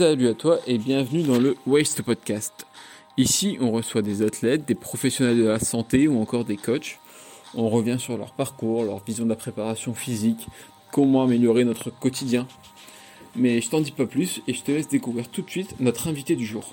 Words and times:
Salut 0.00 0.28
à 0.28 0.32
toi 0.34 0.60
et 0.66 0.78
bienvenue 0.78 1.24
dans 1.24 1.38
le 1.38 1.56
Waste 1.66 2.00
Podcast. 2.00 2.66
Ici, 3.18 3.58
on 3.60 3.70
reçoit 3.70 4.00
des 4.00 4.22
athlètes, 4.22 4.64
des 4.64 4.74
professionnels 4.74 5.36
de 5.36 5.44
la 5.44 5.58
santé 5.58 6.08
ou 6.08 6.18
encore 6.22 6.46
des 6.46 6.56
coachs. 6.56 6.98
On 7.54 7.68
revient 7.68 7.98
sur 7.98 8.16
leur 8.16 8.32
parcours, 8.32 8.84
leur 8.84 9.04
vision 9.04 9.24
de 9.24 9.28
la 9.28 9.36
préparation 9.36 9.92
physique, 9.92 10.46
comment 10.90 11.22
améliorer 11.24 11.64
notre 11.64 11.90
quotidien. 11.90 12.48
Mais 13.36 13.60
je 13.60 13.68
t'en 13.68 13.82
dis 13.82 13.92
pas 13.92 14.06
plus 14.06 14.40
et 14.48 14.54
je 14.54 14.62
te 14.62 14.72
laisse 14.72 14.88
découvrir 14.88 15.28
tout 15.28 15.42
de 15.42 15.50
suite 15.50 15.78
notre 15.80 16.08
invité 16.08 16.34
du 16.34 16.46
jour. 16.46 16.72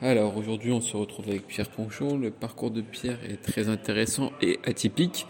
Alors 0.00 0.36
aujourd'hui, 0.36 0.72
on 0.72 0.80
se 0.80 0.96
retrouve 0.96 1.28
avec 1.28 1.46
Pierre 1.46 1.70
Ponchon. 1.70 2.18
Le 2.18 2.32
parcours 2.32 2.72
de 2.72 2.80
Pierre 2.80 3.20
est 3.24 3.40
très 3.40 3.68
intéressant 3.68 4.32
et 4.42 4.58
atypique. 4.64 5.28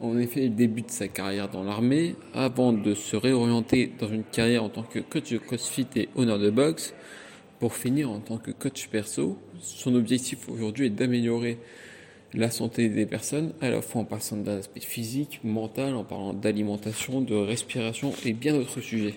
En 0.00 0.16
effet, 0.16 0.44
il 0.44 0.54
débute 0.54 0.92
sa 0.92 1.08
carrière 1.08 1.48
dans 1.48 1.64
l'armée 1.64 2.14
avant 2.32 2.72
de 2.72 2.94
se 2.94 3.16
réorienter 3.16 3.92
dans 3.98 4.08
une 4.08 4.22
carrière 4.22 4.62
en 4.62 4.68
tant 4.68 4.84
que 4.84 5.00
coach 5.00 5.32
de 5.32 5.38
CrossFit 5.38 5.88
et 5.96 6.08
honneur 6.14 6.38
de 6.38 6.50
boxe 6.50 6.94
pour 7.58 7.74
finir 7.74 8.08
en 8.08 8.20
tant 8.20 8.38
que 8.38 8.52
coach 8.52 8.86
perso. 8.88 9.36
Son 9.58 9.96
objectif 9.96 10.48
aujourd'hui 10.48 10.86
est 10.86 10.90
d'améliorer 10.90 11.58
la 12.32 12.50
santé 12.50 12.88
des 12.88 13.06
personnes, 13.06 13.52
à 13.60 13.70
la 13.70 13.82
fois 13.82 14.02
en 14.02 14.04
passant 14.04 14.36
d'un 14.36 14.58
aspect 14.58 14.80
physique, 14.80 15.40
mental, 15.42 15.96
en 15.96 16.04
parlant 16.04 16.32
d'alimentation, 16.32 17.20
de 17.20 17.34
respiration 17.34 18.12
et 18.24 18.34
bien 18.34 18.52
d'autres 18.52 18.80
sujets. 18.80 19.14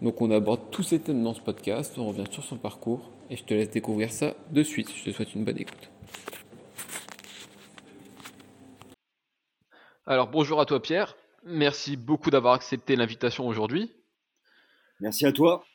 Donc 0.00 0.22
on 0.22 0.30
aborde 0.30 0.70
tous 0.70 0.84
ces 0.84 1.00
thèmes 1.00 1.22
dans 1.22 1.34
ce 1.34 1.42
podcast, 1.42 1.94
on 1.98 2.06
revient 2.06 2.24
sur 2.30 2.44
son 2.44 2.56
parcours 2.56 3.10
et 3.28 3.36
je 3.36 3.44
te 3.44 3.52
laisse 3.52 3.70
découvrir 3.70 4.10
ça 4.10 4.34
de 4.52 4.62
suite. 4.62 4.88
Je 4.96 5.10
te 5.10 5.14
souhaite 5.14 5.34
une 5.34 5.44
bonne 5.44 5.58
écoute. 5.58 5.90
Alors 10.10 10.28
bonjour 10.28 10.58
à 10.58 10.64
toi 10.64 10.80
Pierre, 10.80 11.18
merci 11.44 11.98
beaucoup 11.98 12.30
d'avoir 12.30 12.54
accepté 12.54 12.96
l'invitation 12.96 13.46
aujourd'hui. 13.46 13.92
Merci 15.00 15.26
à 15.26 15.32
toi. 15.32 15.66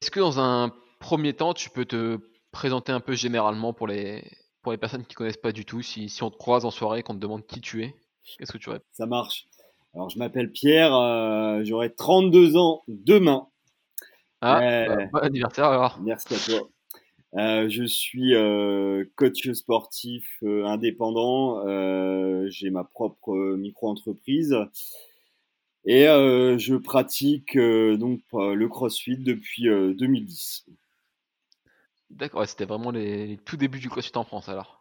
Est-ce 0.00 0.12
que 0.12 0.20
dans 0.20 0.38
un 0.38 0.72
premier 1.00 1.34
temps 1.34 1.52
tu 1.52 1.68
peux 1.68 1.84
te 1.84 2.20
présenter 2.52 2.92
un 2.92 3.00
peu 3.00 3.14
généralement 3.14 3.72
pour 3.72 3.88
les, 3.88 4.22
pour 4.62 4.70
les 4.70 4.78
personnes 4.78 5.04
qui 5.04 5.14
ne 5.14 5.16
connaissent 5.16 5.36
pas 5.36 5.50
du 5.50 5.64
tout, 5.64 5.82
si, 5.82 6.08
si, 6.08 6.22
on 6.22 6.30
te 6.30 6.36
croise 6.36 6.64
en 6.64 6.70
soirée 6.70 7.00
et 7.00 7.02
qu'on 7.02 7.14
te 7.14 7.18
demande 7.18 7.44
qui 7.44 7.60
tu 7.60 7.82
es, 7.82 7.96
qu'est-ce 8.38 8.52
que 8.52 8.58
tu 8.58 8.70
réponds 8.70 8.84
Ça 8.92 9.06
marche. 9.06 9.48
Alors 9.94 10.10
je 10.10 10.18
m'appelle 10.20 10.52
Pierre, 10.52 10.94
euh, 10.94 11.64
j'aurai 11.64 11.92
32 11.92 12.56
ans 12.56 12.84
demain. 12.86 13.48
Ah, 14.42 14.62
euh, 14.62 14.94
bah, 14.94 15.06
bon 15.12 15.18
anniversaire 15.18 15.66
alors. 15.66 15.98
Merci 16.00 16.34
à 16.34 16.56
toi. 16.56 16.68
Euh, 17.36 17.68
je 17.68 17.84
suis 17.84 18.34
euh, 18.34 19.04
coach 19.14 19.50
sportif 19.52 20.38
euh, 20.42 20.64
indépendant. 20.66 21.64
J'ai 22.48 22.70
ma 22.70 22.84
propre 22.84 23.54
micro-entreprise 23.56 24.56
et 25.84 26.04
je 26.04 26.76
pratique 26.76 27.56
donc 27.56 28.20
le 28.32 28.66
CrossFit 28.66 29.16
depuis 29.16 29.64
2010. 29.64 30.66
D'accord, 32.10 32.44
c'était 32.46 32.64
vraiment 32.64 32.90
les, 32.90 33.38
tout 33.44 33.56
débuts 33.56 33.78
du 33.78 33.88
CrossFit 33.88 34.16
en 34.16 34.24
France 34.24 34.48
alors. 34.48 34.78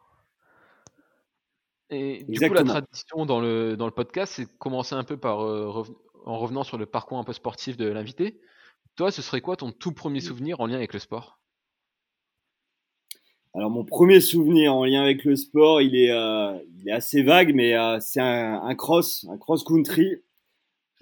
Et 1.91 2.23
du 2.23 2.39
coup, 2.39 2.53
la 2.53 2.63
tradition 2.63 3.25
dans 3.25 3.39
le, 3.39 3.75
dans 3.75 3.86
le 3.86 3.91
podcast, 3.91 4.34
c'est 4.36 4.45
de 4.45 4.58
commencer 4.59 4.94
un 4.94 5.03
peu 5.03 5.17
par 5.17 5.39
en 5.39 6.38
revenant 6.38 6.63
sur 6.63 6.78
le 6.78 6.86
parcours 6.86 7.17
un 7.17 7.23
peu 7.23 7.34
sportif 7.34 7.78
de 7.78 7.88
l'invité. 7.88 8.39
Toi, 8.95 9.11
ce 9.11 9.22
serait 9.22 9.41
quoi 9.41 9.56
ton 9.56 9.72
tout 9.72 9.94
premier 9.94 10.19
souvenir 10.19 10.59
en 10.59 10.66
lien 10.66 10.75
avec 10.75 10.94
le 10.94 11.00
sport? 11.00 11.38
Alors 13.59 13.71
mon 13.71 13.83
premier 13.83 14.21
souvenir 14.21 14.73
en 14.73 14.85
lien 14.85 15.02
avec 15.02 15.25
le 15.25 15.35
sport, 15.35 15.81
il 15.81 15.93
est, 15.93 16.11
euh, 16.11 16.57
il 16.79 16.88
est 16.88 16.93
assez 16.93 17.23
vague, 17.23 17.53
mais 17.53 17.77
euh, 17.77 17.99
c'est 17.99 18.21
un, 18.21 18.73
cross, 18.75 19.25
un 19.29 19.38
cross 19.38 19.66
country. 19.66 20.16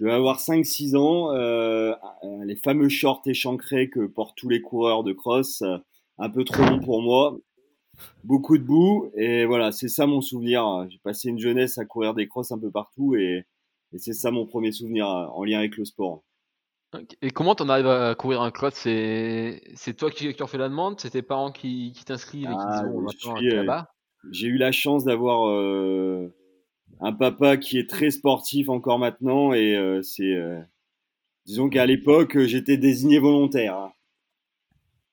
Je 0.00 0.04
vais 0.04 0.10
avoir 0.10 0.40
5-6 0.40 0.96
ans. 0.96 1.32
Euh, 1.34 1.94
les 2.44 2.56
fameux 2.56 2.88
shorts 2.88 3.22
échancrés 3.26 3.88
que 3.88 4.06
portent 4.06 4.36
tous 4.36 4.48
les 4.48 4.60
coureurs 4.60 5.04
de 5.04 5.12
cross, 5.12 5.62
un 6.18 6.30
peu 6.30 6.42
trop 6.42 6.64
long 6.64 6.80
pour 6.80 7.00
moi. 7.00 7.38
Beaucoup 8.24 8.58
de 8.58 8.64
boue 8.64 9.08
et 9.14 9.44
voilà, 9.44 9.70
c'est 9.70 9.88
ça 9.88 10.08
mon 10.08 10.20
souvenir. 10.20 10.84
J'ai 10.90 10.98
passé 10.98 11.28
une 11.28 11.38
jeunesse 11.38 11.78
à 11.78 11.84
courir 11.84 12.12
des 12.12 12.26
crosses 12.26 12.50
un 12.50 12.58
peu 12.58 12.72
partout 12.72 13.14
et 13.14 13.46
c'est 13.96 14.14
ça 14.14 14.32
mon 14.32 14.46
premier 14.46 14.72
souvenir 14.72 15.06
en 15.06 15.44
lien 15.44 15.60
avec 15.60 15.76
le 15.76 15.84
sport. 15.84 16.24
Et 17.20 17.30
comment 17.30 17.54
t'en 17.54 17.68
arrives 17.68 17.86
à 17.86 18.14
courir 18.14 18.40
un 18.40 18.50
cross 18.50 18.74
C'est 18.74 19.96
toi 19.96 20.10
qui, 20.10 20.32
qui 20.32 20.42
en 20.42 20.46
fais 20.46 20.58
la 20.58 20.68
demande? 20.68 20.98
C'est 20.98 21.10
tes 21.10 21.22
parents 21.22 21.52
qui, 21.52 21.92
qui 21.94 22.04
t'inscrivent 22.04 22.48
et 22.48 22.54
qui 22.54 22.56
ah, 22.56 22.82
disent 23.38 23.54
là-bas 23.54 23.88
euh, 24.24 24.28
J'ai 24.32 24.46
eu 24.46 24.56
la 24.56 24.72
chance 24.72 25.04
d'avoir 25.04 25.48
euh, 25.48 26.34
un 27.00 27.12
papa 27.12 27.58
qui 27.58 27.78
est 27.78 27.90
très 27.90 28.10
sportif 28.10 28.70
encore 28.70 28.98
maintenant 28.98 29.52
et 29.52 29.76
euh, 29.76 30.00
c'est 30.02 30.34
disons 31.44 31.68
qu'à 31.68 31.84
l'époque 31.84 32.38
j'étais 32.38 32.78
désigné 32.78 33.18
volontaire. 33.18 33.76
Hein. 33.76 33.92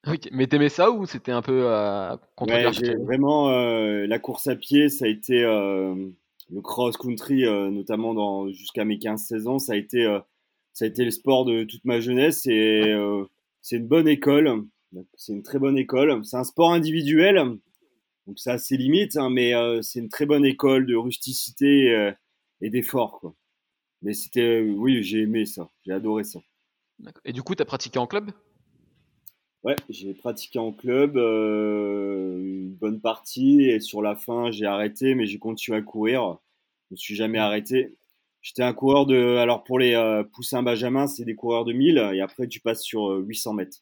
Ok, 0.07 0.29
mais 0.31 0.47
t'aimais 0.47 0.69
ça 0.69 0.91
ou 0.91 1.05
c'était 1.05 1.33
un 1.33 1.41
peu 1.41 1.63
euh, 1.65 2.15
ouais, 2.39 2.71
Vraiment, 2.99 3.49
la 3.49 4.19
course 4.19 4.47
à 4.47 4.55
pied, 4.55 4.87
ça 4.87 5.05
a 5.05 5.07
été 5.09 5.41
le 5.41 6.61
cross 6.61 6.95
country, 6.95 7.43
notamment 7.69 8.47
jusqu'à 8.51 8.85
mes 8.85 8.95
15-16 8.95 9.47
ans, 9.49 9.59
ça 9.59 9.73
a 9.73 9.75
été 9.75 10.07
ça 10.75 10.83
a 10.83 10.89
été 10.89 11.05
le 11.05 11.11
sport 11.11 11.45
de 11.45 11.63
toute 11.63 11.85
ma 11.85 12.01
jeunesse 12.01 12.45
et 12.47 12.83
euh, 12.89 13.23
c'est 13.61 13.77
une 13.77 13.87
bonne 13.87 14.09
école. 14.09 14.65
C'est 15.15 15.31
une 15.31 15.41
très 15.41 15.57
bonne 15.57 15.77
école. 15.77 16.23
C'est 16.25 16.35
un 16.35 16.43
sport 16.43 16.71
individuel, 16.73 17.37
donc 18.27 18.37
ça 18.37 18.53
a 18.53 18.57
ses 18.57 18.75
limites, 18.75 19.15
hein, 19.15 19.29
mais 19.29 19.55
euh, 19.55 19.81
c'est 19.81 19.99
une 19.99 20.09
très 20.09 20.25
bonne 20.25 20.45
école 20.45 20.85
de 20.85 20.95
rusticité 20.95 21.91
euh, 21.91 22.11
et 22.59 22.69
d'effort. 22.69 23.21
Quoi. 23.21 23.33
Mais 24.01 24.13
c'était, 24.13 24.59
oui, 24.59 25.01
j'ai 25.01 25.21
aimé 25.21 25.45
ça, 25.45 25.71
j'ai 25.85 25.93
adoré 25.93 26.25
ça. 26.25 26.41
Et 27.23 27.31
du 27.31 27.41
coup, 27.41 27.55
tu 27.55 27.61
as 27.61 27.65
pratiqué 27.65 27.97
en 27.97 28.05
club? 28.05 28.31
Ouais, 29.63 29.77
j'ai 29.87 30.13
pratiqué 30.13 30.59
en 30.59 30.73
club 30.73 31.15
une 31.15 32.75
bonne 32.75 32.99
partie 32.99 33.63
et 33.63 33.79
sur 33.79 34.01
la 34.01 34.17
fin, 34.17 34.51
j'ai 34.51 34.65
arrêté, 34.65 35.15
mais 35.15 35.25
j'ai 35.25 35.39
continué 35.39 35.77
à 35.77 35.81
courir. 35.81 36.37
Je 36.89 36.95
me 36.95 36.97
suis 36.97 37.15
jamais 37.15 37.39
arrêté. 37.39 37.95
J'étais 38.45 38.61
un 38.61 38.73
coureur 38.73 39.07
de. 39.07 39.37
Alors 39.37 39.63
pour 39.63 39.79
les 39.79 39.95
euh, 39.95 40.23
poussins 40.23 40.61
Benjamin, 40.61 41.07
c'est 41.07 41.25
des 41.25 41.33
coureurs 41.33 41.65
de 41.65 41.73
1000 41.73 41.97
et 42.13 42.21
après 42.21 42.47
tu 42.47 42.59
passes 42.59 42.83
sur 42.83 43.09
800 43.09 43.49
euh, 43.49 43.53
mètres. 43.55 43.79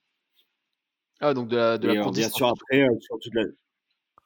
Ah, 1.20 1.34
donc 1.34 1.50
de 1.50 1.58
la, 1.58 1.78
de 1.78 1.90
la 1.90 2.08
euh, 2.08 2.12
Bien 2.12 2.30
sûr, 2.30 2.48
après, 2.48 2.84
euh, 2.84 3.00
sur 3.02 3.20
toute 3.20 3.34
la. 3.34 3.44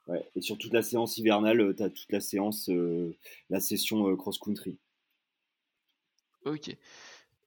Ouais, 0.06 0.24
et 0.36 0.42
sur 0.42 0.60
toute 0.60 0.74
la 0.74 0.84
séance 0.84 1.18
hivernale, 1.18 1.74
tu 1.76 1.82
as 1.82 1.90
toute 1.90 2.12
la 2.12 2.20
séance, 2.20 2.70
la 3.50 3.60
session 3.60 4.16
cross-country. 4.16 4.78
Ok. 6.46 6.78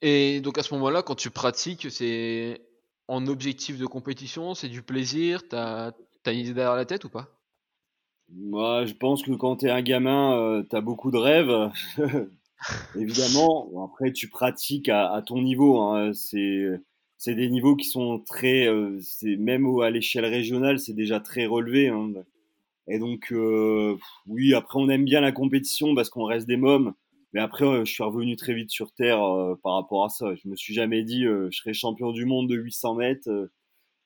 Et 0.02 0.40
donc 0.40 0.58
à 0.58 0.64
ce 0.64 0.74
moment-là, 0.74 1.04
quand 1.04 1.14
tu 1.14 1.30
pratiques, 1.30 1.92
c'est 1.92 2.60
en 3.06 3.28
objectif 3.28 3.78
de 3.78 3.86
compétition, 3.86 4.54
c'est 4.54 4.68
du 4.68 4.82
plaisir 4.82 5.48
Tu 5.48 5.54
as, 5.54 5.94
as, 6.26 6.32
une 6.32 6.40
idée 6.40 6.54
derrière 6.54 6.74
la 6.74 6.86
tête 6.86 7.04
ou 7.04 7.08
pas? 7.08 7.28
Moi, 8.28 8.84
je 8.84 8.94
pense 8.94 9.22
que 9.22 9.30
quand 9.30 9.58
tu 9.58 9.66
es 9.66 9.70
un 9.70 9.80
gamin, 9.80 10.64
tu 10.68 10.74
as 10.74 10.80
beaucoup 10.80 11.12
de 11.12 11.18
rêves. 11.18 11.70
Évidemment, 12.94 13.84
après 13.84 14.12
tu 14.12 14.28
pratiques 14.28 14.88
à, 14.88 15.22
ton 15.24 15.42
niveau. 15.42 15.80
Hein. 15.80 16.12
C'est 16.12 17.34
des 17.34 17.48
niveaux 17.48 17.76
qui 17.76 17.86
sont 17.86 18.18
très, 18.20 18.66
euh, 18.66 18.98
même 19.38 19.66
à 19.80 19.90
l'échelle 19.90 20.24
régionale, 20.24 20.78
c'est 20.78 20.94
déjà 20.94 21.20
très 21.20 21.46
relevé. 21.46 21.88
Hein. 21.88 22.12
Et 22.86 22.98
donc 22.98 23.32
euh, 23.32 23.96
oui, 24.26 24.54
après 24.54 24.78
on 24.78 24.88
aime 24.88 25.04
bien 25.04 25.20
la 25.20 25.32
compétition 25.32 25.94
parce 25.94 26.10
qu'on 26.10 26.24
reste 26.24 26.46
des 26.46 26.56
mômes. 26.56 26.94
Mais 27.32 27.40
après, 27.40 27.64
euh, 27.64 27.84
je 27.84 27.92
suis 27.92 28.02
revenu 28.02 28.34
très 28.34 28.54
vite 28.54 28.70
sur 28.70 28.92
terre 28.92 29.20
par 29.62 29.74
rapport 29.74 30.04
à 30.04 30.08
ça. 30.08 30.34
Je 30.34 30.48
me 30.48 30.56
suis 30.56 30.74
jamais 30.74 31.04
dit 31.04 31.24
je 31.24 31.56
serai 31.56 31.72
champion 31.72 32.10
du 32.12 32.24
monde 32.24 32.48
de 32.48 32.56
800 32.56 32.94
mètres. 32.96 33.50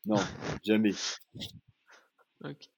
non, 0.06 0.16
jamais. 0.64 0.92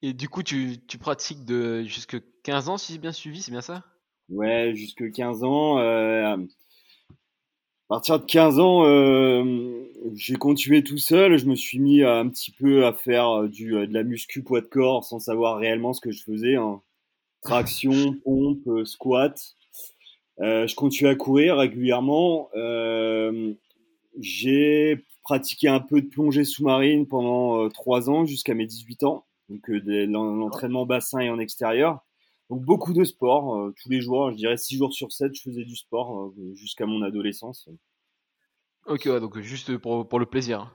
Et 0.01 0.13
du 0.13 0.29
coup, 0.29 0.45
tu, 0.45 0.77
tu 0.87 0.97
pratiques 0.97 1.45
de 1.45 1.83
jusque 1.83 2.17
15 2.45 2.69
ans, 2.69 2.79
si 2.79 2.93
j'ai 2.93 2.99
bien 3.01 3.11
suivi, 3.11 3.43
c'est 3.43 3.51
bien 3.51 3.63
ça? 3.63 3.83
Ouais, 4.29 4.73
jusque 4.75 5.11
15 5.13 5.45
ans. 5.45 5.79
Euh, 5.79 6.37
à 6.37 7.89
partir 7.89 8.19
de 8.19 8.25
15 8.25 8.59
ans, 8.59 8.85
euh, 8.85 9.85
j'ai 10.15 10.35
continué 10.35 10.83
tout 10.83 10.99
seul. 10.99 11.39
Je 11.39 11.47
me 11.47 11.55
suis 11.55 11.79
mis 11.79 12.03
un 12.03 12.29
petit 12.29 12.51
peu 12.51 12.85
à 12.85 12.93
faire 12.93 13.45
du, 13.45 13.71
de 13.71 13.93
la 13.93 14.03
muscu 14.03 14.43
poids 14.43 14.61
de 14.61 14.67
corps 14.67 15.05
sans 15.05 15.21
savoir 15.21 15.59
réellement 15.59 15.93
ce 15.93 16.01
que 16.01 16.11
je 16.11 16.23
faisais. 16.23 16.57
Hein. 16.57 16.81
Traction, 17.43 18.17
pompe, 18.25 18.85
squat. 18.85 19.57
Euh, 20.41 20.67
je 20.67 20.75
continuais 20.75 21.13
à 21.13 21.15
courir 21.15 21.57
régulièrement. 21.59 22.51
Euh, 22.57 23.55
j'ai 24.19 25.05
pratiqué 25.23 25.69
un 25.69 25.81
peu 25.81 26.03
de 26.03 26.09
plongée 26.09 26.45
sous-marine 26.45 27.07
pendant 27.07 27.69
3 27.69 28.11
ans 28.11 28.27
jusqu'à 28.27 28.55
mes 28.55 28.67
18 28.67 29.05
ans. 29.05 29.25
Donc 29.49 29.69
l'entraînement 29.69 30.87
bassin 30.87 31.21
et 31.21 31.31
en 31.31 31.39
extérieur. 31.39 32.06
Donc 32.49 32.63
beaucoup 32.63 32.93
de 32.93 33.03
sport, 33.03 33.57
euh, 33.57 33.75
tous 33.83 33.89
les 33.89 34.01
jours, 34.01 34.31
je 34.31 34.37
dirais 34.37 34.57
6 34.57 34.77
jours 34.77 34.93
sur 34.93 35.11
7, 35.11 35.35
je 35.35 35.43
faisais 35.43 35.65
du 35.65 35.75
sport 35.75 36.27
euh, 36.27 36.55
jusqu'à 36.55 36.87
mon 36.87 37.03
adolescence. 37.03 37.69
Ok, 38.87 39.07
ouais, 39.07 39.21
donc 39.21 39.39
juste 39.41 39.77
pour, 39.79 40.09
pour, 40.09 40.21
le 40.21 40.27
plaisir. 40.27 40.73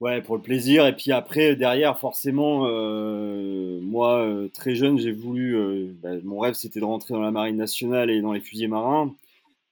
Ouais, 0.00 0.22
pour 0.22 0.36
le 0.36 0.42
plaisir. 0.42 0.86
Et 0.86 0.96
puis 0.96 1.12
après, 1.12 1.56
derrière, 1.56 1.98
forcément, 1.98 2.66
euh, 2.66 3.80
moi, 3.82 4.20
euh, 4.26 4.48
très 4.48 4.74
jeune, 4.74 4.98
j'ai 4.98 5.12
voulu. 5.12 5.94
Bah, 6.02 6.10
mon 6.24 6.38
rêve, 6.38 6.54
c'était 6.54 6.80
de 6.80 6.86
rentrer 6.86 7.12
dans 7.12 7.20
la 7.20 7.30
marine 7.30 7.56
nationale 7.56 8.10
et 8.10 8.22
dans 8.22 8.32
les 8.32 8.40
fusiliers 8.40 8.68
marins. 8.68 9.14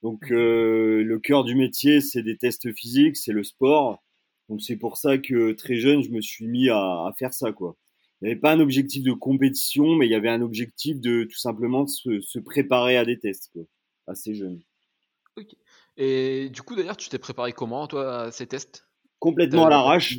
Donc 0.02 0.28
le 0.30 1.18
cœur 1.18 1.44
du 1.44 1.54
métier, 1.54 2.00
c'est 2.00 2.22
des 2.22 2.36
tests 2.36 2.72
physiques, 2.74 3.16
c'est 3.16 3.32
le 3.32 3.44
sport. 3.44 4.02
Donc 4.48 4.60
c'est 4.62 4.76
pour 4.76 4.96
ça 4.98 5.18
que 5.18 5.52
très 5.52 5.76
jeune, 5.76 6.02
je 6.02 6.10
me 6.10 6.20
suis 6.20 6.46
mis 6.46 6.68
à, 6.68 6.76
à 6.78 7.12
faire 7.18 7.32
ça, 7.32 7.52
quoi. 7.52 7.76
Il 8.20 8.26
n'y 8.26 8.32
avait 8.32 8.40
pas 8.40 8.52
un 8.52 8.60
objectif 8.60 9.02
de 9.02 9.12
compétition, 9.12 9.94
mais 9.94 10.06
il 10.06 10.12
y 10.12 10.14
avait 10.14 10.28
un 10.28 10.42
objectif 10.42 11.00
de 11.00 11.24
tout 11.24 11.38
simplement 11.38 11.86
se, 11.86 12.20
se 12.20 12.38
préparer 12.38 12.96
à 12.98 13.04
des 13.04 13.18
tests, 13.18 13.50
quoi, 13.52 13.62
assez 14.06 14.34
jeune. 14.34 14.60
Ok. 15.36 15.56
Et 15.96 16.50
du 16.50 16.62
coup, 16.62 16.76
d'ailleurs, 16.76 16.96
tu 16.96 17.08
t'es 17.08 17.18
préparé 17.18 17.52
comment, 17.52 17.86
toi, 17.86 18.22
à 18.22 18.32
ces 18.32 18.46
tests? 18.46 18.86
Complètement 19.18 19.66
à 19.66 19.70
l'arrache. 19.70 20.18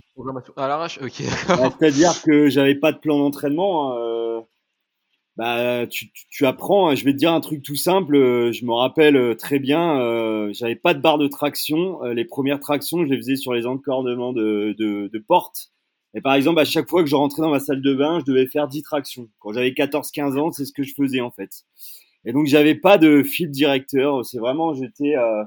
À 0.55 0.67
l'arrache, 0.67 0.99
ok. 1.01 1.11
C'est-à-dire 1.13 2.21
que 2.23 2.49
j'avais 2.49 2.75
pas 2.75 2.91
de 2.91 2.99
plan 2.99 3.17
d'entraînement. 3.17 3.91
Hein, 3.91 3.97
euh, 3.99 4.41
bah, 5.37 5.87
tu, 5.87 6.11
tu, 6.29 6.45
apprends. 6.45 6.89
Hein. 6.89 6.95
Je 6.95 7.03
vais 7.03 7.13
te 7.13 7.17
dire 7.17 7.31
un 7.31 7.39
truc 7.41 7.63
tout 7.63 7.75
simple. 7.75 8.15
Euh, 8.15 8.51
je 8.51 8.65
me 8.65 8.73
rappelle 8.73 9.15
euh, 9.15 9.35
très 9.35 9.57
bien. 9.57 9.99
Euh, 9.99 10.51
j'avais 10.53 10.75
pas 10.75 10.93
de 10.93 11.01
barre 11.01 11.17
de 11.17 11.27
traction. 11.27 12.03
les 12.03 12.25
premières 12.25 12.59
tractions, 12.59 13.03
je 13.03 13.09
les 13.09 13.17
faisais 13.17 13.35
sur 13.35 13.53
les 13.53 13.65
encordements 13.65 14.33
de, 14.33 14.75
de, 14.77 15.09
de 15.11 15.19
porte. 15.19 15.71
Et 16.13 16.21
par 16.21 16.33
exemple, 16.33 16.59
à 16.59 16.65
chaque 16.65 16.89
fois 16.89 17.03
que 17.03 17.09
je 17.09 17.15
rentrais 17.15 17.41
dans 17.41 17.51
ma 17.51 17.59
salle 17.59 17.81
de 17.81 17.93
bain, 17.93 18.19
je 18.19 18.25
devais 18.25 18.47
faire 18.47 18.67
10 18.67 18.83
tractions. 18.83 19.29
Quand 19.39 19.53
j'avais 19.53 19.71
14-15 19.71 20.37
ans, 20.37 20.51
c'est 20.51 20.65
ce 20.65 20.73
que 20.73 20.83
je 20.83 20.93
faisais 20.93 21.21
en 21.21 21.31
fait. 21.31 21.63
Et 22.25 22.33
donc, 22.33 22.45
j'avais 22.47 22.75
pas 22.75 22.97
de 22.97 23.23
fil 23.23 23.49
directeur. 23.49 24.23
C'est 24.25 24.39
vraiment, 24.39 24.73
j'étais, 24.73 25.15
euh, 25.15 25.43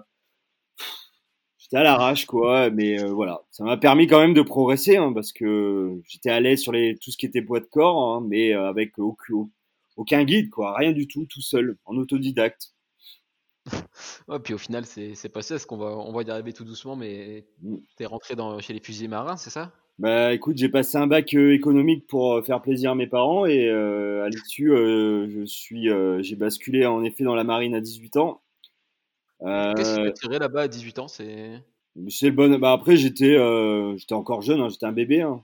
j'étais 1.58 1.76
à 1.76 1.82
l'arrache, 1.82 2.26
quoi. 2.26 2.70
Mais 2.70 3.00
euh, 3.00 3.12
voilà, 3.12 3.43
ça 3.50 3.64
m'a 3.64 3.76
permis 3.76 4.06
quand 4.06 4.20
même 4.20 4.34
de 4.34 4.43
progresser, 4.43 4.96
hein, 4.96 5.12
parce 5.12 5.32
que 5.32 6.00
j'étais 6.06 6.31
à 6.31 6.40
l'aise 6.40 6.61
sur 6.61 6.72
les, 6.72 6.96
tout 6.96 7.11
ce 7.11 7.16
qui 7.16 7.26
était 7.26 7.43
poids 7.43 7.61
de 7.61 7.66
corps, 7.66 8.16
hein, 8.16 8.26
mais 8.28 8.55
euh, 8.55 8.69
avec 8.69 8.99
aucun, 8.99 9.49
aucun 9.96 10.25
guide, 10.25 10.50
quoi. 10.50 10.76
Rien 10.76 10.93
du 10.93 11.06
tout, 11.06 11.26
tout 11.26 11.43
seul, 11.43 11.76
en 11.84 11.96
autodidacte. 11.96 12.72
ouais, 14.28 14.40
puis 14.40 14.55
au 14.55 14.58
final, 14.58 14.84
c'est 14.87 15.28
pas 15.32 15.43
ça, 15.43 15.58
ce 15.58 15.66
qu'on 15.66 15.78
va, 15.78 15.96
on 15.96 16.12
va 16.12 16.22
y 16.22 16.31
arriver 16.31 16.52
tout 16.52 16.64
doucement, 16.64 16.96
mais 16.96 17.46
mm. 17.62 17.76
t'es 17.96 18.06
rentré 18.06 18.34
dans, 18.34 18.58
chez 18.61 18.72
les 18.72 18.81
fusiliers 18.81 19.08
marins, 19.08 19.37
c'est 19.37 19.50
ça? 19.50 19.72
Bah 19.99 20.32
écoute, 20.32 20.56
j'ai 20.56 20.69
passé 20.69 20.99
un 20.99 21.06
bac 21.06 21.35
euh, 21.35 21.55
économique 21.55 22.06
pour 22.08 22.35
euh, 22.35 22.43
faire 22.43 22.61
plaisir 22.61 22.91
à 22.91 22.94
mes 22.96 23.06
parents 23.06 23.46
et 23.46 23.69
euh, 23.69 24.25
à 24.25 24.29
l'issue, 24.29 24.70
je 24.70 25.44
suis, 25.46 25.88
j'ai 26.20 26.37
basculé 26.37 26.85
en 26.87 27.05
effet 27.05 27.25
dans 27.25 27.35
la 27.35 27.44
marine 27.44 27.75
à 27.75 27.81
18 27.81 28.17
ans. 28.17 28.43
Qu'est-ce 29.41 29.96
qui 29.96 30.02
t'a 30.02 30.12
tiré 30.12 30.38
là-bas 30.38 30.62
à 30.62 30.69
18 30.69 30.99
ans? 30.99 31.08
C'est 31.08 31.62
c'est 32.08 32.26
le 32.26 32.32
bon. 32.32 32.58
Bah 32.58 32.73
après, 32.73 32.96
j'étais, 32.96 33.37
j'étais 33.96 34.14
encore 34.14 34.43
jeune, 34.43 34.61
hein, 34.61 34.69
j'étais 34.69 34.87
un 34.87 34.93
bébé. 34.93 35.23
Hein. 35.23 35.43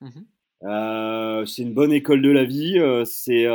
Mmh 0.00 0.22
c'est 1.46 1.62
une 1.62 1.74
bonne 1.74 1.92
école 1.92 2.22
de 2.22 2.30
la 2.30 2.44
vie. 2.44 2.80
c'est, 3.04 3.46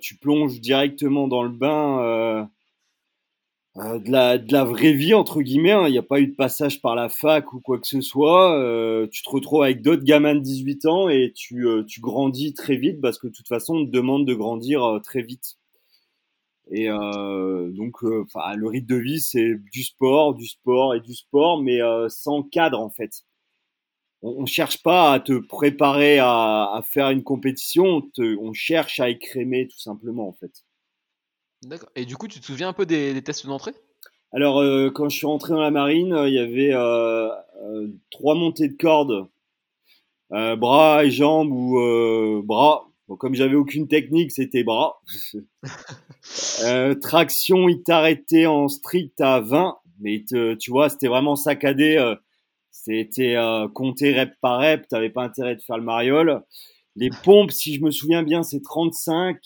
tu 0.00 0.16
plonges 0.16 0.60
directement 0.60 1.28
dans 1.28 1.44
le 1.44 1.50
bain 1.50 2.48
euh, 3.76 3.98
de, 3.98 4.10
la, 4.10 4.38
de 4.38 4.52
la 4.52 4.64
vraie 4.64 4.92
vie, 4.92 5.14
entre 5.14 5.42
guillemets. 5.42 5.72
Hein. 5.72 5.88
Il 5.88 5.92
n'y 5.92 5.98
a 5.98 6.02
pas 6.02 6.20
eu 6.20 6.28
de 6.28 6.34
passage 6.34 6.80
par 6.80 6.94
la 6.94 7.08
fac 7.08 7.52
ou 7.52 7.60
quoi 7.60 7.80
que 7.80 7.86
ce 7.88 8.00
soit. 8.00 8.56
Euh, 8.56 9.08
tu 9.08 9.22
te 9.22 9.30
retrouves 9.30 9.64
avec 9.64 9.82
d'autres 9.82 10.04
gamins 10.04 10.34
de 10.36 10.40
18 10.40 10.86
ans 10.86 11.08
et 11.08 11.32
tu, 11.34 11.66
euh, 11.66 11.82
tu 11.84 12.00
grandis 12.00 12.54
très 12.54 12.76
vite 12.76 13.00
parce 13.00 13.18
que 13.18 13.26
de 13.26 13.32
toute 13.32 13.48
façon, 13.48 13.76
on 13.78 13.86
te 13.86 13.90
demande 13.90 14.26
de 14.26 14.34
grandir 14.34 15.00
très 15.02 15.22
vite. 15.22 15.56
Et 16.70 16.88
donc, 16.88 18.00
le 18.02 18.66
rythme 18.66 18.86
de 18.86 18.96
vie, 18.96 19.20
c'est 19.20 19.54
du 19.72 19.84
sport, 19.84 20.34
du 20.34 20.46
sport 20.46 20.94
et 20.94 21.00
du 21.00 21.14
sport, 21.14 21.62
mais 21.62 21.80
sans 22.08 22.42
cadre 22.42 22.80
en 22.80 22.90
fait. 22.90 23.22
On, 24.22 24.42
ne 24.42 24.46
cherche 24.46 24.82
pas 24.82 25.12
à 25.12 25.20
te 25.20 25.34
préparer 25.34 26.18
à, 26.18 26.70
à 26.74 26.82
faire 26.82 27.10
une 27.10 27.22
compétition, 27.22 28.02
on, 28.18 28.24
on 28.40 28.52
cherche 28.54 28.98
à 29.00 29.10
écrémer 29.10 29.68
tout 29.68 29.78
simplement 29.78 30.28
en 30.28 30.32
fait. 30.32 30.63
D'accord. 31.66 31.88
Et 31.96 32.04
du 32.04 32.16
coup, 32.16 32.28
tu 32.28 32.40
te 32.40 32.44
souviens 32.44 32.68
un 32.68 32.72
peu 32.72 32.86
des, 32.86 33.20
tests 33.22 33.46
d'entrée? 33.46 33.72
Alors, 34.32 34.60
euh, 34.60 34.90
quand 34.90 35.08
je 35.08 35.16
suis 35.16 35.26
rentré 35.26 35.52
dans 35.52 35.60
la 35.60 35.70
marine, 35.70 36.12
euh, 36.12 36.28
il 36.28 36.34
y 36.34 36.38
avait 36.38 36.72
euh, 36.72 37.28
trois 38.10 38.34
montées 38.34 38.68
de 38.68 38.76
cordes, 38.76 39.28
bras 40.30 41.04
et 41.04 41.10
jambes 41.10 41.52
ou 41.52 42.42
bras. 42.44 42.88
comme 43.18 43.34
j'avais 43.34 43.54
aucune 43.54 43.88
technique, 43.88 44.32
c'était 44.32 44.64
bras. 44.64 45.00
traction, 47.00 47.68
il 47.68 47.82
t'arrêtait 47.82 48.46
en 48.46 48.68
strict 48.68 49.20
à 49.20 49.40
20, 49.40 49.76
mais 50.00 50.24
tu 50.24 50.70
vois, 50.70 50.88
c'était 50.88 51.08
vraiment 51.08 51.36
saccadé. 51.36 52.14
c'était 52.72 53.36
compté 53.74 54.18
rep 54.18 54.32
par 54.40 54.58
rep, 54.60 54.88
t'avais 54.88 55.10
pas 55.10 55.22
intérêt 55.22 55.54
de 55.54 55.62
faire 55.62 55.78
le 55.78 55.84
mariole. 55.84 56.42
Les 56.96 57.10
pompes, 57.22 57.52
si 57.52 57.74
je 57.74 57.82
me 57.82 57.90
souviens 57.92 58.24
bien, 58.24 58.42
c'est 58.42 58.62
35. 58.62 59.38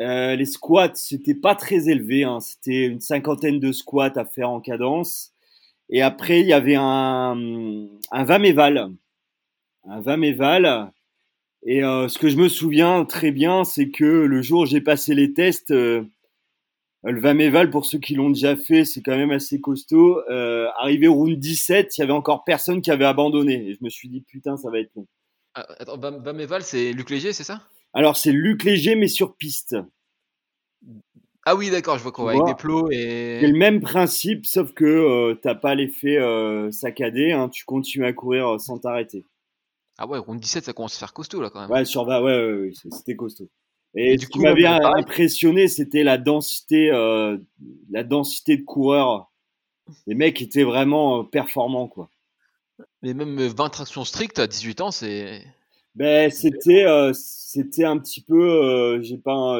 Euh, 0.00 0.36
les 0.36 0.44
squats, 0.44 0.94
c'était 0.94 1.34
pas 1.34 1.54
très 1.54 1.88
élevé. 1.88 2.24
Hein. 2.24 2.40
C'était 2.40 2.86
une 2.86 3.00
cinquantaine 3.00 3.58
de 3.58 3.72
squats 3.72 4.12
à 4.16 4.24
faire 4.24 4.50
en 4.50 4.60
cadence. 4.60 5.32
Et 5.90 6.02
après, 6.02 6.40
il 6.40 6.46
y 6.46 6.52
avait 6.52 6.76
un, 6.76 7.36
un 8.10 8.24
Vaméval. 8.24 8.90
Un 9.84 10.00
Vaméval. 10.00 10.92
Et 11.64 11.82
euh, 11.82 12.08
ce 12.08 12.18
que 12.18 12.28
je 12.28 12.36
me 12.36 12.48
souviens 12.48 13.04
très 13.04 13.32
bien, 13.32 13.64
c'est 13.64 13.90
que 13.90 14.04
le 14.04 14.42
jour 14.42 14.60
où 14.62 14.66
j'ai 14.66 14.80
passé 14.80 15.14
les 15.14 15.32
tests, 15.32 15.72
euh, 15.72 16.04
le 17.02 17.20
Vaméval, 17.20 17.70
pour 17.70 17.84
ceux 17.84 17.98
qui 17.98 18.14
l'ont 18.14 18.30
déjà 18.30 18.56
fait, 18.56 18.84
c'est 18.84 19.02
quand 19.02 19.16
même 19.16 19.30
assez 19.30 19.60
costaud. 19.60 20.20
Arrivé 20.78 21.08
au 21.08 21.14
round 21.14 21.38
17, 21.38 21.96
il 21.96 22.00
y 22.00 22.04
avait 22.04 22.12
encore 22.12 22.44
personne 22.44 22.82
qui 22.82 22.90
avait 22.90 23.04
abandonné. 23.04 23.68
Et 23.68 23.74
je 23.74 23.78
me 23.82 23.88
suis 23.88 24.08
dit, 24.08 24.20
putain, 24.20 24.56
ça 24.56 24.70
va 24.70 24.78
être 24.78 24.90
long. 24.94 25.06
Ah, 25.54 25.66
attends, 25.78 25.98
Vaméval, 25.98 26.62
c'est 26.62 26.92
Luc 26.92 27.10
Léger, 27.10 27.32
c'est 27.32 27.44
ça? 27.44 27.62
Alors, 27.94 28.16
c'est 28.16 28.32
Luc 28.32 28.64
Léger, 28.64 28.94
mais 28.94 29.08
sur 29.08 29.36
piste. 29.36 29.76
Ah 31.44 31.56
oui, 31.56 31.70
d'accord, 31.70 31.96
je 31.96 32.02
vois 32.02 32.12
qu'on 32.12 32.24
va 32.24 32.32
avec 32.32 32.44
des 32.44 32.54
plots 32.54 32.90
et. 32.90 33.38
C'est 33.40 33.46
le 33.46 33.56
même 33.56 33.80
principe, 33.80 34.44
sauf 34.44 34.72
que 34.72 34.84
euh, 34.84 35.34
t'as 35.34 35.54
pas 35.54 35.74
l'effet 35.74 36.18
euh, 36.18 36.70
saccadé, 36.70 37.32
hein, 37.32 37.48
tu 37.48 37.64
continues 37.64 38.04
à 38.04 38.12
courir 38.12 38.48
euh, 38.48 38.58
sans 38.58 38.78
t'arrêter. 38.78 39.24
Ah 39.96 40.06
ouais, 40.06 40.18
round 40.18 40.38
17, 40.38 40.66
ça 40.66 40.72
commence 40.74 40.96
à 40.96 40.98
faire 40.98 41.14
costaud 41.14 41.40
là 41.40 41.48
quand 41.48 41.60
même. 41.60 41.70
Ouais, 41.70 41.86
sur 41.86 42.06
ouais, 42.06 42.20
ouais, 42.20 42.52
ouais 42.52 42.72
c'était 42.92 43.16
costaud. 43.16 43.48
Et, 43.94 44.18
du 44.18 44.26
ce 44.26 44.30
coup, 44.30 44.40
qui 44.40 44.44
m'avait 44.44 44.66
impressionné, 44.66 45.68
c'était 45.68 46.02
la 46.02 46.18
densité, 46.18 46.90
la 47.90 48.04
densité 48.04 48.58
de 48.58 48.64
coureurs. 48.64 49.32
Les 50.06 50.14
mecs 50.14 50.42
étaient 50.42 50.64
vraiment 50.64 51.24
performants, 51.24 51.88
quoi. 51.88 52.10
Mais 53.00 53.14
même 53.14 53.40
20 53.40 53.70
tractions 53.70 54.04
strictes 54.04 54.38
à 54.38 54.46
18 54.46 54.82
ans, 54.82 54.90
c'est. 54.90 55.42
Ben 55.98 56.30
c'était 56.30 56.84
euh, 56.86 57.12
c'était 57.12 57.82
un 57.82 57.98
petit 57.98 58.20
peu 58.22 58.40
euh, 58.40 59.02
j'ai 59.02 59.18
pas 59.18 59.58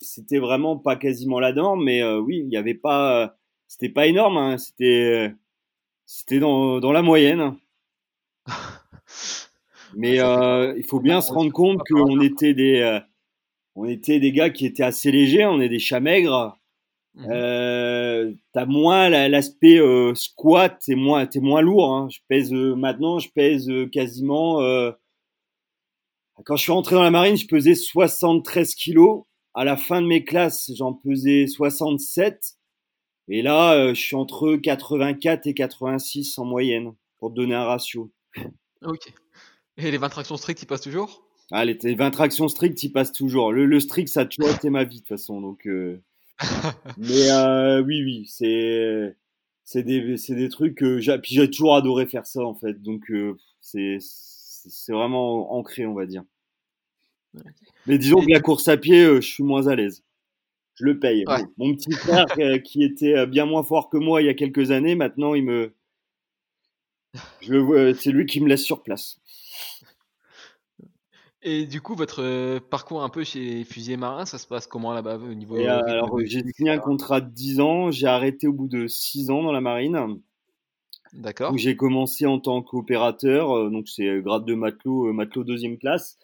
c'était 0.00 0.40
vraiment 0.40 0.76
pas 0.76 0.96
quasiment 0.96 1.38
la 1.38 1.52
norme 1.52 1.84
mais 1.84 2.02
euh, 2.02 2.18
oui 2.18 2.42
il 2.44 2.52
y 2.52 2.56
avait 2.56 2.74
pas 2.74 3.36
c'était 3.68 3.88
pas 3.88 4.08
énorme 4.08 4.36
hein, 4.36 4.58
c'était 4.58 5.32
c'était 6.04 6.40
dans 6.40 6.80
dans 6.80 6.90
la 6.90 7.02
moyenne. 7.02 7.54
Mais 9.96 10.16
il 10.16 10.84
faut 10.88 11.00
bien 11.00 11.20
se 11.20 11.32
rendre 11.32 11.52
compte 11.52 11.80
qu'on 11.88 12.20
était 12.20 12.52
des 12.52 13.00
on 13.76 13.84
était 13.84 14.18
des 14.18 14.32
gars 14.32 14.50
qui 14.50 14.66
étaient 14.66 14.82
assez 14.82 15.12
légers 15.12 15.46
on 15.46 15.60
est 15.60 15.68
des 15.68 15.78
chats 15.78 16.00
maigres. 16.00 16.58
Mmh 17.14 17.26
euh, 17.30 18.32
t'as 18.52 18.66
moins 18.66 19.08
l'aspect 19.08 19.80
squat 20.14 20.78
t'es 20.84 20.96
moins 20.96 21.26
t'es 21.26 21.40
moins 21.40 21.62
lourd 21.62 21.94
hein. 21.94 22.08
je 22.10 22.18
pèse 22.28 22.52
maintenant 22.52 23.18
je 23.20 23.30
pèse 23.30 23.72
quasiment 23.90 24.60
quand 26.44 26.56
je 26.56 26.62
suis 26.62 26.72
rentré 26.72 26.94
dans 26.94 27.02
la 27.02 27.10
marine, 27.10 27.36
je 27.36 27.46
pesais 27.46 27.74
73 27.74 28.74
kilos. 28.74 29.24
À 29.54 29.64
la 29.64 29.76
fin 29.76 30.02
de 30.02 30.06
mes 30.06 30.22
classes, 30.22 30.70
j'en 30.74 30.92
pesais 30.92 31.46
67. 31.46 32.56
Et 33.28 33.42
là, 33.42 33.72
euh, 33.72 33.94
je 33.94 34.00
suis 34.00 34.16
entre 34.16 34.56
84 34.56 35.46
et 35.46 35.54
86 35.54 36.38
en 36.38 36.44
moyenne, 36.44 36.92
pour 37.18 37.30
te 37.30 37.36
donner 37.36 37.54
un 37.54 37.64
ratio. 37.64 38.12
Ok. 38.82 39.12
Et 39.78 39.90
les 39.90 39.98
20 39.98 40.08
tractions 40.10 40.36
strictes, 40.36 40.62
ils 40.62 40.66
passent 40.66 40.82
toujours? 40.82 41.26
Ah, 41.50 41.64
les, 41.64 41.76
20 41.94 42.10
tractions 42.10 42.48
strictes, 42.48 42.82
ils 42.82 42.92
passent 42.92 43.12
toujours. 43.12 43.52
Le, 43.52 43.80
strict, 43.80 44.08
ça 44.08 44.20
a 44.20 44.24
toujours 44.26 44.54
été 44.54 44.68
ma 44.68 44.84
vie, 44.84 44.96
de 44.96 45.00
toute 45.00 45.08
façon. 45.08 45.40
Donc, 45.40 45.66
euh. 45.66 46.02
Mais 46.98 47.30
euh, 47.30 47.82
oui, 47.82 48.02
oui, 48.04 48.26
c'est 48.28 49.16
c'est 49.64 49.82
des, 49.82 50.16
des 50.28 50.48
trucs 50.48 50.76
que 50.76 51.00
j'ai, 51.00 51.18
puis 51.18 51.34
j'ai 51.34 51.50
toujours 51.50 51.74
adoré 51.74 52.06
faire 52.06 52.26
ça, 52.26 52.44
en 52.44 52.54
fait. 52.54 52.80
Donc, 52.82 53.10
c'est 53.60 53.98
c'est 54.68 54.92
vraiment 54.92 55.54
ancré, 55.54 55.86
on 55.86 55.94
va 55.94 56.06
dire. 56.06 56.24
Mais 57.86 57.98
disons 57.98 58.20
que 58.20 58.30
la 58.30 58.40
course 58.40 58.68
à 58.68 58.76
pied, 58.76 59.04
euh, 59.04 59.20
je 59.20 59.28
suis 59.28 59.42
moins 59.42 59.66
à 59.68 59.74
l'aise. 59.74 60.02
Je 60.74 60.84
le 60.84 60.98
paye. 60.98 61.24
Mon 61.56 61.74
petit 61.74 61.92
frère, 61.92 62.26
euh, 62.38 62.58
qui 62.64 62.84
était 62.84 63.14
euh, 63.14 63.26
bien 63.26 63.46
moins 63.46 63.62
fort 63.62 63.88
que 63.88 63.96
moi 63.96 64.22
il 64.22 64.26
y 64.26 64.28
a 64.28 64.34
quelques 64.34 64.70
années, 64.70 64.94
maintenant 64.94 65.34
il 65.34 65.44
me, 65.44 65.74
je 67.40 67.94
c'est 67.98 68.10
lui 68.10 68.26
qui 68.26 68.40
me 68.40 68.48
laisse 68.48 68.64
sur 68.64 68.82
place. 68.82 69.18
Et 71.42 71.64
du 71.64 71.80
coup, 71.80 71.94
votre 71.94 72.58
parcours 72.58 73.04
un 73.04 73.08
peu 73.08 73.22
chez 73.22 73.62
Fusilier 73.62 73.96
Marin, 73.96 74.26
ça 74.26 74.36
se 74.36 74.48
passe 74.48 74.66
comment 74.66 74.92
là-bas 74.92 75.16
au 75.16 75.32
niveau 75.32 75.56
Alors, 75.56 76.18
j'ai 76.24 76.42
signé 76.56 76.70
un 76.70 76.78
contrat 76.78 77.20
de 77.20 77.30
10 77.30 77.60
ans, 77.60 77.90
j'ai 77.92 78.08
arrêté 78.08 78.48
au 78.48 78.52
bout 78.52 78.66
de 78.66 78.88
6 78.88 79.30
ans 79.30 79.44
dans 79.44 79.52
la 79.52 79.60
marine. 79.60 80.18
D'accord. 81.12 81.56
J'ai 81.56 81.76
commencé 81.76 82.26
en 82.26 82.38
tant 82.38 82.62
qu'opérateur, 82.62 83.56
euh, 83.56 83.70
donc 83.70 83.88
c'est 83.88 84.06
euh, 84.06 84.20
grade 84.20 84.44
de 84.44 84.54
matelot, 84.54 85.08
euh, 85.08 85.12
matelot 85.12 85.44
deuxième 85.44 85.78
classe. 85.78 86.18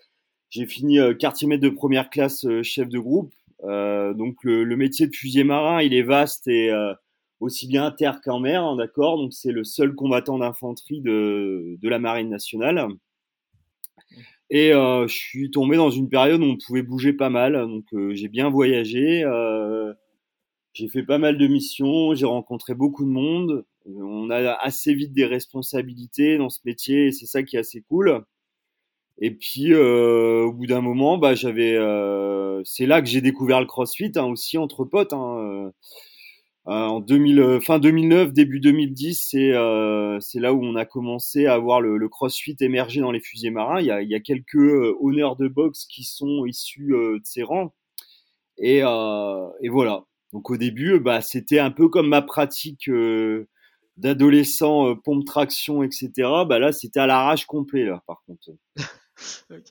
J'ai 0.51 0.67
fini 0.67 0.99
quartier 1.19 1.49
maître 1.49 1.63
de 1.63 1.71
première 1.71 2.11
classe, 2.11 2.47
chef 2.63 2.87
de 2.87 2.99
groupe. 2.99 3.33
donc 3.63 4.37
le, 4.45 4.77
métier 4.77 5.07
de 5.07 5.15
fusilier 5.17 5.45
marin, 5.45 5.81
il 5.81 5.95
est 5.95 6.03
vaste 6.03 6.47
et 6.47 6.71
aussi 7.41 7.67
bien 7.67 7.91
terre 7.91 8.21
qu'en 8.23 8.39
mer, 8.39 8.63
hein, 8.63 8.77
d'accord. 8.77 9.17
Donc 9.17 9.33
c'est 9.33 9.51
le 9.51 9.65
seul 9.65 9.95
combattant 9.95 10.37
d'infanterie 10.37 11.01
de, 11.01 11.79
de 11.81 11.89
la 11.89 11.99
marine 11.99 12.29
nationale. 12.29 12.87
Et 14.51 14.73
je 14.73 15.07
suis 15.09 15.51
tombé 15.51 15.79
dans 15.79 15.89
une 15.89 16.11
période 16.11 16.43
où 16.43 16.45
on 16.45 16.59
pouvait 16.59 16.83
bouger 16.83 17.15
pas 17.15 17.31
mal. 17.31 17.55
Donc 17.55 17.87
j'ai 18.11 18.29
bien 18.29 18.51
voyagé. 18.51 19.25
J'ai 20.75 20.89
fait 20.89 21.03
pas 21.03 21.17
mal 21.17 21.39
de 21.39 21.47
missions. 21.47 22.15
J'ai 22.15 22.27
rencontré 22.27 22.75
beaucoup 22.75 23.07
de 23.07 23.11
monde. 23.11 23.65
On 23.87 24.31
a 24.31 24.53
assez 24.55 24.95
vite 24.95 25.13
des 25.13 25.27
responsabilités 25.27 26.39
dans 26.39 26.49
ce 26.49 26.61
métier. 26.65 27.07
Et 27.07 27.13
c'est 27.13 27.27
ça 27.27 27.43
qui 27.43 27.57
est 27.57 27.61
assez 27.61 27.83
cool. 27.83 28.25
Et 29.19 29.31
puis 29.31 29.75
au 29.75 30.53
bout 30.53 30.67
d'un 30.67 30.81
moment, 30.81 31.19
bah 31.19 31.35
j'avais. 31.35 31.77
c'est 32.65 32.87
là 32.87 33.03
que 33.03 33.09
j'ai 33.09 33.21
découvert 33.21 33.61
le 33.61 33.67
CrossFit 33.67 34.13
hein, 34.17 34.25
aussi 34.25 34.59
entre 34.59 34.85
potes. 34.85 35.13
Hein, 35.13 35.73
euh, 36.69 36.71
en 36.71 37.01
2000, 37.01 37.41
euh, 37.41 37.61
fin 37.61 37.81
2009, 37.81 38.33
début 38.33 38.61
2010, 38.61 39.27
c'est 39.31 39.53
euh, 39.53 40.21
c'est 40.21 40.39
là 40.39 40.55
où 40.55 40.63
on 40.63 40.77
a 40.77 40.85
commencé 40.85 41.47
à 41.47 41.59
voir 41.59 41.81
le, 41.81 42.09
CrossFit 42.09 42.57
émerger 42.61 43.01
dans 43.01 43.11
les 43.11 43.21
fusées 43.21 43.51
marins. 43.51 43.81
Il 43.81 43.87
y 43.87 43.91
a, 43.91 44.01
il 44.01 44.09
y 44.09 44.15
a 44.15 44.21
quelques 44.21 44.95
honneurs 45.01 45.37
de 45.37 45.49
boxe 45.49 45.87
qui 45.87 46.05
sont 46.05 46.47
issus 46.47 46.93
de 46.93 47.21
ces 47.25 47.43
rangs. 47.43 47.75
Et, 48.59 48.79
et 48.79 49.69
voilà. 49.69 50.05
Donc 50.33 50.51
au 50.51 50.57
début, 50.57 51.01
bah, 51.01 51.21
c'était 51.21 51.59
un 51.59 51.71
peu 51.71 51.89
comme 51.89 52.09
ma 52.09 52.23
pratique 52.23 52.89
d'adolescent, 53.97 54.97
pompe 54.97 55.25
traction, 55.25 55.83
etc. 55.83 56.11
Bah 56.47 56.59
là, 56.59 56.73
c'était 56.73 57.01
à 57.01 57.07
l'arrache 57.07 57.47
complet 57.47 57.85
là, 57.85 58.03
par 58.07 58.23
contre. 58.27 58.51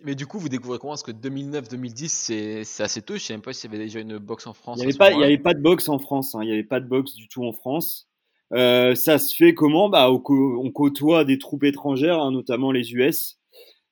Mais 0.03 0.15
du 0.15 0.27
coup, 0.27 0.39
vous 0.39 0.49
découvrez 0.49 0.77
comment? 0.79 0.93
Parce 0.93 1.03
que 1.03 1.11
2009-2010, 1.11 2.63
c'est 2.63 2.83
assez 2.83 3.01
tôt. 3.01 3.15
Je 3.15 3.19
sais 3.19 3.33
même 3.33 3.41
pas 3.41 3.53
s'il 3.53 3.71
y 3.71 3.75
avait 3.75 3.83
déjà 3.83 3.99
une 3.99 4.17
boxe 4.17 4.47
en 4.47 4.53
France. 4.53 4.79
Il 4.79 4.87
n'y 4.87 4.93
avait, 4.93 4.97
pas, 4.97 5.25
avait 5.25 5.37
pas 5.37 5.53
de 5.53 5.61
boxe 5.61 5.89
en 5.89 5.99
France. 5.99 6.35
Hein. 6.35 6.39
Il 6.43 6.47
n'y 6.47 6.53
avait 6.53 6.63
pas 6.63 6.79
de 6.79 6.87
boxe 6.87 7.13
du 7.15 7.27
tout 7.27 7.43
en 7.43 7.51
France. 7.51 8.09
Euh, 8.53 8.95
ça 8.95 9.17
se 9.19 9.35
fait 9.35 9.53
comment? 9.53 9.89
Bah, 9.89 10.09
On 10.11 10.71
côtoie 10.71 11.25
des 11.25 11.37
troupes 11.37 11.63
étrangères, 11.63 12.19
hein, 12.21 12.31
notamment 12.31 12.71
les 12.71 12.93
US. 12.93 13.39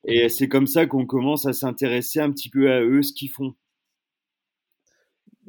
Et 0.06 0.30
c'est 0.30 0.48
comme 0.48 0.68
ça 0.68 0.86
qu'on 0.86 1.06
commence 1.06 1.46
à 1.46 1.54
s'intéresser 1.54 2.20
un 2.20 2.32
petit 2.32 2.50
peu 2.50 2.72
à 2.72 2.82
eux, 2.82 3.02
ce 3.02 3.14
qu'ils 3.14 3.30
font. 3.30 3.54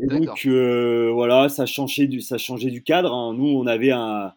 Et 0.02 0.06
donc, 0.06 0.46
euh, 0.46 1.10
voilà, 1.12 1.48
ça 1.48 1.66
changeait 1.66 2.06
du, 2.06 2.20
ça 2.20 2.38
changeait 2.38 2.70
du 2.70 2.82
cadre. 2.82 3.12
Hein. 3.12 3.34
Nous, 3.34 3.46
on 3.46 3.66
avait 3.66 3.90
un, 3.90 4.32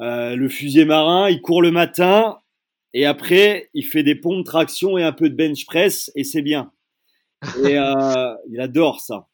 euh, 0.00 0.36
le 0.36 0.48
fusil 0.48 0.84
marin, 0.84 1.28
il 1.28 1.40
court 1.42 1.62
le 1.62 1.70
matin, 1.70 2.38
et 2.94 3.06
après, 3.06 3.70
il 3.74 3.84
fait 3.84 4.02
des 4.02 4.14
pompes, 4.14 4.44
traction 4.44 4.98
et 4.98 5.02
un 5.02 5.12
peu 5.12 5.30
de 5.30 5.34
bench 5.34 5.64
press 5.66 6.10
et 6.14 6.24
c'est 6.24 6.42
bien. 6.42 6.72
Et 7.64 7.78
euh, 7.78 8.34
il 8.50 8.60
adore 8.60 9.00
ça. 9.00 9.28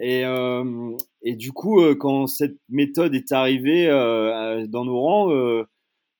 Et, 0.00 0.24
euh, 0.24 0.96
et 1.22 1.36
du 1.36 1.52
coup, 1.52 1.80
quand 1.96 2.26
cette 2.26 2.56
méthode 2.68 3.14
est 3.14 3.30
arrivée 3.32 3.86
dans 4.68 4.84
nos 4.84 5.00
rangs, 5.00 5.64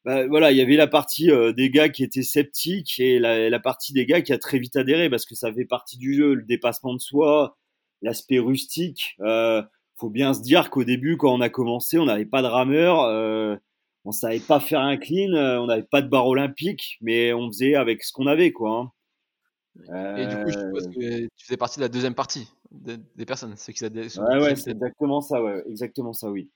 bah, 0.04 0.26
voilà, 0.28 0.52
il 0.52 0.58
y 0.58 0.60
avait 0.60 0.76
la 0.76 0.86
partie 0.86 1.30
des 1.56 1.70
gars 1.70 1.88
qui 1.88 2.04
étaient 2.04 2.22
sceptiques 2.22 3.00
et 3.00 3.18
la, 3.18 3.48
la, 3.48 3.58
partie 3.58 3.92
des 3.92 4.06
gars 4.06 4.20
qui 4.20 4.32
a 4.32 4.38
très 4.38 4.58
vite 4.58 4.76
adhéré 4.76 5.08
parce 5.10 5.24
que 5.24 5.34
ça 5.34 5.52
fait 5.52 5.64
partie 5.64 5.96
du 5.96 6.14
jeu, 6.14 6.34
le 6.34 6.42
dépassement 6.42 6.94
de 6.94 7.00
soi, 7.00 7.56
l'aspect 8.02 8.38
rustique. 8.38 9.16
faut 9.96 10.10
bien 10.10 10.34
se 10.34 10.42
dire 10.42 10.70
qu'au 10.70 10.84
début, 10.84 11.16
quand 11.16 11.34
on 11.34 11.40
a 11.40 11.48
commencé, 11.48 11.98
on 11.98 12.04
n'avait 12.04 12.26
pas 12.26 12.42
de 12.42 12.46
rameur 12.46 13.58
on 14.04 14.12
savait 14.12 14.40
pas 14.40 14.60
faire 14.60 14.80
un 14.80 14.96
clean, 14.96 15.32
euh, 15.32 15.58
on 15.58 15.66
n'avait 15.66 15.82
pas 15.82 16.02
de 16.02 16.08
barre 16.08 16.26
olympique, 16.26 16.98
mais 17.00 17.32
on 17.32 17.48
faisait 17.48 17.74
avec 17.74 18.04
ce 18.04 18.12
qu'on 18.12 18.26
avait, 18.26 18.52
quoi. 18.52 18.92
Hein. 19.88 20.16
Et 20.16 20.26
du 20.26 20.36
coup, 20.36 20.50
je 20.50 20.58
suppose 20.58 20.88
que 20.88 21.20
tu 21.36 21.44
faisais 21.46 21.56
partie 21.56 21.78
de 21.78 21.84
la 21.84 21.88
deuxième 21.88 22.14
partie 22.14 22.48
des, 22.70 23.26
personnes, 23.26 23.56
ceux 23.56 23.72
qui 23.72 23.84
Ouais, 23.84 24.40
ouais, 24.40 24.56
c'est 24.56 24.70
exactement 24.70 25.20
ça, 25.20 25.42
ouais, 25.42 25.62
exactement 25.68 26.12
ça, 26.12 26.30
oui. 26.30 26.50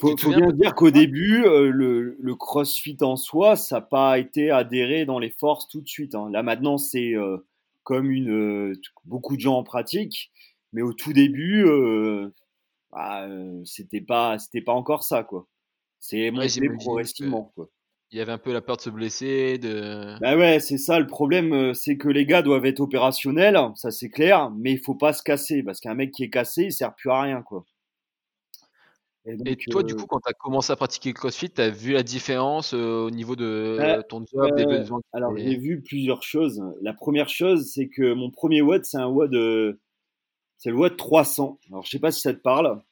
Faut, 0.00 0.16
faut 0.16 0.30
bien 0.30 0.50
dire 0.52 0.74
qu'au 0.74 0.90
début, 0.90 1.44
euh, 1.44 1.70
le, 1.70 2.16
le, 2.18 2.34
CrossFit 2.34 2.96
en 3.02 3.16
soi, 3.16 3.56
ça 3.56 3.76
n'a 3.76 3.80
pas 3.80 4.18
été 4.18 4.50
adhéré 4.50 5.04
dans 5.04 5.18
les 5.18 5.30
forces 5.30 5.68
tout 5.68 5.80
de 5.80 5.88
suite. 5.88 6.14
Hein. 6.14 6.30
Là 6.32 6.42
maintenant, 6.42 6.78
c'est 6.78 7.14
euh, 7.14 7.38
comme 7.84 8.10
une 8.10 8.74
beaucoup 9.04 9.36
de 9.36 9.40
gens 9.40 9.56
en 9.56 9.62
pratique, 9.62 10.32
mais 10.72 10.82
au 10.82 10.92
tout 10.92 11.12
début, 11.12 11.64
bah, 12.90 13.28
c'était 13.64 14.00
pas 14.00 14.38
c'était 14.38 14.62
pas 14.62 14.72
encore 14.72 15.04
ça, 15.04 15.22
quoi. 15.22 15.46
C'est 16.06 16.30
monté 16.30 16.68
progressivement. 16.68 17.50
Quoi. 17.54 17.70
Il 18.10 18.18
y 18.18 18.20
avait 18.20 18.32
un 18.32 18.38
peu 18.38 18.52
la 18.52 18.60
peur 18.60 18.76
de 18.76 18.82
se 18.82 18.90
blesser. 18.90 19.56
De... 19.56 20.18
Bah 20.20 20.36
ouais, 20.36 20.60
c'est 20.60 20.76
ça 20.76 21.00
le 21.00 21.06
problème, 21.06 21.54
euh, 21.54 21.72
c'est 21.72 21.96
que 21.96 22.08
les 22.08 22.26
gars 22.26 22.42
doivent 22.42 22.66
être 22.66 22.80
opérationnels, 22.80 23.58
ça 23.74 23.90
c'est 23.90 24.10
clair, 24.10 24.50
mais 24.50 24.72
il 24.72 24.78
faut 24.78 24.94
pas 24.94 25.14
se 25.14 25.22
casser 25.22 25.62
parce 25.62 25.80
qu'un 25.80 25.94
mec 25.94 26.12
qui 26.12 26.24
est 26.24 26.28
cassé, 26.28 26.64
il 26.64 26.72
sert 26.72 26.94
plus 26.94 27.10
à 27.10 27.22
rien 27.22 27.40
quoi. 27.40 27.64
Et, 29.24 29.56
toi, 29.56 29.82
du 29.82 29.94
euh 29.94 29.96
coup, 29.96 30.04
quand 30.06 30.20
tu 30.20 30.28
as 30.28 30.34
commencé 30.34 30.70
à 30.70 30.76
pratiquer 30.76 31.08
le 31.08 31.14
CrossFit, 31.14 31.48
tu 31.48 31.62
as 31.62 31.70
vu 31.70 31.92
la 31.92 32.02
différence 32.02 32.74
euh, 32.74 33.06
au 33.06 33.10
niveau 33.10 33.34
de 33.34 34.02
ton 34.10 34.22
job, 34.30 34.54
des 34.54 34.66
besoins 34.66 35.00
Alors, 35.14 35.34
j'ai 35.34 35.56
vu 35.56 35.80
plusieurs 35.80 36.22
choses. 36.22 36.62
La 36.82 36.92
première 36.92 37.30
chose, 37.30 37.70
c'est 37.72 37.88
que 37.88 38.12
mon 38.12 38.30
premier 38.30 38.60
WOD, 38.60 38.84
c'est 38.84 38.98
un 38.98 39.06
WOD, 39.06 39.78
c'est 40.58 40.68
le 40.68 40.76
WOD 40.76 40.98
300. 40.98 41.58
Alors, 41.70 41.86
je 41.86 41.90
sais 41.90 41.98
pas 41.98 42.12
si 42.12 42.20
ça 42.20 42.34
te 42.34 42.40
parle. 42.40 42.82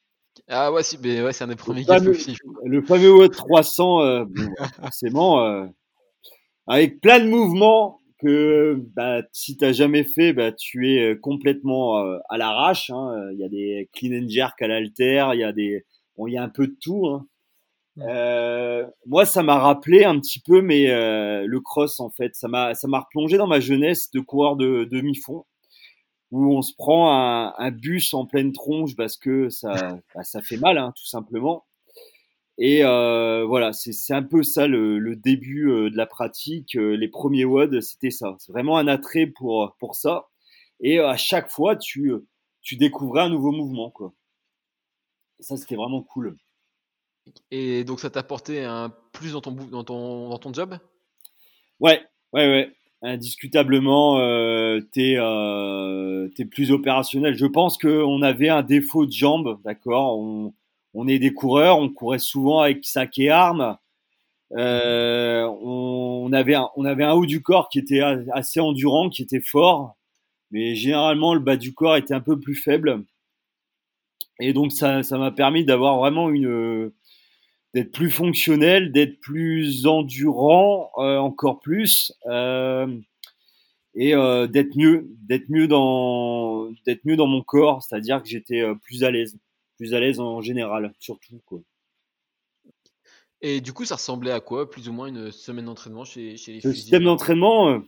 Ah 0.48 0.72
ouais, 0.72 0.82
si, 0.82 0.98
mais 1.02 1.22
ouais, 1.22 1.32
c'est 1.32 1.44
un 1.44 1.48
des 1.48 1.56
premiers 1.56 1.84
Le 2.64 2.82
fameux 2.82 3.12
WOD 3.12 3.32
300, 3.32 4.02
euh, 4.02 4.24
forcément, 4.80 5.44
euh, 5.44 5.66
avec 6.66 7.00
plein 7.00 7.20
de 7.20 7.28
mouvements 7.28 8.00
que 8.22 8.80
bah, 8.94 9.22
si 9.32 9.56
tu 9.56 9.72
jamais 9.74 10.04
fait, 10.04 10.32
bah, 10.32 10.52
tu 10.52 10.92
es 10.92 11.12
euh, 11.12 11.16
complètement 11.16 11.98
euh, 11.98 12.18
à 12.28 12.38
l'arrache. 12.38 12.90
Hein. 12.90 13.30
Il 13.32 13.38
y 13.38 13.44
a 13.44 13.48
des 13.48 13.88
clean 13.92 14.22
and 14.22 14.28
jerk 14.28 14.60
à 14.62 14.68
l'alter, 14.68 15.30
il 15.34 15.40
y 15.40 15.44
a 15.44 15.52
des, 15.52 15.84
bon, 16.16 16.26
il 16.28 16.34
y 16.34 16.38
a 16.38 16.42
un 16.42 16.48
peu 16.48 16.68
de 16.68 16.76
tout. 16.80 17.08
Hein. 17.08 17.26
Euh, 17.98 18.86
moi, 19.06 19.26
ça 19.26 19.42
m'a 19.42 19.58
rappelé 19.58 20.04
un 20.04 20.18
petit 20.18 20.40
peu, 20.40 20.62
mais 20.62 20.86
le 20.86 21.60
cross 21.60 22.00
en 22.00 22.10
fait, 22.10 22.34
ça 22.34 22.48
m'a, 22.48 22.74
ça 22.74 22.88
m'a 22.88 23.00
replongé 23.00 23.36
dans 23.36 23.46
ma 23.46 23.60
jeunesse 23.60 24.10
de 24.12 24.20
coureur 24.20 24.56
de 24.56 24.84
demi-fond 24.90 25.44
où 26.32 26.56
on 26.56 26.62
se 26.62 26.74
prend 26.74 27.12
un, 27.12 27.54
un, 27.58 27.70
bus 27.70 28.14
en 28.14 28.26
pleine 28.26 28.52
tronche 28.52 28.96
parce 28.96 29.16
que 29.16 29.50
ça, 29.50 29.98
bah, 30.14 30.24
ça 30.24 30.40
fait 30.40 30.56
mal, 30.56 30.78
hein, 30.78 30.92
tout 30.96 31.06
simplement. 31.06 31.66
Et 32.58 32.84
euh, 32.84 33.44
voilà, 33.44 33.72
c'est 33.72 34.14
un 34.14 34.22
peu 34.22 34.42
ça 34.42 34.66
le, 34.66 34.98
le 34.98 35.14
début 35.14 35.70
euh, 35.70 35.90
de 35.90 35.96
la 35.96 36.06
pratique. 36.06 36.76
Euh, 36.76 36.96
les 36.96 37.08
premiers 37.08 37.44
WOD, 37.44 37.80
c'était 37.80 38.10
ça. 38.10 38.34
C'est 38.38 38.52
vraiment 38.52 38.78
un 38.78 38.88
attrait 38.88 39.26
pour, 39.26 39.76
pour 39.78 39.94
ça. 39.94 40.28
Et 40.80 40.98
à 40.98 41.16
chaque 41.16 41.48
fois, 41.48 41.76
tu, 41.76 42.12
tu 42.62 42.76
découvrais 42.76 43.22
un 43.22 43.28
nouveau 43.28 43.52
mouvement. 43.52 43.90
Quoi. 43.90 44.12
Et 45.38 45.42
ça, 45.42 45.56
c'était 45.56 45.76
vraiment 45.76 46.02
cool. 46.02 46.36
Et 47.50 47.84
donc, 47.84 48.00
ça 48.00 48.10
t'a 48.10 48.20
apporté 48.20 48.64
un 48.64 48.90
plus 49.12 49.32
dans 49.32 49.40
ton, 49.42 49.52
dans 49.52 49.84
ton, 49.84 50.30
dans 50.30 50.38
ton 50.38 50.52
job? 50.52 50.78
Ouais, 51.78 52.02
ouais, 52.32 52.48
ouais 52.48 52.76
indiscutablement, 53.02 54.18
euh, 54.18 54.80
t'es 54.92 55.16
euh, 55.18 56.28
es 56.38 56.44
plus 56.44 56.71
opérationnel. 56.71 57.35
Je 57.35 57.47
pense 57.47 57.76
qu'on 57.76 58.23
avait 58.23 58.49
un 58.49 58.62
défaut 58.62 59.06
de 59.06 59.12
jambes, 59.12 59.59
d'accord? 59.64 60.18
On, 60.94 61.09
est 61.09 61.18
des 61.18 61.32
coureurs, 61.32 61.78
on 61.78 61.88
courait 61.88 62.18
souvent 62.18 62.61
avec 62.61 62.85
sac 62.85 63.18
et 63.18 63.30
armes. 63.30 63.76
Euh, 64.52 65.47
on, 65.62 66.30
avait 66.32 66.54
un, 66.54 67.12
haut 67.12 67.26
du 67.26 67.42
corps 67.42 67.68
qui 67.68 67.78
était 67.78 68.02
assez 68.32 68.61
endurant, 68.61 69.09
qui 69.09 69.23
était 69.23 69.40
fort, 69.40 69.97
mais 70.50 70.75
généralement 70.75 71.35
le 71.35 71.40
bas 71.40 71.56
du 71.56 71.73
corps 71.75 71.97
était 71.97 72.14
un 72.14 72.21
peu 72.21 72.38
plus 72.38 72.54
faible. 72.54 73.02
Et 74.40 74.52
donc 74.52 74.73
ça 74.73 75.02
m'a 75.12 75.30
permis 75.30 75.64
d'avoir 75.64 75.99
vraiment 75.99 76.30
une 76.30 76.92
d'être 77.74 77.92
plus 77.92 78.10
fonctionnel, 78.10 78.92
d'être 78.92 79.18
plus 79.20 79.86
endurant, 79.86 80.90
euh, 80.98 81.16
encore 81.18 81.60
plus, 81.60 82.12
euh, 82.26 82.86
et 83.94 84.14
euh, 84.14 84.46
d'être 84.46 84.76
mieux, 84.76 85.08
d'être 85.22 85.48
mieux 85.48 85.68
dans, 85.68 86.70
d'être 86.86 87.04
mieux 87.04 87.16
dans 87.16 87.26
mon 87.26 87.42
corps, 87.42 87.82
c'est-à-dire 87.82 88.22
que 88.22 88.28
j'étais 88.28 88.60
euh, 88.60 88.74
plus 88.74 89.04
à 89.04 89.10
l'aise, 89.10 89.36
plus 89.76 89.94
à 89.94 90.00
l'aise 90.00 90.20
en 90.20 90.40
général, 90.40 90.92
surtout 90.98 91.40
quoi. 91.44 91.60
Et 93.44 93.60
du 93.60 93.72
coup, 93.72 93.84
ça 93.84 93.96
ressemblait 93.96 94.30
à 94.30 94.40
quoi, 94.40 94.70
plus 94.70 94.88
ou 94.88 94.92
moins 94.92 95.08
une 95.08 95.32
semaine 95.32 95.64
d'entraînement 95.64 96.04
chez, 96.04 96.36
chez 96.36 96.52
les 96.52 96.60
Le 96.62 96.72
système 96.72 97.04
d'entraînement, 97.04 97.70
euh, 97.70 97.78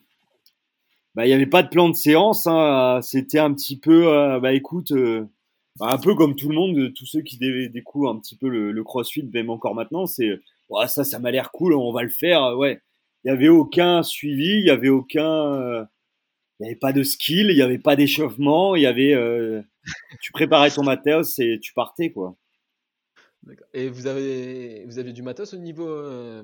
bah 1.14 1.26
il 1.26 1.28
n'y 1.28 1.34
avait 1.34 1.46
pas 1.46 1.62
de 1.62 1.68
plan 1.68 1.88
de 1.88 1.94
séance, 1.94 2.46
hein, 2.48 2.98
c'était 3.02 3.38
un 3.38 3.54
petit 3.54 3.78
peu, 3.78 4.04
bah 4.40 4.52
écoute 4.52 4.92
bah, 5.78 5.88
un 5.90 5.99
peu 5.99 6.14
comme 6.14 6.37
tout 6.37 6.49
le 6.49 6.54
monde, 6.54 6.93
tous 6.95 7.07
ceux 7.07 7.23
qui 7.23 7.38
découvrent 7.38 8.11
un 8.11 8.19
petit 8.19 8.37
peu 8.37 8.49
le, 8.49 8.73
le 8.73 8.85
crossfit, 8.85 9.25
même 9.25 9.50
encore 9.50 9.75
maintenant, 9.75 10.07
c'est 10.07 10.40
ouais, 10.69 10.87
ça, 10.88 11.04
ça 11.04 11.19
m'a 11.19 11.31
l'air 11.31 11.50
cool, 11.50 11.75
on 11.75 11.93
va 11.93 12.02
le 12.02 12.11
faire. 12.11 12.57
Ouais, 12.57 12.81
il 13.25 13.28
y 13.28 13.31
avait 13.31 13.49
aucun 13.49 14.02
suivi, 14.02 14.61
il 14.61 14.66
y 14.66 14.71
avait 14.71 14.88
aucun, 14.88 15.54
euh, 15.54 15.85
il 16.61 16.64
y 16.64 16.66
avait 16.66 16.78
pas 16.78 16.93
de 16.93 17.02
skill, 17.02 17.50
il 17.50 17.57
y 17.57 17.62
avait 17.62 17.78
pas 17.78 17.97
d'échauffement, 17.97 18.76
il 18.76 18.83
y 18.83 18.87
avait, 18.87 19.14
euh, 19.14 19.62
tu 20.21 20.33
préparais 20.33 20.71
ton 20.71 20.85
matos 20.85 21.38
et 21.38 21.59
tu 21.61 21.73
partais 21.73 22.11
quoi. 22.11 22.37
Et 23.75 23.88
vous 23.88 24.07
avez, 24.07 24.85
vous 24.87 24.99
avez 24.99 25.12
du 25.12 25.23
matos 25.23 25.52
au 25.52 25.59
niveau 25.59 25.87
euh, 25.88 26.43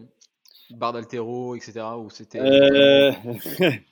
barre 0.71 0.93
d'altéro, 0.93 1.55
etc. 1.55 1.81
Ou 1.99 2.11
c'était 2.11 2.41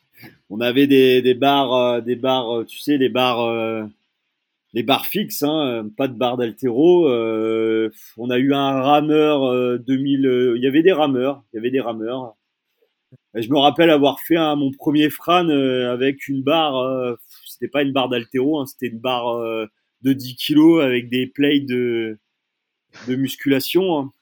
On 0.51 0.61
avait 0.61 0.89
des, 0.89 1.23
des 1.23 1.35
barres, 1.35 2.03
des 2.03 2.17
barres, 2.17 2.67
tu 2.67 2.79
sais, 2.81 2.99
des 2.99 3.09
barres 3.09 3.89
les 4.75 4.83
barres 4.83 5.07
fixes, 5.07 5.43
hein, 5.43 5.89
pas 5.97 6.09
de 6.09 6.15
barres 6.15 6.37
d'altéro. 6.37 7.09
on 7.09 8.31
a 8.31 8.39
eu 8.39 8.53
un 8.53 8.81
rameur 8.83 9.79
2000. 9.81 10.55
Il 10.57 10.63
y 10.63 10.67
avait 10.67 10.83
des 10.83 10.93
rameurs, 10.93 11.43
il 11.53 11.57
y 11.57 11.59
avait 11.59 11.71
des 11.71 11.81
rameurs. 11.81 12.37
je 13.35 13.49
me 13.49 13.59
rappelle 13.59 13.91
avoir 13.91 14.21
fait 14.21 14.37
mon 14.37 14.71
premier 14.73 15.11
Fran 15.11 15.49
avec 15.49 16.29
une 16.29 16.43
barre. 16.43 17.17
c'était 17.47 17.69
pas 17.69 17.83
une 17.83 17.93
barre 17.93 18.09
d'altéro, 18.09 18.61
hein, 18.61 18.67
c'était 18.67 18.89
une 18.89 19.01
barre 19.01 19.41
de 20.03 20.13
10 20.13 20.37
kilos 20.37 20.83
avec 20.83 21.09
des 21.09 21.27
plates 21.27 21.67
de, 21.67 22.19
de 23.07 23.17
musculation. 23.17 23.99
Hein. 23.99 24.13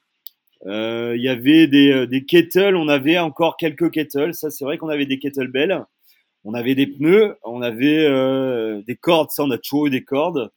Euh, 0.65 1.13
il 1.15 1.21
y 1.21 1.29
avait 1.29 1.67
des, 1.67 1.91
euh, 1.91 2.07
des 2.07 2.25
kettles, 2.25 2.75
on 2.75 2.87
avait 2.87 3.19
encore 3.19 3.57
quelques 3.57 3.91
kettles. 3.91 4.33
Ça, 4.33 4.49
c'est 4.49 4.65
vrai 4.65 4.77
qu'on 4.77 4.89
avait 4.89 5.05
des 5.05 5.19
kettlebells. 5.19 5.83
On 6.49 6.53
avait 6.53 6.75
des 6.75 6.87
pneus, 6.87 7.35
on 7.43 7.61
avait 7.61 8.05
euh, 8.07 8.81
des 8.87 8.95
cordes. 8.95 9.31
Ça, 9.31 9.43
on 9.43 9.51
a 9.51 9.57
toujours 9.57 9.87
eu 9.87 9.89
des 9.89 10.05
cordes, 10.05 10.49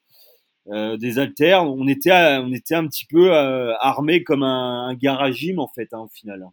euh, 0.69 0.97
des 0.97 1.19
haltères. 1.19 1.65
On 1.65 1.89
était, 1.89 2.13
on 2.13 2.53
était 2.53 2.77
un 2.77 2.87
petit 2.87 3.07
peu 3.07 3.35
euh, 3.35 3.75
armé 3.81 4.23
comme 4.23 4.45
un, 4.45 4.87
un 4.87 4.95
garagime 4.95 5.59
en 5.59 5.67
fait, 5.67 5.93
hein, 5.93 5.99
au 5.99 6.09
final. 6.09 6.47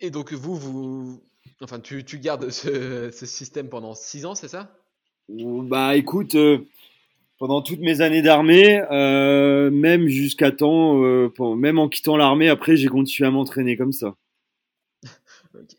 Et 0.00 0.10
donc 0.10 0.32
vous, 0.32 0.56
vous, 0.56 1.22
enfin, 1.62 1.78
tu, 1.78 2.04
tu 2.04 2.18
gardes 2.18 2.50
ce, 2.50 3.12
ce 3.12 3.24
système 3.24 3.68
pendant 3.68 3.94
6 3.94 4.26
ans, 4.26 4.34
c'est 4.34 4.48
ça? 4.48 4.76
Bah, 5.28 5.94
écoute 5.94 6.36
pendant 7.38 7.62
toutes 7.62 7.78
mes 7.78 8.00
années 8.00 8.22
d'armée, 8.22 8.82
même 8.90 10.08
jusqu'à 10.08 10.50
temps, 10.50 10.96
même 11.54 11.78
en 11.78 11.88
quittant 11.88 12.16
l'armée, 12.16 12.48
après 12.48 12.76
j'ai 12.76 12.88
continué 12.88 13.28
à 13.28 13.30
m'entraîner 13.30 13.76
comme 13.76 13.92
ça. 13.92 14.16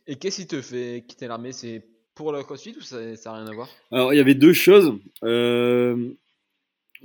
Et 0.07 0.15
qu'est-ce 0.15 0.41
qui 0.41 0.47
te 0.47 0.61
fait 0.61 1.03
quitter 1.07 1.27
l'armée? 1.27 1.51
C'est 1.51 1.83
pour 2.15 2.31
le 2.31 2.43
CrossFit 2.43 2.75
ou 2.77 2.81
ça 2.81 2.99
n'a 3.01 3.33
rien 3.33 3.47
à 3.47 3.53
voir? 3.53 3.69
Alors 3.91 4.13
il 4.13 4.17
y 4.17 4.19
avait 4.19 4.35
deux 4.35 4.53
choses. 4.53 4.93
Euh, 5.23 6.11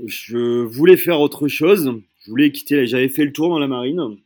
je 0.06 0.62
voulais 0.62 0.97
faire 0.97 1.21
autre 1.21 1.49
chose. 1.49 2.00
Je 2.25 2.30
voulais 2.30 2.50
quitter. 2.50 2.87
J'avais 2.87 3.09
fait 3.09 3.25
le 3.25 3.33
tour 3.33 3.49
dans 3.49 3.59
la 3.59 3.68
marine. 3.68 4.16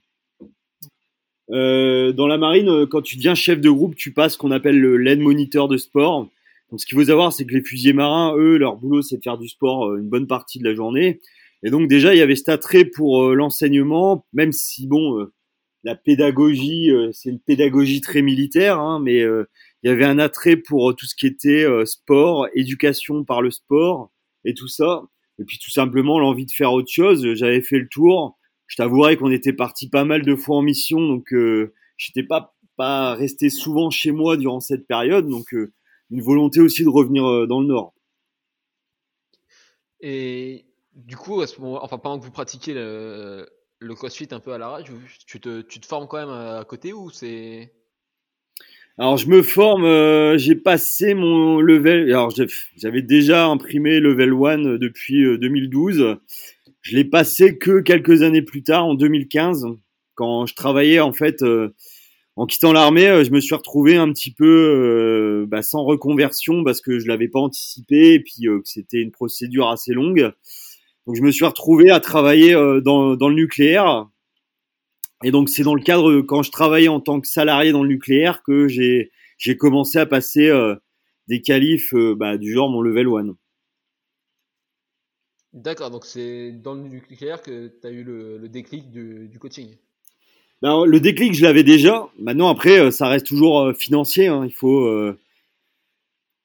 dans 1.48 2.26
la 2.26 2.38
marine, 2.38 2.86
quand 2.86 3.02
tu 3.02 3.16
deviens 3.16 3.34
chef 3.34 3.60
de 3.60 3.70
groupe, 3.70 3.96
tu 3.96 4.12
passes 4.12 4.34
ce 4.34 4.38
qu'on 4.38 4.50
appelle 4.50 4.78
le 4.78 4.96
lead 4.96 5.20
moniteur 5.20 5.68
de 5.68 5.76
sport. 5.76 6.28
Donc, 6.70 6.80
ce 6.80 6.86
qu'il 6.86 6.98
faut 6.98 7.04
savoir, 7.04 7.32
c'est 7.32 7.46
que 7.46 7.54
les 7.54 7.62
fusiliers 7.62 7.94
marins, 7.94 8.36
eux, 8.36 8.58
leur 8.58 8.76
boulot, 8.76 9.02
c'est 9.02 9.16
de 9.16 9.22
faire 9.22 9.38
du 9.38 9.48
sport 9.48 9.86
euh, 9.86 9.98
une 9.98 10.08
bonne 10.08 10.26
partie 10.26 10.58
de 10.58 10.64
la 10.64 10.74
journée. 10.74 11.20
Et 11.62 11.70
donc, 11.70 11.88
déjà, 11.88 12.14
il 12.14 12.18
y 12.18 12.22
avait 12.22 12.36
cet 12.36 12.50
attrait 12.50 12.84
pour 12.84 13.22
euh, 13.22 13.34
l'enseignement, 13.34 14.26
même 14.32 14.52
si, 14.52 14.86
bon, 14.86 15.18
euh, 15.18 15.32
la 15.84 15.94
pédagogie, 15.94 16.90
c'est 17.12 17.30
une 17.30 17.40
pédagogie 17.40 18.00
très 18.00 18.22
militaire, 18.22 18.80
hein, 18.80 19.00
mais 19.00 19.18
il 19.20 19.46
y 19.84 19.88
avait 19.88 20.04
un 20.04 20.18
attrait 20.18 20.56
pour 20.56 20.94
tout 20.96 21.06
ce 21.06 21.14
qui 21.14 21.26
était 21.26 21.66
sport, 21.86 22.48
éducation 22.54 23.24
par 23.24 23.42
le 23.42 23.50
sport 23.50 24.10
et 24.44 24.54
tout 24.54 24.68
ça. 24.68 25.02
Et 25.38 25.44
puis, 25.44 25.58
tout 25.58 25.70
simplement, 25.70 26.18
l'envie 26.18 26.46
de 26.46 26.50
faire 26.50 26.72
autre 26.72 26.90
chose. 26.90 27.34
J'avais 27.34 27.62
fait 27.62 27.78
le 27.78 27.88
tour. 27.88 28.38
Je 28.66 28.76
t'avouerai 28.76 29.16
qu'on 29.16 29.30
était 29.30 29.52
parti 29.52 29.88
pas 29.88 30.04
mal 30.04 30.22
de 30.22 30.34
fois 30.34 30.56
en 30.56 30.62
mission, 30.62 31.00
donc 31.00 31.32
euh, 31.32 31.72
j'étais 31.96 32.22
pas 32.22 32.54
pas 32.76 33.14
resté 33.14 33.50
souvent 33.50 33.90
chez 33.90 34.12
moi 34.12 34.36
durant 34.36 34.60
cette 34.60 34.86
période, 34.86 35.28
donc 35.28 35.52
une 36.10 36.22
volonté 36.22 36.60
aussi 36.60 36.84
de 36.84 36.88
revenir 36.88 37.26
euh, 37.26 37.46
dans 37.46 37.60
le 37.60 37.66
Nord. 37.66 37.92
Et 40.00 40.66
du 40.94 41.16
coup, 41.16 41.40
à 41.40 41.48
ce 41.48 41.60
moment, 41.60 41.82
enfin 41.82 41.98
pendant 41.98 42.20
que 42.20 42.24
vous 42.24 42.30
pratiquez 42.30 42.74
le, 42.74 43.48
le 43.80 43.94
CrossFit 43.94 44.28
un 44.32 44.40
peu 44.40 44.52
à 44.52 44.58
l'arrache, 44.58 44.86
tu 45.26 45.40
te, 45.40 45.60
tu 45.60 45.80
te 45.80 45.86
formes 45.86 46.06
quand 46.08 46.18
même 46.18 46.30
à 46.30 46.64
côté 46.64 46.92
ou 46.92 47.10
c'est 47.10 47.72
alors 49.00 49.16
je 49.16 49.28
me 49.28 49.42
forme, 49.42 49.84
euh, 49.84 50.36
j'ai 50.38 50.56
passé 50.56 51.14
mon 51.14 51.60
level. 51.60 52.12
Alors 52.12 52.34
j'avais 52.76 53.02
déjà 53.02 53.46
imprimé 53.46 54.00
level 54.00 54.32
1 54.32 54.58
depuis 54.78 55.22
2012. 55.38 56.00
Euh, 56.00 56.16
je 56.82 56.96
l'ai 56.96 57.04
passé 57.04 57.58
que 57.58 57.78
quelques 57.78 58.22
années 58.22 58.42
plus 58.42 58.64
tard, 58.64 58.86
en 58.86 58.94
2015, 58.94 59.66
quand 60.16 60.46
je 60.46 60.54
travaillais 60.56 60.98
en 60.98 61.12
fait 61.12 61.44
en 62.38 62.46
quittant 62.46 62.72
l'armée, 62.72 63.08
euh, 63.08 63.24
je 63.24 63.32
me 63.32 63.40
suis 63.40 63.56
retrouvé 63.56 63.96
un 63.96 64.12
petit 64.12 64.30
peu 64.30 64.46
euh, 64.46 65.46
bah, 65.48 65.60
sans 65.60 65.82
reconversion 65.82 66.62
parce 66.62 66.80
que 66.80 67.00
je 67.00 67.08
l'avais 67.08 67.26
pas 67.26 67.40
anticipé 67.40 68.14
et 68.14 68.20
puis 68.20 68.46
euh, 68.46 68.60
que 68.60 68.68
c'était 68.68 69.00
une 69.00 69.10
procédure 69.10 69.68
assez 69.68 69.92
longue. 69.92 70.32
Donc 71.08 71.16
je 71.16 71.22
me 71.22 71.32
suis 71.32 71.44
retrouvé 71.44 71.90
à 71.90 71.98
travailler 71.98 72.52
dans, 72.52 73.16
dans, 73.16 73.28
le 73.28 73.34
nucléaire. 73.34 74.06
Et 75.24 75.32
donc 75.32 75.48
c'est 75.48 75.64
dans 75.64 75.74
le 75.74 75.82
cadre 75.82 76.20
quand 76.20 76.44
je 76.44 76.52
travaillais 76.52 76.86
en 76.86 77.00
tant 77.00 77.20
que 77.20 77.26
salarié 77.26 77.72
dans 77.72 77.82
le 77.82 77.88
nucléaire 77.88 78.44
que 78.44 78.68
j'ai 78.68 79.10
j'ai 79.36 79.56
commencé 79.56 79.98
à 79.98 80.06
passer 80.06 80.52
des 81.26 81.40
qualifs 81.40 81.92
bah, 82.16 82.36
du 82.36 82.52
genre 82.52 82.68
mon 82.68 82.82
level 82.82 83.08
1. 83.08 83.34
D'accord, 85.54 85.90
donc 85.90 86.04
c'est 86.04 86.52
dans 86.52 86.74
le 86.74 86.82
nucléaire 86.82 87.40
que 87.42 87.68
tu 87.68 87.86
as 87.86 87.90
eu 87.90 88.04
le, 88.04 88.36
le 88.36 88.48
déclic 88.48 88.90
du, 88.90 89.28
du 89.28 89.38
coaching. 89.38 89.76
Ben, 90.60 90.84
le 90.84 91.00
déclic, 91.00 91.34
je 91.34 91.42
l'avais 91.42 91.62
déjà. 91.62 92.08
Maintenant, 92.18 92.48
après, 92.48 92.78
euh, 92.80 92.90
ça 92.90 93.08
reste 93.08 93.26
toujours 93.26 93.60
euh, 93.60 93.72
financier. 93.72 94.26
Hein. 94.26 94.44
Il 94.44 94.52
faut. 94.52 94.86
Euh, 94.86 95.18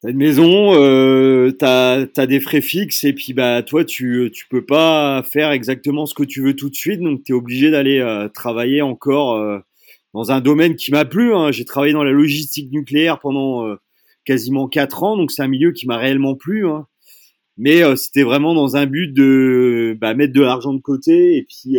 t'as 0.04 0.10
une 0.12 0.18
maison, 0.18 0.74
euh, 0.76 1.52
t'as 1.52 2.06
as 2.18 2.28
des 2.28 2.40
frais 2.42 2.62
fixes, 2.62 3.04
et 3.06 3.14
puis 3.14 3.34
bah 3.34 3.64
toi, 3.64 3.86
tu 3.86 4.30
tu 4.34 4.48
peux 4.50 4.66
pas 4.66 5.24
faire 5.24 5.52
exactement 5.52 6.06
ce 6.06 6.14
que 6.14 6.24
tu 6.24 6.42
veux 6.44 6.56
tout 6.56 6.70
de 6.70 6.76
suite, 6.76 7.00
donc 7.00 7.24
tu 7.24 7.32
es 7.32 7.36
obligé 7.36 7.72
d'aller 7.72 8.28
travailler 8.34 8.82
encore 8.82 9.62
dans 10.14 10.32
un 10.32 10.42
domaine 10.42 10.76
qui 10.76 10.92
m'a 10.92 11.06
plu. 11.06 11.34
Hein. 11.34 11.52
J'ai 11.52 11.66
travaillé 11.66 11.94
dans 11.94 12.04
la 12.04 12.12
logistique 12.12 12.72
nucléaire 12.72 13.20
pendant 13.20 13.76
quasiment 14.26 14.68
quatre 14.68 15.04
ans, 15.04 15.18
donc 15.18 15.32
c'est 15.32 15.42
un 15.42 15.48
milieu 15.48 15.72
qui 15.72 15.88
m'a 15.88 15.98
réellement 15.98 16.36
plu. 16.36 16.68
Hein. 16.68 16.88
Mais 17.58 17.82
c'était 17.96 18.24
vraiment 18.24 18.54
dans 18.54 18.76
un 18.78 18.86
but 18.86 19.14
de 19.14 19.98
bah, 20.02 20.14
mettre 20.16 20.34
de 20.34 20.42
l'argent 20.42 20.74
de 20.74 20.82
côté 20.82 21.38
et 21.38 21.44
puis 21.44 21.78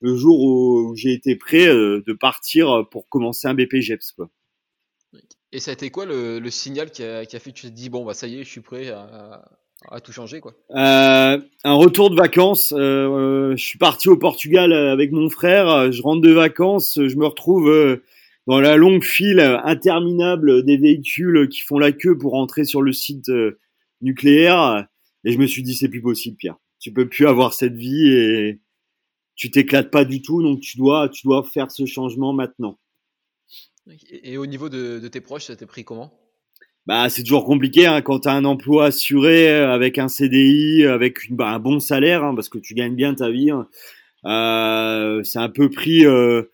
le 0.00 0.16
jour 0.16 0.40
où, 0.40 0.94
j'ai 0.96 1.12
été 1.12 1.36
prêt 1.36 1.66
euh, 1.68 2.02
de 2.06 2.12
partir 2.12 2.86
pour 2.90 3.08
commencer 3.08 3.48
un 3.48 3.54
BPGEPS. 3.54 4.12
Quoi. 4.12 4.30
Et 5.52 5.60
ça 5.60 5.70
a 5.70 5.74
été 5.74 5.90
quoi 5.90 6.04
le, 6.04 6.38
le 6.38 6.50
signal 6.50 6.90
qui 6.90 7.02
a, 7.02 7.24
qui 7.24 7.36
a, 7.36 7.38
fait 7.40 7.52
que 7.52 7.56
tu 7.56 7.66
te 7.66 7.72
dis 7.72 7.88
bon 7.88 8.04
bah 8.04 8.14
ça 8.14 8.26
y 8.26 8.38
est 8.38 8.44
je 8.44 8.48
suis 8.50 8.60
prêt 8.60 8.88
à, 8.90 9.44
à 9.90 10.00
tout 10.00 10.12
changer 10.12 10.40
quoi? 10.40 10.52
Euh, 10.72 11.38
Un 11.64 11.74
retour 11.74 12.10
de 12.10 12.16
vacances. 12.16 12.74
Euh, 12.76 13.56
je 13.56 13.62
suis 13.62 13.78
parti 13.78 14.08
au 14.08 14.16
Portugal 14.16 14.72
avec 14.72 15.12
mon 15.12 15.30
frère. 15.30 15.90
Je 15.92 16.02
rentre 16.02 16.20
de 16.20 16.32
vacances, 16.32 16.98
je 17.02 17.16
me 17.16 17.26
retrouve 17.26 17.70
euh, 17.70 18.02
dans 18.46 18.60
la 18.60 18.76
longue 18.76 19.04
file 19.04 19.40
interminable 19.64 20.64
des 20.64 20.76
véhicules 20.76 21.48
qui 21.48 21.60
font 21.60 21.78
la 21.78 21.92
queue 21.92 22.16
pour 22.16 22.32
rentrer 22.32 22.64
sur 22.64 22.82
le 22.82 22.92
site 22.92 23.28
euh, 23.28 23.58
nucléaire. 24.02 24.86
Et 25.24 25.32
je 25.32 25.38
me 25.38 25.46
suis 25.46 25.62
dit 25.62 25.74
c'est 25.74 25.88
plus 25.88 26.02
possible 26.02 26.36
Pierre. 26.36 26.56
Tu 26.80 26.92
peux 26.92 27.08
plus 27.08 27.26
avoir 27.26 27.54
cette 27.54 27.74
vie 27.74 28.08
et 28.08 28.60
tu 29.34 29.50
t'éclates 29.50 29.90
pas 29.90 30.04
du 30.04 30.20
tout, 30.20 30.42
donc 30.42 30.60
tu 30.60 30.76
dois, 30.76 31.08
tu 31.08 31.26
dois 31.26 31.42
faire 31.44 31.70
ce 31.70 31.86
changement 31.86 32.32
maintenant. 32.32 32.78
Et 34.10 34.36
au 34.38 34.46
niveau 34.46 34.68
de, 34.68 35.06
tes 35.08 35.20
proches, 35.20 35.44
ça 35.44 35.56
t'est 35.56 35.66
pris 35.66 35.84
comment? 35.84 36.12
Bah, 36.86 37.08
c'est 37.10 37.22
toujours 37.22 37.44
compliqué 37.44 37.86
hein, 37.86 38.00
quand 38.00 38.20
tu 38.20 38.28
as 38.28 38.32
un 38.32 38.44
emploi 38.44 38.86
assuré 38.86 39.48
euh, 39.50 39.72
avec 39.72 39.98
un 39.98 40.08
CDI, 40.08 40.86
avec 40.86 41.24
une, 41.24 41.36
bah, 41.36 41.48
un 41.48 41.58
bon 41.58 41.80
salaire, 41.80 42.24
hein, 42.24 42.34
parce 42.34 42.48
que 42.48 42.58
tu 42.58 42.74
gagnes 42.74 42.94
bien 42.94 43.14
ta 43.14 43.30
vie. 43.30 43.50
Hein. 43.50 43.68
Euh, 44.24 45.22
c'est 45.22 45.38
un 45.38 45.50
peu 45.50 45.68
pris 45.68 46.06
euh, 46.06 46.44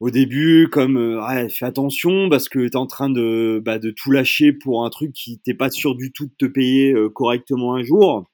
au 0.00 0.10
début 0.10 0.68
comme 0.70 0.96
ouais, 0.96 1.48
fais 1.48 1.66
attention 1.66 2.28
parce 2.28 2.48
que 2.48 2.60
tu 2.60 2.66
es 2.66 2.76
en 2.76 2.86
train 2.86 3.10
de, 3.10 3.60
bah, 3.64 3.78
de 3.78 3.90
tout 3.90 4.12
lâcher 4.12 4.52
pour 4.52 4.84
un 4.84 4.90
truc 4.90 5.12
qui 5.12 5.40
t'es 5.40 5.54
pas 5.54 5.70
sûr 5.70 5.96
du 5.96 6.12
tout 6.12 6.26
de 6.26 6.34
te 6.38 6.46
payer 6.46 6.94
correctement 7.14 7.74
un 7.74 7.82
jour. 7.82 8.26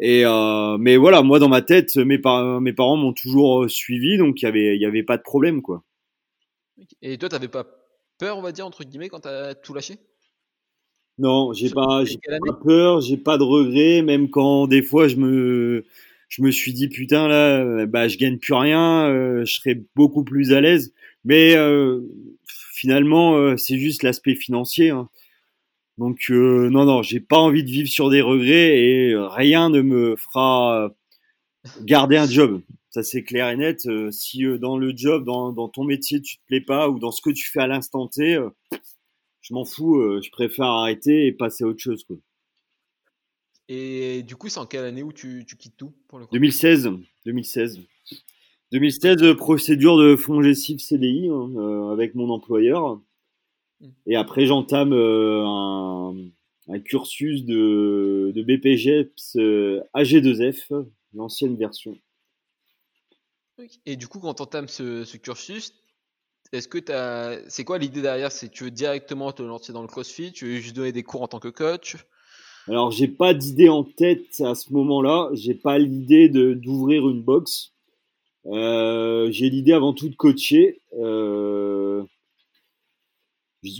Et 0.00 0.24
euh, 0.24 0.78
mais 0.78 0.96
voilà, 0.96 1.22
moi 1.22 1.38
dans 1.38 1.48
ma 1.48 1.62
tête, 1.62 1.96
mes, 1.96 2.18
mes 2.60 2.72
parents 2.72 2.96
m'ont 2.96 3.12
toujours 3.12 3.64
euh, 3.64 3.68
suivi, 3.68 4.16
donc 4.16 4.40
il 4.42 4.44
y 4.44 4.48
avait, 4.48 4.76
il 4.76 4.80
y 4.80 4.86
avait 4.86 5.02
pas 5.02 5.16
de 5.16 5.22
problème 5.22 5.60
quoi. 5.60 5.82
Et 7.02 7.18
toi, 7.18 7.28
t'avais 7.28 7.48
pas 7.48 7.66
peur, 8.18 8.38
on 8.38 8.42
va 8.42 8.52
dire 8.52 8.66
entre 8.66 8.84
guillemets, 8.84 9.08
quand 9.08 9.20
t'as 9.20 9.54
tout 9.54 9.74
lâché? 9.74 9.98
Non, 11.18 11.52
j'ai 11.52 11.70
pas, 11.70 12.04
pas 12.46 12.52
peur, 12.62 13.00
j'ai 13.00 13.16
pas 13.16 13.38
de 13.38 13.42
regrets, 13.42 14.02
même 14.02 14.30
quand 14.30 14.68
des 14.68 14.82
fois 14.82 15.08
je 15.08 15.16
me, 15.16 15.84
je 16.28 16.42
me 16.42 16.50
suis 16.52 16.72
dit 16.72 16.88
putain 16.88 17.26
là, 17.26 17.86
bah 17.86 18.06
je 18.06 18.18
gagne 18.18 18.38
plus 18.38 18.54
rien, 18.54 19.08
euh, 19.08 19.44
je 19.44 19.54
serais 19.54 19.82
beaucoup 19.96 20.22
plus 20.22 20.52
à 20.52 20.60
l'aise. 20.60 20.94
Mais 21.24 21.56
euh, 21.56 22.02
finalement, 22.72 23.36
euh, 23.36 23.56
c'est 23.56 23.78
juste 23.78 24.04
l'aspect 24.04 24.36
financier. 24.36 24.90
Hein. 24.90 25.08
Donc 25.98 26.30
non, 26.30 26.84
non, 26.84 27.02
j'ai 27.02 27.18
pas 27.18 27.38
envie 27.38 27.64
de 27.64 27.70
vivre 27.70 27.88
sur 27.88 28.10
des 28.10 28.20
regrets 28.20 28.78
et 28.78 29.14
rien 29.16 29.70
ne 29.70 29.82
me 29.82 30.14
fera 30.14 30.94
garder 31.82 32.16
un 32.16 32.28
job. 32.28 32.62
Ça 32.98 33.04
c'est 33.04 33.22
clair 33.22 33.48
et 33.48 33.56
net. 33.56 33.86
Euh, 33.86 34.10
si 34.10 34.44
euh, 34.44 34.58
dans 34.58 34.76
le 34.76 34.92
job, 34.92 35.24
dans, 35.24 35.52
dans, 35.52 35.68
ton 35.68 35.84
métier, 35.84 36.20
tu 36.20 36.38
te 36.38 36.42
plais 36.46 36.60
pas 36.60 36.88
ou 36.88 36.98
dans 36.98 37.12
ce 37.12 37.22
que 37.22 37.30
tu 37.30 37.48
fais 37.48 37.60
à 37.60 37.68
l'instant 37.68 38.08
T, 38.08 38.36
je 39.40 39.54
m'en 39.54 39.64
fous. 39.64 40.20
je 40.20 40.28
préfère 40.30 40.66
arrêter 40.66 41.26
et 41.28 41.32
passer 41.32 41.62
à 41.62 41.68
autre 41.68 41.78
chose. 41.78 42.02
Quoi. 42.02 42.16
Et 43.68 44.24
du 44.24 44.34
coup, 44.34 44.48
c'est 44.48 44.58
en 44.58 44.66
quelle 44.66 44.84
année 44.84 45.04
où 45.04 45.12
tu, 45.12 45.44
tu 45.46 45.56
quittes 45.56 45.76
tout 45.76 45.92
pour 46.08 46.18
le 46.18 46.26
2016. 46.32 46.90
2016. 47.24 47.82
2016, 48.72 49.36
procédure 49.36 49.96
de 49.96 50.16
fonds 50.16 50.42
CDI 50.52 51.28
hein, 51.28 51.90
avec 51.92 52.16
mon 52.16 52.30
employeur. 52.30 53.00
Et 54.06 54.16
après, 54.16 54.44
j'entame 54.46 54.92
euh, 54.92 55.44
un, 55.46 56.16
un 56.66 56.80
cursus 56.80 57.44
de, 57.44 58.32
de 58.34 58.42
BPGEPS 58.42 59.36
AG2F, 59.94 60.84
l'ancienne 61.14 61.54
version. 61.54 61.96
Et 63.86 63.96
du 63.96 64.08
coup, 64.08 64.20
quand 64.20 64.34
tu 64.34 64.42
entames 64.42 64.68
ce, 64.68 65.04
ce 65.04 65.16
cursus, 65.16 65.74
est-ce 66.52 66.68
que 66.68 66.78
as... 66.92 67.40
c'est 67.48 67.64
quoi 67.64 67.78
l'idée 67.78 68.02
derrière? 68.02 68.32
C'est 68.32 68.48
tu 68.48 68.64
veux 68.64 68.70
directement 68.70 69.32
te 69.32 69.42
lancer 69.42 69.72
dans 69.72 69.82
le 69.82 69.88
CrossFit? 69.88 70.32
Tu 70.32 70.46
veux 70.46 70.56
juste 70.56 70.76
donner 70.76 70.92
des 70.92 71.02
cours 71.02 71.22
en 71.22 71.28
tant 71.28 71.40
que 71.40 71.48
coach? 71.48 71.96
Alors, 72.66 72.90
j'ai 72.90 73.08
pas 73.08 73.34
d'idée 73.34 73.68
en 73.68 73.84
tête 73.84 74.40
à 74.40 74.54
ce 74.54 74.72
moment-là. 74.72 75.30
J'ai 75.32 75.54
pas 75.54 75.78
l'idée 75.78 76.28
de 76.28 76.54
d'ouvrir 76.54 77.08
une 77.08 77.22
box. 77.22 77.72
Euh, 78.46 79.30
j'ai 79.30 79.50
l'idée 79.50 79.72
avant 79.72 79.92
tout 79.92 80.08
de 80.08 80.14
coacher. 80.14 80.80
Euh... 80.98 82.04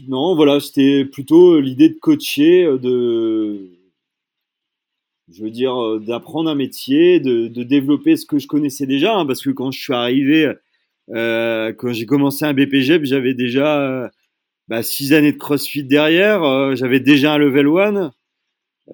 Non, 0.09 0.35
voilà, 0.35 0.59
c'était 0.59 1.05
plutôt 1.05 1.61
l'idée 1.61 1.89
de 1.89 1.99
coacher, 2.01 2.65
de, 2.79 3.78
je 5.33 5.43
veux 5.43 5.51
dire, 5.51 6.01
d'apprendre 6.01 6.49
un 6.51 6.55
métier, 6.55 7.21
de, 7.21 7.49
de, 7.49 7.63
développer 7.63 8.17
ce 8.17 8.25
que 8.27 8.39
je 8.39 8.47
connaissais 8.47 8.87
déjà, 8.87 9.17
hein, 9.17 9.27
parce 9.27 9.43
que 9.43 9.51
quand 9.51 9.71
je 9.71 9.81
suis 9.81 9.93
arrivé 9.93 10.53
euh, 11.11 11.73
quand 11.73 11.93
j'ai 11.93 12.07
commencé 12.07 12.45
un 12.45 12.53
BPGEP, 12.53 13.05
j'avais 13.05 13.35
déjà 13.35 13.81
euh, 13.81 14.09
bah, 14.69 14.83
six 14.83 15.13
années 15.13 15.33
de 15.33 15.39
CrossFit 15.39 15.85
derrière. 15.85 16.43
Euh, 16.43 16.75
j'avais 16.75 17.01
déjà 17.01 17.35
un 17.35 17.39
level 17.39 17.67
1. 17.67 18.13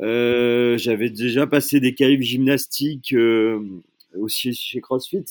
Euh, 0.03 0.79
j'avais 0.79 1.11
déjà 1.11 1.47
passé 1.47 1.81
des 1.81 1.95
qualifs 1.95 2.23
gymnastiques 2.23 3.15
aussi 4.17 4.55
chez 4.55 4.81
CrossFit. 4.81 5.25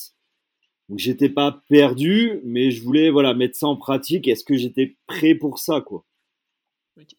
Donc 0.90 0.98
j'étais 0.98 1.30
pas 1.30 1.62
perdu, 1.68 2.40
mais 2.44 2.70
je 2.70 2.82
voulais 2.82 3.10
voilà 3.10 3.32
mettre 3.32 3.56
ça 3.56 3.66
en 3.66 3.76
pratique. 3.76 4.28
Est-ce 4.28 4.44
que 4.44 4.56
j'étais 4.56 4.96
prêt 5.06 5.34
pour 5.34 5.58
ça 5.58 5.80
quoi? 5.80 6.04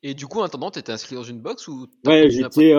Et 0.03 0.13
du 0.13 0.25
coup, 0.27 0.39
en 0.39 0.43
attendant, 0.43 0.71
tu 0.71 0.79
étais 0.79 0.91
inscrit 0.91 1.15
dans 1.15 1.23
une 1.23 1.39
box 1.39 1.67
ou 1.67 1.87
Ouais, 2.05 2.29
j'étais 2.29 2.73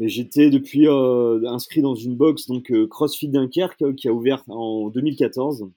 j'étais 0.00 0.50
depuis 0.50 0.86
inscrit 0.88 1.82
dans 1.82 1.94
une 1.94 2.16
box 2.16 2.46
donc 2.46 2.72
CrossFit 2.88 3.28
Dunkerque 3.28 3.94
qui 3.94 4.08
a 4.08 4.12
ouvert 4.12 4.42
en 4.48 4.88
2014. 4.90 5.68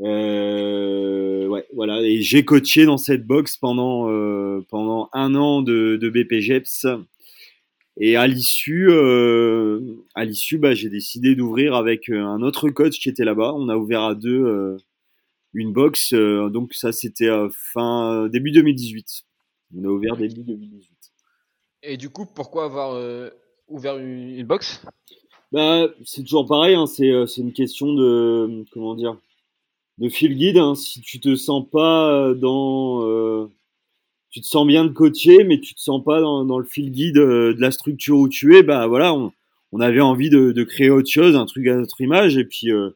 Euh, 0.00 1.46
ouais, 1.48 1.66
voilà. 1.74 2.02
Et 2.02 2.20
j'ai 2.20 2.44
coaché 2.44 2.84
dans 2.84 2.98
cette 2.98 3.26
box 3.26 3.56
pendant 3.56 4.10
euh, 4.10 4.64
pendant 4.68 5.08
un 5.12 5.34
an 5.34 5.62
de, 5.62 5.96
de 5.96 6.10
BPGEPS. 6.10 6.86
Et 7.98 8.16
à 8.16 8.26
l'issue, 8.26 8.88
euh, 8.90 9.80
à 10.14 10.24
l'issue, 10.26 10.58
bah, 10.58 10.74
j'ai 10.74 10.90
décidé 10.90 11.34
d'ouvrir 11.34 11.74
avec 11.74 12.10
euh, 12.10 12.22
un 12.22 12.42
autre 12.42 12.68
coach 12.68 12.98
qui 13.00 13.08
était 13.08 13.24
là-bas. 13.24 13.54
On 13.54 13.70
a 13.70 13.76
ouvert 13.76 14.02
à 14.02 14.14
deux 14.14 14.44
euh, 14.44 14.76
une 15.54 15.72
box. 15.72 16.12
Euh, 16.12 16.50
donc 16.50 16.74
ça, 16.74 16.92
c'était 16.92 17.30
fin 17.50 18.28
début 18.28 18.52
2018. 18.52 19.24
On 19.76 19.84
a 19.84 19.88
ouvert 19.88 20.16
début 20.16 20.42
2018. 20.42 20.95
Et 21.86 21.96
du 21.96 22.10
coup, 22.10 22.26
pourquoi 22.26 22.64
avoir 22.64 23.00
ouvert 23.68 23.98
une, 23.98 24.38
une 24.38 24.46
box? 24.46 24.82
Bah, 25.52 25.86
c'est 26.04 26.22
toujours 26.22 26.46
pareil. 26.46 26.74
Hein, 26.74 26.86
c'est 26.86 27.12
c'est 27.26 27.40
une 27.40 27.52
question 27.52 27.94
de 27.94 28.64
comment 28.72 28.94
dire 28.94 29.16
de 29.98 30.08
fil 30.08 30.36
guide. 30.36 30.58
Hein. 30.58 30.74
Si 30.74 31.00
tu 31.00 31.20
te 31.20 31.34
sens 31.36 31.64
pas 31.70 32.10
euh, 32.10 32.34
dans, 32.34 33.02
euh, 33.08 33.46
tu 34.30 34.40
te 34.40 34.46
sens 34.46 34.66
bien 34.66 34.84
de 34.84 34.90
coacher, 34.90 35.44
mais 35.44 35.60
tu 35.60 35.74
te 35.74 35.80
sens 35.80 36.02
pas 36.04 36.20
dans, 36.20 36.58
le 36.58 36.64
fil 36.64 36.90
guide 36.90 37.18
euh, 37.18 37.54
de 37.54 37.60
la 37.60 37.70
structure 37.70 38.18
où 38.18 38.28
tu 38.28 38.56
es, 38.56 38.62
bah 38.62 38.86
voilà, 38.86 39.14
on, 39.14 39.32
avait 39.80 40.00
envie 40.00 40.30
de, 40.30 40.62
créer 40.64 40.90
autre 40.90 41.10
chose, 41.10 41.36
un 41.36 41.44
truc 41.44 41.66
à 41.66 41.76
notre 41.76 42.00
image, 42.00 42.38
et 42.38 42.44
puis 42.44 42.70
euh, 42.72 42.90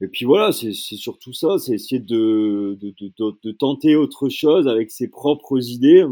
et 0.00 0.06
puis 0.06 0.24
voilà, 0.24 0.52
c'est 0.52 0.72
surtout 0.72 1.32
ça, 1.32 1.58
c'est 1.58 1.74
essayer 1.74 2.00
de, 2.00 2.78
de, 2.80 2.94
de, 3.18 3.50
tenter 3.50 3.96
autre 3.96 4.28
chose 4.28 4.68
avec 4.68 4.92
ses 4.92 5.08
propres 5.08 5.58
idées. 5.70 6.04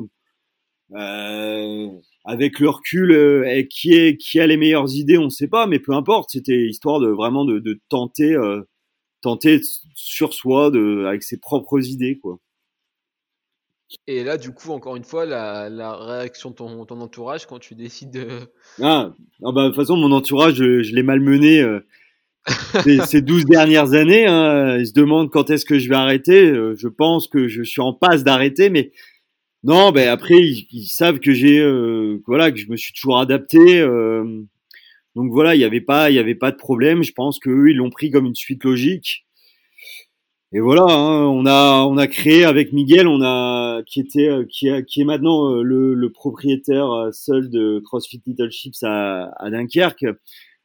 Euh, 0.95 1.89
avec 2.25 2.61
le 2.61 2.69
recul, 2.69 3.13
euh, 3.13 3.63
qui, 3.69 3.93
est, 3.93 4.17
qui 4.17 4.41
a 4.41 4.47
les 4.47 4.57
meilleures 4.57 4.95
idées, 4.95 5.19
on 5.19 5.25
ne 5.25 5.31
sait 5.31 5.49
pas, 5.49 5.67
mais 5.67 5.79
peu 5.79 5.93
importe. 5.93 6.31
C'était 6.33 6.67
histoire 6.67 7.01
de 7.01 7.09
vraiment 7.09 7.45
de, 7.45 7.59
de 7.59 7.81
tenter 7.89 8.35
euh, 8.35 8.63
tenter 9.21 9.61
sur 9.95 10.35
soi 10.35 10.71
de, 10.71 11.05
avec 11.07 11.23
ses 11.23 11.39
propres 11.39 11.85
idées, 11.87 12.19
quoi. 12.19 12.39
Et 14.09 14.25
là, 14.25 14.37
du 14.37 14.53
coup, 14.53 14.73
encore 14.73 14.97
une 14.97 15.05
fois, 15.05 15.25
la, 15.25 15.69
la 15.69 15.97
réaction 15.97 16.51
de 16.51 16.57
ton, 16.57 16.85
ton, 16.87 17.01
entourage 17.01 17.47
quand 17.47 17.61
tu 17.61 17.77
décides 17.77 18.11
de. 18.11 18.27
Ah, 18.83 19.13
ah 19.45 19.53
bah, 19.53 19.63
de 19.63 19.69
toute 19.69 19.77
façon, 19.77 19.97
mon 19.97 20.11
entourage, 20.11 20.55
je, 20.55 20.83
je 20.83 20.93
l'ai 20.93 21.05
malmené 21.05 21.61
euh, 21.61 21.87
ces, 22.83 22.99
ces 23.01 23.23
12 23.23 23.45
dernières 23.45 23.93
années. 23.93 24.27
Hein. 24.27 24.79
Ils 24.79 24.89
se 24.89 24.93
demandent 24.93 25.31
quand 25.31 25.51
est-ce 25.51 25.65
que 25.65 25.79
je 25.79 25.89
vais 25.89 25.95
arrêter. 25.95 26.53
Je 26.77 26.89
pense 26.89 27.29
que 27.29 27.47
je 27.47 27.63
suis 27.63 27.81
en 27.81 27.93
passe 27.93 28.25
d'arrêter, 28.25 28.71
mais 28.71 28.91
non, 29.67 29.93
ben 29.93 30.09
après, 30.09 30.41
ils, 30.41 30.87
savent 30.87 31.19
que 31.19 31.33
j'ai, 31.33 31.59
euh, 31.59 32.23
voilà, 32.27 32.53
que 32.53 32.59
je 32.59 32.71
me 32.71 32.77
suis 32.77 32.93
toujours 32.93 33.19
adapté. 33.19 33.81
Euh, 33.81 34.43
donc 35.17 35.33
voilà, 35.33 35.55
il 35.55 35.59
n'y 35.59 35.65
avait 35.65 35.81
pas, 35.81 36.11
il 36.11 36.15
y 36.15 36.19
avait 36.19 36.35
pas 36.35 36.53
de 36.53 36.57
problème. 36.57 37.03
Je 37.03 37.13
pense 37.13 37.39
qu'eux, 37.39 37.71
ils 37.71 37.77
l'ont 37.77 37.91
pris 37.91 38.11
comme 38.11 38.27
une 38.27 38.35
suite 38.35 38.65
logique. 38.65 39.27
Et 40.53 40.61
voilà, 40.61 40.85
hein, 40.85 41.27
on 41.27 41.45
a, 41.45 41.85
on 41.85 41.97
a 41.97 42.07
créé 42.07 42.45
avec 42.45 42.73
Miguel, 42.73 43.09
on 43.09 43.21
a, 43.21 43.83
qui 43.85 44.01
était, 44.01 44.31
qui 44.49 44.69
est 44.69 45.05
maintenant 45.05 45.51
euh, 45.53 45.63
le, 45.63 46.13
propriétaire 46.13 46.91
euh, 46.93 47.11
seul 47.13 47.51
de 47.51 47.81
CrossFit 47.85 48.23
Little 48.25 48.51
Chips 48.51 48.85
à, 48.85 49.51
Dunkerque. 49.51 50.05
Euh, 50.05 50.15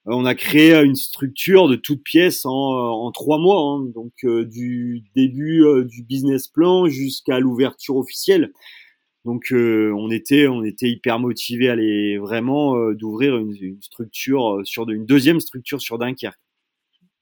on 0.06 0.26
a 0.26 0.36
créé 0.36 0.76
une 0.76 0.96
structure 0.96 1.68
de 1.68 1.76
toutes 1.76 2.04
pièces 2.04 2.46
en, 2.46 2.52
en 2.52 3.12
trois 3.12 3.40
mois, 3.40 3.62
hein, 3.62 3.92
donc 3.94 4.14
du 4.24 5.04
début 5.16 5.64
du 5.86 6.04
business 6.04 6.48
plan 6.48 6.88
jusqu'à 6.88 7.40
l'ouverture 7.40 7.98
officielle. 7.98 8.52
Donc 9.24 9.52
euh, 9.52 9.94
on 9.96 10.10
était 10.10 10.48
on 10.48 10.64
était 10.64 10.90
hyper 10.90 11.20
motivé 11.20 11.70
à 11.70 11.74
aller 11.74 12.18
vraiment 12.18 12.76
euh, 12.76 12.96
d'ouvrir 12.96 13.38
une, 13.38 13.56
une, 13.60 13.82
structure 13.82 14.58
euh, 14.58 14.64
sur 14.64 14.88
de, 14.88 14.94
une 14.94 15.06
deuxième 15.06 15.40
structure 15.40 15.80
sur 15.80 16.00
Dunkerque. 16.00 16.40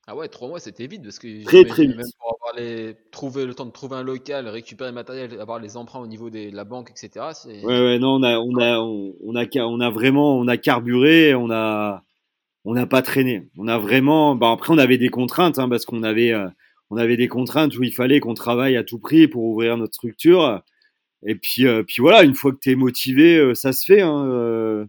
Ah 0.07 0.15
ouais, 0.15 0.29
trois 0.29 0.47
mois 0.47 0.59
c'était 0.59 0.87
vite 0.87 1.03
parce 1.03 1.19
que 1.19 1.43
très 1.43 1.65
très 1.65 1.85
vite. 1.85 1.97
Même 1.97 2.07
pour 2.17 2.37
avoir 2.41 2.55
les, 2.55 2.95
trouver 3.11 3.45
le 3.45 3.53
temps 3.53 3.65
de 3.65 3.71
trouver 3.71 3.97
un 3.97 4.03
local, 4.03 4.47
récupérer 4.47 4.91
le 4.91 4.95
matériel, 4.95 5.39
avoir 5.39 5.59
les 5.59 5.75
emprunts 5.75 5.99
au 5.99 6.07
niveau 6.07 6.29
de 6.29 6.49
la 6.55 6.63
banque, 6.63 6.89
etc. 6.89 7.25
Ouais 7.45 7.63
ouais 7.65 7.99
non 7.99 8.15
on 8.15 8.23
a 8.23 8.39
on 8.39 8.55
a 8.55 8.79
on, 8.79 9.15
on 9.21 9.35
a 9.35 9.45
on 9.57 9.79
a 9.81 9.89
vraiment 9.89 10.37
on 10.37 10.47
a 10.47 10.57
carburé, 10.57 11.35
on 11.35 11.51
a 11.51 12.03
on 12.63 12.75
n'a 12.75 12.87
pas 12.87 13.01
traîné. 13.01 13.49
On 13.57 13.67
a 13.67 13.77
vraiment 13.77 14.35
bah 14.35 14.51
après 14.51 14.73
on 14.73 14.77
avait 14.77 14.97
des 14.97 15.09
contraintes 15.09 15.59
hein, 15.59 15.67
parce 15.67 15.85
qu'on 15.85 16.03
avait 16.03 16.33
on 16.89 16.95
avait 16.95 17.17
des 17.17 17.27
contraintes 17.27 17.77
où 17.77 17.83
il 17.83 17.93
fallait 17.93 18.21
qu'on 18.21 18.35
travaille 18.35 18.77
à 18.77 18.85
tout 18.85 18.99
prix 18.99 19.27
pour 19.27 19.43
ouvrir 19.43 19.75
notre 19.75 19.93
structure. 19.93 20.63
Et 21.25 21.35
puis, 21.35 21.67
euh, 21.67 21.83
puis 21.83 21.97
voilà, 21.99 22.23
une 22.23 22.35
fois 22.35 22.51
que 22.51 22.59
tu 22.61 22.71
es 22.71 22.75
motivé, 22.75 23.37
euh, 23.37 23.53
ça 23.53 23.73
se 23.73 23.85
fait. 23.85 24.01
Hein, 24.01 24.25
euh, 24.27 24.85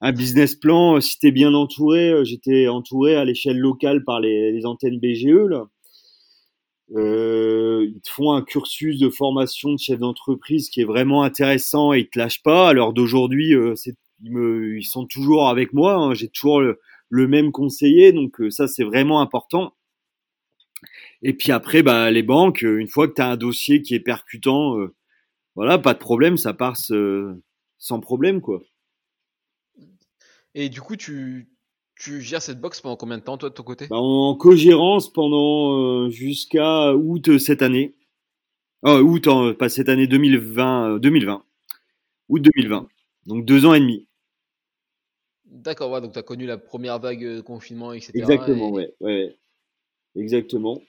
un 0.00 0.12
business 0.12 0.54
plan, 0.54 1.00
si 1.00 1.18
tu 1.18 1.28
es 1.28 1.32
bien 1.32 1.54
entouré, 1.54 2.24
j'étais 2.24 2.68
entouré 2.68 3.16
à 3.16 3.24
l'échelle 3.24 3.58
locale 3.58 4.04
par 4.04 4.20
les, 4.20 4.66
antennes 4.66 4.98
BGE. 5.00 5.26
Ils 6.90 8.00
te 8.02 8.10
font 8.10 8.32
un 8.32 8.42
cursus 8.42 8.98
de 8.98 9.08
formation 9.08 9.72
de 9.72 9.78
chef 9.78 9.98
d'entreprise 9.98 10.68
qui 10.68 10.82
est 10.82 10.84
vraiment 10.84 11.22
intéressant 11.22 11.94
et 11.94 12.00
ils 12.00 12.08
te 12.08 12.18
lâchent 12.18 12.42
pas. 12.42 12.68
À 12.68 12.72
l'heure 12.74 12.92
d'aujourd'hui, 12.92 13.54
ils, 14.22 14.84
sont 14.84 15.06
toujours 15.06 15.48
avec 15.48 15.72
moi. 15.72 15.94
Hein, 15.94 16.14
J'ai 16.14 16.28
toujours 16.28 16.60
le, 16.60 16.78
même 17.28 17.50
conseiller, 17.50 18.12
donc 18.12 18.36
ça 18.50 18.68
c'est 18.68 18.84
vraiment 18.84 19.22
important. 19.22 19.72
Et 21.22 21.32
puis 21.32 21.52
après, 21.52 21.82
bah, 21.82 22.10
les 22.10 22.22
banques, 22.22 22.60
une 22.62 22.88
fois 22.88 23.08
que 23.08 23.14
tu 23.14 23.22
as 23.22 23.30
un 23.30 23.36
dossier 23.38 23.80
qui 23.80 23.94
est 23.94 24.00
percutant, 24.00 24.76
voilà, 25.56 25.78
pas 25.78 25.94
de 25.94 25.98
problème, 25.98 26.36
ça 26.36 26.54
passe 26.54 26.92
sans 27.78 28.00
problème, 28.00 28.40
quoi. 28.40 28.62
Et 30.54 30.68
du 30.70 30.80
coup, 30.80 30.96
tu, 30.96 31.50
tu 31.96 32.22
gères 32.22 32.40
cette 32.40 32.60
box 32.60 32.80
pendant 32.80 32.96
combien 32.96 33.18
de 33.18 33.22
temps, 33.22 33.36
toi, 33.36 33.50
de 33.50 33.54
ton 33.54 33.62
côté? 33.62 33.88
Bah, 33.88 33.96
En 33.98 34.34
co-gérance 34.36 35.12
pendant 35.12 35.78
euh, 35.78 36.10
jusqu'à 36.10 36.94
août 36.94 37.38
cette 37.38 37.62
année. 37.62 37.94
Oh, 38.82 38.98
août, 38.98 39.26
hein, 39.26 39.54
pas 39.58 39.68
cette 39.68 39.88
année, 39.88 40.06
2020, 40.06 40.98
2020. 40.98 41.44
Août 42.28 42.42
2020. 42.42 42.88
Donc 43.26 43.44
deux 43.44 43.66
ans 43.66 43.74
et 43.74 43.80
demi. 43.80 44.06
D'accord, 45.44 45.90
ouais, 45.90 46.00
donc 46.00 46.12
tu 46.12 46.18
as 46.18 46.22
connu 46.22 46.46
la 46.46 46.58
première 46.58 46.98
vague 46.98 47.22
de 47.22 47.40
confinement, 47.40 47.92
etc. 47.92 48.12
Exactement, 48.14 48.68
et... 48.68 48.72
ouais, 48.72 48.94
ouais. 49.00 49.36
Exactement. 50.16 50.80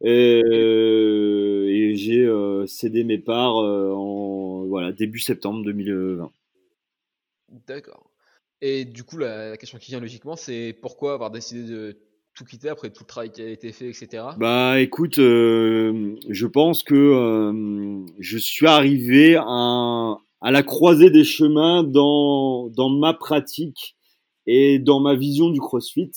Et, 0.00 0.42
euh, 0.44 1.66
et 1.68 1.96
j'ai 1.96 2.24
euh, 2.24 2.66
cédé 2.66 3.02
mes 3.04 3.18
parts 3.18 3.58
euh, 3.58 3.92
en 3.92 4.64
voilà, 4.66 4.92
début 4.92 5.18
septembre 5.18 5.64
2020. 5.64 6.30
D'accord. 7.66 8.10
Et 8.60 8.84
du 8.84 9.04
coup, 9.04 9.18
la, 9.18 9.50
la, 9.50 9.56
question 9.56 9.78
qui 9.78 9.90
vient 9.90 10.00
logiquement, 10.00 10.36
c'est 10.36 10.76
pourquoi 10.80 11.14
avoir 11.14 11.30
décidé 11.30 11.62
de 11.64 11.96
tout 12.34 12.44
quitter 12.44 12.68
après 12.68 12.90
tout 12.90 13.02
le 13.02 13.08
travail 13.08 13.32
qui 13.32 13.42
a 13.42 13.48
été 13.48 13.72
fait, 13.72 13.88
etc. 13.88 14.24
Bah 14.36 14.80
écoute, 14.80 15.18
euh, 15.18 16.14
je 16.28 16.46
pense 16.46 16.84
que 16.84 16.94
euh, 16.94 18.06
je 18.20 18.38
suis 18.38 18.66
arrivé 18.66 19.34
à, 19.36 20.16
à, 20.40 20.50
la 20.52 20.62
croisée 20.62 21.10
des 21.10 21.24
chemins 21.24 21.82
dans, 21.82 22.68
dans 22.68 22.90
ma 22.90 23.12
pratique 23.12 23.96
et 24.46 24.78
dans 24.78 25.00
ma 25.00 25.16
vision 25.16 25.50
du 25.50 25.58
CrossFit. 25.58 26.12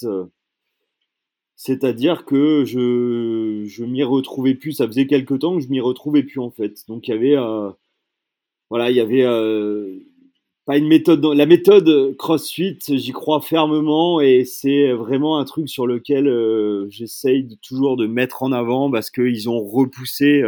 C'est-à-dire 1.64 2.26
que 2.26 2.66
je, 2.66 3.66
je 3.68 3.86
m'y 3.86 4.02
retrouvais 4.02 4.56
plus. 4.56 4.72
Ça 4.72 4.88
faisait 4.88 5.06
quelque 5.06 5.36
temps 5.36 5.58
que 5.58 5.64
je 5.64 5.70
m'y 5.70 5.80
retrouvais 5.80 6.24
plus 6.24 6.40
en 6.40 6.50
fait. 6.50 6.88
Donc 6.88 7.08
il 7.08 7.12
y 7.12 7.14
avait, 7.14 7.38
euh, 7.38 7.70
voilà, 8.72 8.90
il 8.90 8.98
y 8.98 9.00
avait 9.00 9.22
pas 10.66 10.78
une 10.78 10.88
méthode. 10.88 11.24
La 11.24 11.46
méthode 11.46 12.18
CrossFit, 12.18 12.80
j'y 12.88 13.12
crois 13.12 13.42
fermement 13.42 14.22
et 14.22 14.44
c'est 14.44 14.92
vraiment 14.92 15.38
un 15.38 15.46
truc 15.46 15.70
sur 15.70 15.86
lequel 15.86 16.26
j'essaye 16.90 17.60
toujours 17.62 17.96
de 17.96 18.08
mettre 18.08 18.42
en 18.42 18.52
avant 18.54 18.90
parce 18.90 19.12
qu'ils 19.12 19.48
ont 19.48 19.64
repoussé 19.64 20.42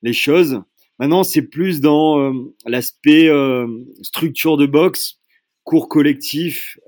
les 0.00 0.14
choses. 0.14 0.62
Maintenant, 0.98 1.24
c'est 1.24 1.42
plus 1.42 1.82
dans 1.82 2.32
l'aspect 2.64 3.30
structure 4.00 4.56
de 4.56 4.64
boxe, 4.64 5.20
cours 5.64 5.90
collectif, 5.90 6.78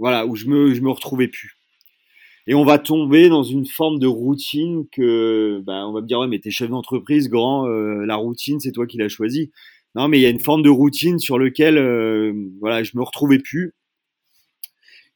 voilà, 0.00 0.26
où 0.26 0.34
je 0.34 0.46
me, 0.46 0.74
je 0.74 0.80
me 0.80 0.90
retrouvais 0.90 1.28
plus 1.28 1.60
et 2.50 2.54
on 2.54 2.64
va 2.64 2.80
tomber 2.80 3.28
dans 3.28 3.44
une 3.44 3.64
forme 3.64 4.00
de 4.00 4.08
routine 4.08 4.86
que, 4.90 5.62
ben, 5.64 5.86
on 5.86 5.92
va 5.92 6.00
me 6.00 6.06
dire, 6.08 6.18
ouais, 6.18 6.26
mais 6.26 6.40
t'es 6.40 6.50
chef 6.50 6.68
d'entreprise, 6.68 7.28
grand, 7.28 7.68
euh, 7.68 8.04
la 8.06 8.16
routine, 8.16 8.58
c'est 8.58 8.72
toi 8.72 8.88
qui 8.88 8.98
l'as 8.98 9.08
choisi. 9.08 9.52
Non, 9.94 10.08
mais 10.08 10.18
il 10.18 10.22
y 10.22 10.26
a 10.26 10.30
une 10.30 10.40
forme 10.40 10.62
de 10.62 10.68
routine 10.68 11.20
sur 11.20 11.38
lequel, 11.38 11.78
euh, 11.78 12.32
voilà, 12.60 12.82
je 12.82 12.96
me 12.96 13.02
retrouvais 13.04 13.38
plus. 13.38 13.74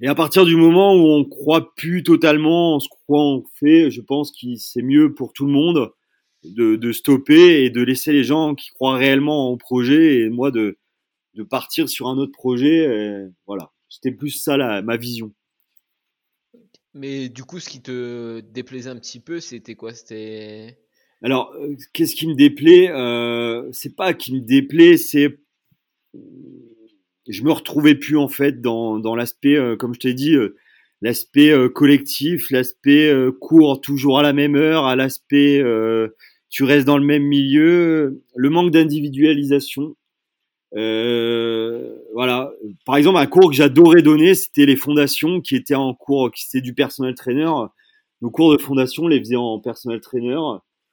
Et 0.00 0.06
à 0.06 0.14
partir 0.14 0.44
du 0.44 0.54
moment 0.54 0.94
où 0.94 1.08
on 1.08 1.24
croit 1.24 1.74
plus 1.74 2.04
totalement 2.04 2.76
en 2.76 2.80
ce 2.80 2.88
qu'on 3.08 3.44
fait, 3.58 3.90
je 3.90 4.00
pense 4.00 4.30
que 4.30 4.54
c'est 4.56 4.82
mieux 4.82 5.12
pour 5.12 5.32
tout 5.32 5.46
le 5.46 5.52
monde 5.52 5.92
de, 6.44 6.76
de, 6.76 6.92
stopper 6.92 7.64
et 7.64 7.70
de 7.70 7.82
laisser 7.82 8.12
les 8.12 8.22
gens 8.22 8.54
qui 8.54 8.70
croient 8.70 8.96
réellement 8.96 9.50
au 9.50 9.56
projet 9.56 10.20
et 10.20 10.28
moi 10.30 10.52
de, 10.52 10.78
de 11.34 11.42
partir 11.42 11.88
sur 11.88 12.08
un 12.08 12.16
autre 12.16 12.32
projet. 12.32 12.86
voilà, 13.46 13.72
c'était 13.94 14.12
plus 14.12 14.30
ça 14.30 14.56
la, 14.56 14.82
ma 14.82 14.96
vision. 14.96 15.32
Mais 16.94 17.28
du 17.28 17.44
coup, 17.44 17.60
ce 17.60 17.68
qui 17.68 17.80
te 17.80 18.40
déplaisait 18.40 18.90
un 18.90 18.96
petit 18.96 19.20
peu, 19.20 19.40
c'était 19.40 19.74
quoi? 19.74 19.94
C'était. 19.94 20.78
Alors, 21.22 21.52
euh, 21.54 21.74
qu'est-ce 21.92 22.14
qui 22.14 22.26
me 22.26 22.34
déplaît 22.34 22.90
euh, 22.90 23.68
C'est 23.72 23.96
pas 23.96 24.14
qui 24.14 24.34
me 24.34 24.40
déplaît, 24.40 24.96
c'est 24.96 25.38
je 27.26 27.42
me 27.42 27.50
retrouvais 27.50 27.94
plus 27.94 28.18
en 28.18 28.28
fait 28.28 28.60
dans, 28.60 28.98
dans 28.98 29.16
l'aspect, 29.16 29.56
euh, 29.56 29.76
comme 29.76 29.94
je 29.94 30.00
t'ai 30.00 30.14
dit, 30.14 30.34
euh, 30.34 30.56
l'aspect 31.00 31.52
collectif, 31.74 32.50
l'aspect 32.50 33.12
court 33.40 33.80
toujours 33.80 34.18
à 34.18 34.22
la 34.22 34.32
même 34.32 34.54
heure, 34.54 34.86
à 34.86 34.96
l'aspect 34.96 35.62
tu 36.48 36.64
restes 36.64 36.86
dans 36.86 36.96
le 36.96 37.04
même 37.04 37.24
milieu, 37.24 38.22
le 38.34 38.48
manque 38.48 38.70
d'individualisation. 38.70 39.96
Euh, 40.76 41.96
voilà. 42.12 42.52
Par 42.84 42.96
exemple, 42.96 43.18
un 43.18 43.26
cours 43.26 43.50
que 43.50 43.56
j'adorais 43.56 44.02
donner, 44.02 44.34
c'était 44.34 44.66
les 44.66 44.76
fondations, 44.76 45.40
qui 45.40 45.56
étaient 45.56 45.74
en 45.74 45.94
cours, 45.94 46.30
qui 46.32 46.44
c'était 46.44 46.62
du 46.62 46.74
personnel 46.74 47.14
trainer. 47.14 47.50
Nos 48.22 48.30
cours 48.30 48.52
de 48.52 48.58
fondation, 48.58 49.06
les 49.08 49.18
faisait 49.18 49.36
en 49.36 49.60
personnel 49.60 50.00
trainer, 50.00 50.38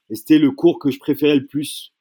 et 0.10 0.16
c'était 0.16 0.40
le 0.40 0.52
cours 0.52 0.80
que 0.80 0.92
je 0.92 1.00
préférais 1.00 1.36
le 1.36 1.46
plus 1.48 1.94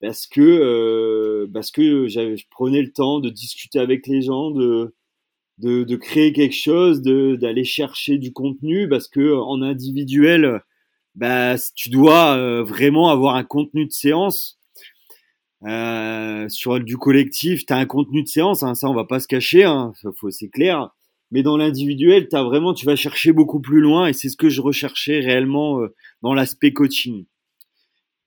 parce 0.00 0.26
que 0.26 0.40
euh, 0.40 1.48
parce 1.52 1.70
que 1.70 2.08
je 2.08 2.44
prenais 2.50 2.82
le 2.82 2.92
temps 2.92 3.20
de 3.20 3.30
discuter 3.30 3.78
avec 3.80 4.06
les 4.06 4.22
gens, 4.22 4.50
de 4.50 4.94
de, 5.58 5.84
de 5.84 5.96
créer 5.96 6.32
quelque 6.32 6.54
chose, 6.54 7.02
d'aller 7.02 7.64
chercher 7.64 8.18
du 8.18 8.32
contenu, 8.32 8.88
parce 8.88 9.08
que 9.08 9.34
en 9.36 9.62
individuel, 9.62 10.62
bah 11.16 11.56
tu 11.76 11.90
dois 11.90 12.36
euh, 12.36 12.62
vraiment 12.64 13.10
avoir 13.10 13.36
un 13.36 13.44
contenu 13.44 13.86
de 13.86 13.92
séance 13.92 14.57
euh, 15.66 16.48
sur 16.48 16.78
du 16.78 16.96
collectif, 16.96 17.66
tu 17.66 17.72
as 17.72 17.76
un 17.76 17.86
contenu 17.86 18.22
de 18.22 18.28
séance, 18.28 18.62
hein, 18.62 18.74
ça 18.74 18.88
on 18.88 18.94
va 18.94 19.04
pas 19.04 19.18
se 19.18 19.26
cacher, 19.26 19.64
hein, 19.64 19.92
c'est 20.30 20.48
clair. 20.48 20.90
Mais 21.30 21.42
dans 21.42 21.56
l'individuel, 21.56 22.26
as 22.32 22.42
vraiment, 22.42 22.72
tu 22.72 22.86
vas 22.86 22.96
chercher 22.96 23.32
beaucoup 23.32 23.60
plus 23.60 23.80
loin 23.80 24.06
et 24.06 24.12
c'est 24.12 24.30
ce 24.30 24.36
que 24.36 24.48
je 24.48 24.62
recherchais 24.62 25.20
réellement 25.20 25.80
euh, 25.80 25.94
dans 26.22 26.32
l'aspect 26.32 26.72
coaching. 26.72 27.26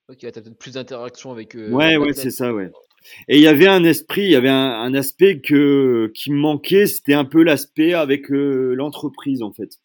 Ok, 0.08 0.18
tu 0.18 0.26
as 0.26 0.32
peut-être 0.32 0.58
plus 0.58 0.74
d'interaction 0.74 1.32
avec. 1.32 1.56
Euh, 1.56 1.70
ouais, 1.70 1.96
ouais, 1.96 2.12
c'est 2.12 2.30
ça, 2.30 2.52
ouais. 2.52 2.70
Et 3.28 3.38
il 3.38 3.42
y 3.42 3.48
avait 3.48 3.66
un 3.66 3.82
esprit, 3.82 4.22
il 4.22 4.30
y 4.30 4.36
avait 4.36 4.48
un, 4.48 4.94
aspect 4.94 5.40
que 5.40 6.12
qui 6.14 6.30
me 6.30 6.36
manquait, 6.36 6.86
c'était 6.86 7.14
un 7.14 7.24
peu 7.24 7.42
l'aspect 7.42 7.94
avec 7.94 8.28
l'entreprise 8.28 9.42
en 9.42 9.52
fait. 9.52 9.80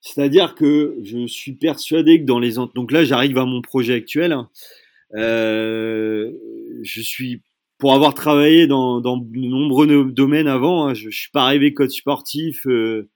C'est-à-dire 0.00 0.54
que 0.54 0.96
je 1.02 1.26
suis 1.26 1.52
persuadé 1.52 2.20
que 2.20 2.24
dans 2.24 2.38
les 2.38 2.54
donc 2.74 2.90
là 2.90 3.04
j'arrive 3.04 3.36
à 3.36 3.44
mon 3.44 3.60
projet 3.60 3.94
actuel. 3.94 4.32
Hein, 4.32 4.48
euh, 4.48 4.83
je 5.14 7.00
suis 7.00 7.42
pour 7.78 7.92
avoir 7.92 8.14
travaillé 8.14 8.66
dans, 8.66 9.00
dans 9.00 9.16
de 9.16 9.38
nombreux 9.38 10.10
domaines 10.10 10.48
avant, 10.48 10.86
hein, 10.86 10.94
je, 10.94 11.10
je 11.10 11.18
suis 11.18 11.30
pas 11.30 11.44
arrivé 11.44 11.74
coach 11.74 11.96
sportif 11.96 12.66
euh, 12.66 13.10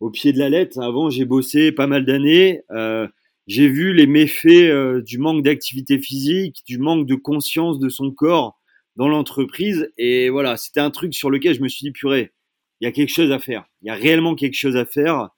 au 0.00 0.10
pied 0.10 0.32
de 0.32 0.38
la 0.38 0.48
lettre. 0.48 0.78
Avant, 0.80 1.10
j'ai 1.10 1.24
bossé 1.24 1.72
pas 1.72 1.86
mal 1.86 2.04
d'années. 2.04 2.62
Euh, 2.70 3.08
j'ai 3.46 3.68
vu 3.68 3.92
les 3.92 4.06
méfaits 4.06 4.46
euh, 4.46 5.02
du 5.02 5.18
manque 5.18 5.42
d'activité 5.42 5.98
physique, 5.98 6.62
du 6.66 6.78
manque 6.78 7.06
de 7.06 7.14
conscience 7.14 7.78
de 7.78 7.88
son 7.88 8.10
corps 8.12 8.58
dans 8.96 9.08
l'entreprise. 9.08 9.90
Et 9.98 10.30
voilà, 10.30 10.56
c'était 10.56 10.80
un 10.80 10.90
truc 10.90 11.12
sur 11.12 11.28
lequel 11.28 11.54
je 11.54 11.60
me 11.60 11.68
suis 11.68 11.84
dit, 11.84 11.92
purée, 11.92 12.32
il 12.80 12.84
y 12.84 12.88
a 12.88 12.92
quelque 12.92 13.12
chose 13.12 13.32
à 13.32 13.38
faire. 13.38 13.66
Il 13.82 13.88
y 13.88 13.90
a 13.90 13.94
réellement 13.94 14.34
quelque 14.34 14.56
chose 14.56 14.76
à 14.76 14.86
faire. 14.86 15.28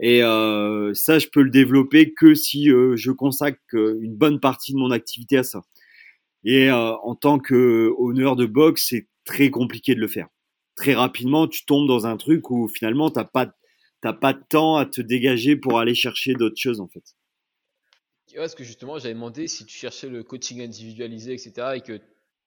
Et 0.00 0.22
euh, 0.22 0.92
ça, 0.94 1.18
je 1.18 1.28
peux 1.28 1.42
le 1.42 1.50
développer 1.50 2.12
que 2.12 2.34
si 2.34 2.70
euh, 2.70 2.96
je 2.96 3.10
consacre 3.12 3.58
euh, 3.74 3.98
une 4.00 4.16
bonne 4.16 4.40
partie 4.40 4.72
de 4.72 4.78
mon 4.78 4.90
activité 4.90 5.38
à 5.38 5.44
ça. 5.44 5.62
Et 6.46 6.70
en 6.70 7.14
tant 7.14 7.38
que 7.38 7.90
honneur 7.96 8.36
de 8.36 8.44
boxe, 8.44 8.88
c'est 8.90 9.08
très 9.24 9.48
compliqué 9.48 9.94
de 9.94 10.00
le 10.00 10.08
faire. 10.08 10.28
Très 10.74 10.92
rapidement, 10.92 11.48
tu 11.48 11.64
tombes 11.64 11.88
dans 11.88 12.06
un 12.06 12.18
truc 12.18 12.50
où 12.50 12.68
finalement, 12.68 13.08
t'as 13.08 13.24
pas 13.24 13.50
t'as 14.02 14.12
pas 14.12 14.34
de 14.34 14.42
temps 14.50 14.76
à 14.76 14.84
te 14.84 15.00
dégager 15.00 15.56
pour 15.56 15.78
aller 15.78 15.94
chercher 15.94 16.34
d'autres 16.34 16.58
choses 16.58 16.82
en 16.82 16.88
fait. 16.88 17.02
Ouais, 18.32 18.40
parce 18.40 18.54
que 18.54 18.62
justement, 18.62 18.98
j'avais 18.98 19.14
demandé 19.14 19.46
si 19.46 19.64
tu 19.64 19.74
cherchais 19.74 20.10
le 20.10 20.22
coaching 20.22 20.60
individualisé, 20.60 21.32
etc., 21.32 21.76
et 21.76 21.80
que 21.80 21.98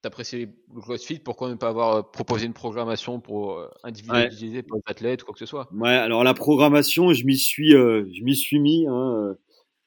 t'appréciais 0.02 0.50
le 0.74 0.82
CrossFit, 0.82 1.20
pourquoi 1.20 1.50
ne 1.50 1.56
pas 1.56 1.70
avoir 1.70 1.96
euh, 1.96 2.02
proposé 2.02 2.46
une 2.46 2.54
programmation 2.54 3.20
pour 3.20 3.54
euh, 3.54 3.70
individualiser 3.84 4.64
pour 4.64 4.78
les 4.78 4.84
athlètes 4.86 5.24
ou 5.24 5.26
quoi 5.26 5.34
que 5.34 5.40
ce 5.40 5.46
soit? 5.46 5.68
Ouais, 5.74 5.90
alors 5.90 6.24
la 6.24 6.34
programmation, 6.34 7.14
je 7.14 7.26
m'y 7.26 7.38
suis, 7.38 7.76
euh, 7.76 8.06
je 8.14 8.24
m'y 8.24 8.36
suis 8.36 8.60
mis 8.60 8.86
hein, 8.88 9.36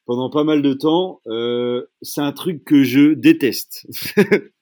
pendant 0.05 0.29
pas 0.29 0.43
mal 0.43 0.61
de 0.61 0.73
temps. 0.73 1.21
c'est 2.01 2.21
un 2.21 2.31
truc 2.31 2.63
que 2.65 2.83
je 2.83 3.13
déteste. 3.13 3.87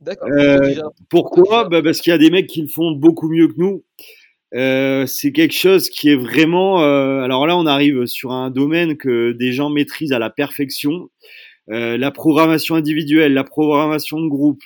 D'accord. 0.00 0.92
pourquoi 1.08 1.68
bah 1.68 1.82
Parce 1.82 2.00
qu'il 2.00 2.10
y 2.10 2.14
a 2.14 2.18
des 2.18 2.30
mecs 2.30 2.46
qui 2.46 2.62
le 2.62 2.68
font 2.68 2.92
beaucoup 2.92 3.28
mieux 3.28 3.48
que 3.48 3.54
nous. 3.56 3.84
c'est 5.06 5.32
quelque 5.32 5.54
chose 5.54 5.88
qui 5.88 6.10
est 6.10 6.16
vraiment. 6.16 6.78
alors 7.22 7.46
là, 7.46 7.56
on 7.56 7.66
arrive 7.66 8.06
sur 8.06 8.32
un 8.32 8.50
domaine 8.50 8.96
que 8.96 9.32
des 9.32 9.52
gens 9.52 9.70
maîtrisent 9.70 10.12
à 10.12 10.18
la 10.18 10.30
perfection. 10.30 11.08
la 11.68 12.10
programmation 12.10 12.74
individuelle, 12.74 13.32
la 13.32 13.44
programmation 13.44 14.20
de 14.20 14.28
groupe, 14.28 14.62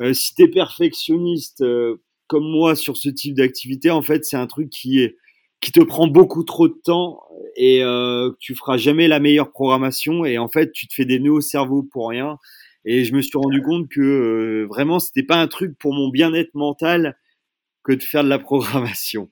euh, 0.00 0.12
si 0.12 0.34
tu 0.34 0.42
es 0.42 0.48
perfectionniste 0.48 1.62
euh, 1.62 2.02
comme 2.26 2.44
moi 2.44 2.76
sur 2.76 2.96
ce 2.96 3.08
type 3.08 3.34
d'activité, 3.34 3.90
en 3.90 4.02
fait, 4.02 4.24
c'est 4.24 4.36
un 4.36 4.46
truc 4.46 4.70
qui 4.70 5.00
est 5.00 5.16
qui 5.62 5.70
te 5.70 5.80
prend 5.80 6.08
beaucoup 6.08 6.42
trop 6.42 6.68
de 6.68 6.76
temps 6.84 7.22
et 7.56 7.84
euh, 7.84 8.32
tu 8.40 8.54
feras 8.54 8.76
jamais 8.76 9.06
la 9.06 9.20
meilleure 9.20 9.52
programmation 9.52 10.24
et 10.24 10.36
en 10.36 10.48
fait 10.48 10.72
tu 10.72 10.88
te 10.88 10.94
fais 10.94 11.04
des 11.04 11.20
nœuds 11.20 11.30
au 11.32 11.40
cerveau 11.40 11.84
pour 11.84 12.08
rien 12.08 12.38
et 12.84 13.04
je 13.04 13.14
me 13.14 13.22
suis 13.22 13.38
rendu 13.38 13.62
compte 13.62 13.88
que 13.88 14.00
euh, 14.00 14.66
vraiment 14.68 14.98
c'était 14.98 15.22
pas 15.22 15.36
un 15.36 15.46
truc 15.46 15.78
pour 15.78 15.94
mon 15.94 16.08
bien-être 16.08 16.52
mental 16.54 17.16
que 17.84 17.92
de 17.92 18.02
faire 18.02 18.24
de 18.24 18.28
la 18.28 18.40
programmation. 18.40 19.30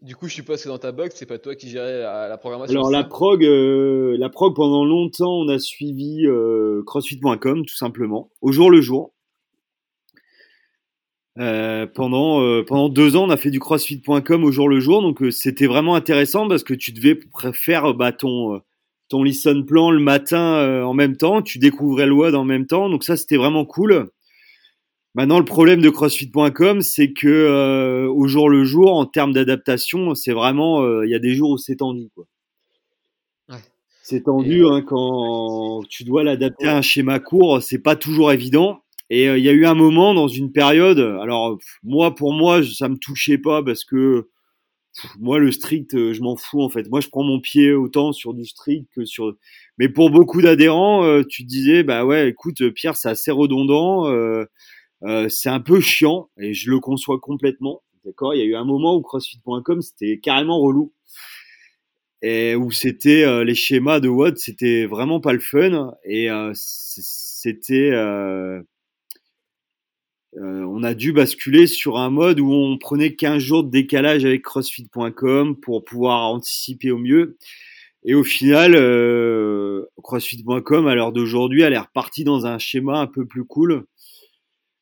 Du 0.00 0.14
coup, 0.16 0.28
je 0.28 0.34
suppose 0.34 0.62
que 0.62 0.68
dans 0.68 0.78
ta 0.78 0.92
box, 0.92 1.14
c'est 1.16 1.26
pas 1.26 1.38
toi 1.38 1.54
qui 1.56 1.68
gérais 1.68 2.00
la, 2.00 2.38
programmation. 2.38 2.78
Alors 2.78 2.90
la 2.90 3.04
prog, 3.04 3.44
euh, 3.44 4.16
la 4.18 4.28
prog 4.28 4.54
pendant 4.54 4.84
longtemps, 4.84 5.32
on 5.32 5.48
a 5.48 5.58
suivi 5.58 6.26
euh, 6.26 6.82
CrossFit.com 6.86 7.64
tout 7.66 7.74
simplement, 7.74 8.30
au 8.40 8.52
jour 8.52 8.70
le 8.70 8.80
jour. 8.80 9.13
Euh, 11.40 11.86
pendant 11.92 12.42
euh, 12.42 12.64
pendant 12.64 12.88
deux 12.88 13.16
ans, 13.16 13.24
on 13.24 13.30
a 13.30 13.36
fait 13.36 13.50
du 13.50 13.58
CrossFit.com 13.58 14.44
au 14.44 14.52
jour 14.52 14.68
le 14.68 14.78
jour, 14.78 15.02
donc 15.02 15.20
euh, 15.20 15.32
c'était 15.32 15.66
vraiment 15.66 15.96
intéressant 15.96 16.46
parce 16.46 16.62
que 16.62 16.74
tu 16.74 16.92
devais 16.92 17.18
faire 17.52 17.92
bah, 17.94 18.12
ton 18.12 18.60
ton 19.08 19.24
listen 19.24 19.66
plan 19.66 19.90
le 19.90 19.98
matin 19.98 20.84
en 20.84 20.94
même 20.94 21.16
temps, 21.16 21.42
tu 21.42 21.58
découvrais 21.58 22.06
le 22.06 22.12
WOD 22.12 22.34
en 22.36 22.44
même 22.44 22.66
temps, 22.66 22.88
donc 22.88 23.02
ça 23.04 23.16
c'était 23.16 23.36
vraiment 23.36 23.64
cool. 23.64 24.10
Maintenant, 25.16 25.38
le 25.38 25.44
problème 25.44 25.80
de 25.80 25.90
CrossFit.com, 25.90 26.82
c'est 26.82 27.12
que 27.12 28.06
au 28.08 28.26
jour 28.28 28.48
le 28.48 28.64
jour, 28.64 28.96
en 28.96 29.06
termes 29.06 29.32
d'adaptation, 29.32 30.14
c'est 30.14 30.32
vraiment 30.32 31.02
il 31.02 31.10
y 31.10 31.14
a 31.14 31.18
des 31.18 31.34
jours 31.34 31.50
où 31.50 31.58
c'est 31.58 31.76
tendu 31.76 32.08
quoi. 32.14 32.26
Ouais. 33.48 33.62
C'est 34.02 34.24
tendu 34.24 34.66
hein, 34.66 34.82
quand 34.82 35.82
tu 35.88 36.04
dois 36.04 36.22
l'adapter 36.22 36.68
à 36.68 36.76
un 36.76 36.82
schéma 36.82 37.18
court, 37.18 37.60
c'est 37.60 37.78
pas 37.78 37.96
toujours 37.96 38.32
évident. 38.32 38.83
Et 39.14 39.28
euh, 39.28 39.38
il 39.38 39.44
y 39.44 39.48
a 39.48 39.52
eu 39.52 39.64
un 39.64 39.74
moment 39.74 40.12
dans 40.12 40.26
une 40.26 40.50
période, 40.50 40.98
alors 40.98 41.56
moi 41.84 42.16
pour 42.16 42.32
moi 42.32 42.64
ça 42.64 42.88
me 42.88 42.96
touchait 42.96 43.38
pas 43.38 43.62
parce 43.62 43.84
que 43.84 44.28
moi 45.20 45.38
le 45.38 45.52
strict 45.52 45.94
euh, 45.94 46.12
je 46.12 46.20
m'en 46.20 46.34
fous 46.34 46.60
en 46.60 46.68
fait. 46.68 46.90
Moi 46.90 47.00
je 47.00 47.08
prends 47.10 47.22
mon 47.22 47.40
pied 47.40 47.72
autant 47.72 48.10
sur 48.10 48.34
du 48.34 48.44
strict 48.44 48.88
que 48.92 49.04
sur. 49.04 49.36
Mais 49.78 49.88
pour 49.88 50.10
beaucoup 50.10 50.42
d'adhérents, 50.42 51.04
euh, 51.04 51.22
tu 51.22 51.44
te 51.44 51.48
disais 51.48 51.84
bah 51.84 52.04
ouais 52.04 52.28
écoute 52.28 52.68
Pierre 52.70 52.96
c'est 52.96 53.08
assez 53.08 53.30
redondant, 53.30 54.10
c'est 55.28 55.48
un 55.48 55.60
peu 55.60 55.80
chiant 55.80 56.28
et 56.36 56.52
je 56.52 56.68
le 56.68 56.80
conçois 56.80 57.20
complètement. 57.20 57.82
D'accord, 58.04 58.34
il 58.34 58.38
y 58.38 58.42
a 58.42 58.46
eu 58.46 58.56
un 58.56 58.64
moment 58.64 58.96
où 58.96 59.02
CrossFit.com 59.02 59.80
c'était 59.80 60.18
carrément 60.18 60.58
relou. 60.58 60.92
et 62.20 62.56
où 62.56 62.72
c'était 62.72 63.44
les 63.44 63.54
schémas 63.54 64.00
de 64.00 64.08
WOD, 64.08 64.38
c'était 64.38 64.86
vraiment 64.86 65.20
pas 65.20 65.34
le 65.34 65.38
fun 65.38 65.92
et 66.04 66.28
c'était 66.54 67.92
euh, 70.36 70.64
on 70.64 70.82
a 70.82 70.94
dû 70.94 71.12
basculer 71.12 71.66
sur 71.66 71.98
un 71.98 72.10
mode 72.10 72.40
où 72.40 72.52
on 72.52 72.78
prenait 72.78 73.14
15 73.14 73.38
jours 73.38 73.64
de 73.64 73.70
décalage 73.70 74.24
avec 74.24 74.42
CrossFit.com 74.42 75.56
pour 75.56 75.84
pouvoir 75.84 76.28
anticiper 76.28 76.90
au 76.90 76.98
mieux. 76.98 77.36
Et 78.04 78.14
au 78.14 78.24
final, 78.24 78.72
CrossFit.com 80.02 80.86
à 80.86 80.94
l'heure 80.94 81.12
d'aujourd'hui, 81.12 81.62
elle 81.62 81.72
est 81.72 81.78
repartie 81.78 82.24
dans 82.24 82.46
un 82.46 82.58
schéma 82.58 82.98
un 82.98 83.06
peu 83.06 83.24
plus 83.24 83.44
cool 83.44 83.86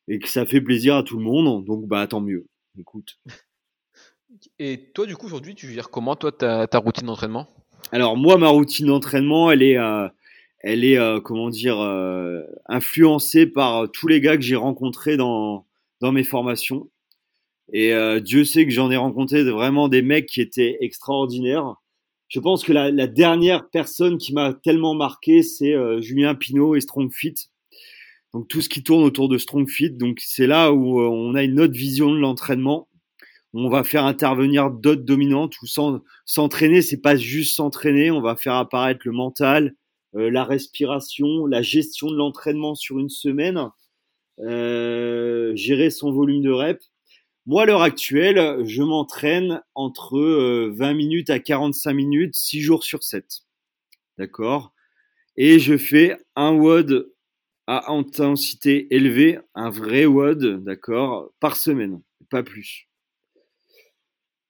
et 0.08 0.18
que 0.18 0.28
ça 0.28 0.44
fait 0.44 0.60
plaisir 0.60 0.96
à 0.96 1.02
tout 1.02 1.18
le 1.18 1.24
monde. 1.24 1.64
Donc 1.64 1.86
bah 1.86 2.06
tant 2.06 2.20
mieux. 2.20 2.46
Écoute. 2.78 3.18
Et 4.58 4.90
toi, 4.94 5.06
du 5.06 5.16
coup, 5.16 5.26
aujourd'hui, 5.26 5.54
tu 5.54 5.68
gères 5.68 5.90
comment, 5.90 6.16
toi, 6.16 6.32
ta, 6.32 6.66
ta 6.66 6.78
routine 6.78 7.06
d'entraînement? 7.06 7.48
Alors, 7.90 8.16
moi, 8.16 8.38
ma 8.38 8.48
routine 8.48 8.86
d'entraînement, 8.86 9.50
elle 9.50 9.62
est, 9.62 9.76
euh, 9.76 10.08
elle 10.62 10.84
est 10.84 10.98
euh, 10.98 11.20
comment 11.20 11.50
dire, 11.50 11.80
euh, 11.80 12.42
influencée 12.66 13.46
par 13.46 13.90
tous 13.90 14.08
les 14.08 14.20
gars 14.20 14.36
que 14.36 14.42
j'ai 14.42 14.56
rencontrés 14.56 15.16
dans, 15.16 15.66
dans 16.00 16.12
mes 16.12 16.24
formations. 16.24 16.90
Et 17.74 17.94
Dieu 18.20 18.44
sait 18.44 18.66
que 18.66 18.70
j'en 18.70 18.90
ai 18.90 18.98
rencontré 18.98 19.44
vraiment 19.44 19.88
des 19.88 20.02
mecs 20.02 20.26
qui 20.26 20.42
étaient 20.42 20.76
extraordinaires. 20.80 21.76
Je 22.28 22.38
pense 22.38 22.64
que 22.64 22.72
la, 22.72 22.90
la 22.90 23.06
dernière 23.06 23.70
personne 23.70 24.18
qui 24.18 24.34
m'a 24.34 24.52
tellement 24.52 24.94
marqué, 24.94 25.42
c'est 25.42 25.74
Julien 26.02 26.34
Pinault 26.34 26.74
et 26.74 26.82
Strong 26.82 27.10
Fit. 27.10 27.34
Donc 28.34 28.48
tout 28.48 28.60
ce 28.60 28.68
qui 28.68 28.82
tourne 28.82 29.04
autour 29.04 29.30
de 29.30 29.38
Strong 29.38 29.70
Fit. 29.70 29.90
Donc 29.90 30.18
c'est 30.20 30.46
là 30.46 30.70
où 30.70 31.00
on 31.00 31.34
a 31.34 31.44
une 31.44 31.60
autre 31.60 31.72
vision 31.72 32.10
de 32.10 32.18
l'entraînement 32.18 32.88
on 33.54 33.68
va 33.68 33.84
faire 33.84 34.04
intervenir 34.04 34.70
d'autres 34.70 35.02
dominantes 35.02 35.54
ou 35.62 35.66
s'entraîner, 36.24 36.82
c'est 36.82 37.00
pas 37.00 37.16
juste 37.16 37.56
s'entraîner, 37.56 38.10
on 38.10 38.22
va 38.22 38.36
faire 38.36 38.54
apparaître 38.54 39.02
le 39.04 39.12
mental, 39.12 39.66
euh, 39.66 39.72
la 40.14 40.44
respiration, 40.44 41.46
la 41.46 41.62
gestion 41.62 42.10
de 42.10 42.16
l'entraînement 42.16 42.74
sur 42.74 42.98
une 42.98 43.08
semaine, 43.08 43.70
euh, 44.40 45.54
gérer 45.54 45.90
son 45.90 46.12
volume 46.12 46.42
de 46.42 46.50
reps. 46.50 46.90
Moi, 47.46 47.62
à 47.62 47.66
l'heure 47.66 47.82
actuelle, 47.82 48.64
je 48.64 48.82
m'entraîne 48.82 49.62
entre 49.74 50.18
20 50.18 50.90
euh, 50.90 50.94
minutes 50.94 51.30
à 51.30 51.38
45 51.38 51.92
minutes, 51.92 52.34
6 52.34 52.60
jours 52.60 52.84
sur 52.84 53.02
7. 53.02 53.24
D'accord? 54.18 54.72
Et 55.36 55.58
je 55.58 55.76
fais 55.76 56.16
un 56.36 56.52
WOD 56.52 57.12
à 57.66 57.92
intensité 57.92 58.94
élevée, 58.94 59.38
un 59.54 59.70
vrai 59.70 60.04
WOD, 60.06 60.62
d'accord, 60.62 61.32
par 61.40 61.56
semaine, 61.56 62.00
pas 62.30 62.42
plus. 62.42 62.88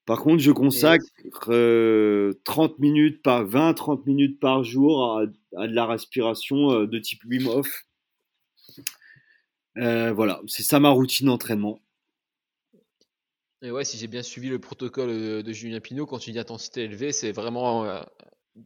Par 0.05 0.21
contre, 0.21 0.38
je 0.38 0.51
consacre 0.51 1.07
30 1.31 1.51
euh, 1.51 2.35
minutes 2.79 3.23
par 3.23 3.45
20-30 3.45 4.03
minutes 4.07 4.41
par 4.41 4.65
jour 4.65 5.19
à, 5.19 5.27
de 5.27 5.75
la 5.75 5.87
respiration 5.87 6.73
euh, 6.73 6.87
de 6.87 6.99
type 6.99 7.23
Wim 7.25 7.47
Hof. 7.47 7.87
Euh, 9.79 10.12
voilà, 10.12 10.43
c'est 10.49 10.65
ça 10.65 10.81
ma 10.81 10.91
routine 10.91 11.27
d'entraînement. 11.27 11.81
Et 13.62 13.71
ouais, 13.71 13.85
si 13.85 13.97
j'ai 13.97 14.09
bien 14.09 14.25
suivi 14.25 14.49
le 14.49 14.59
protocole 14.59 15.43
de 15.43 15.53
Julien 15.53 15.79
Pinot, 15.79 16.05
quand 16.07 16.19
tu 16.19 16.33
dis 16.33 16.38
intensité 16.41 16.83
élevée, 16.83 17.12
c'est 17.12 17.31
vraiment 17.31 18.05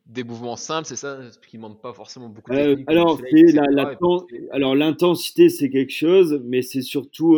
des 0.06 0.24
mouvements 0.24 0.56
simples, 0.56 0.88
c'est 0.88 0.96
ça 0.96 1.20
qui 1.46 1.58
ne 1.58 1.62
demande 1.62 1.82
pas 1.82 1.92
forcément 1.92 2.30
beaucoup 2.30 2.50
de 2.50 2.56
technique. 2.56 2.88
alors, 2.88 3.20
alors 4.52 4.74
l'intensité, 4.74 5.50
c'est 5.50 5.68
quelque 5.68 5.92
chose, 5.92 6.40
mais 6.46 6.62
c'est 6.62 6.80
surtout 6.80 7.36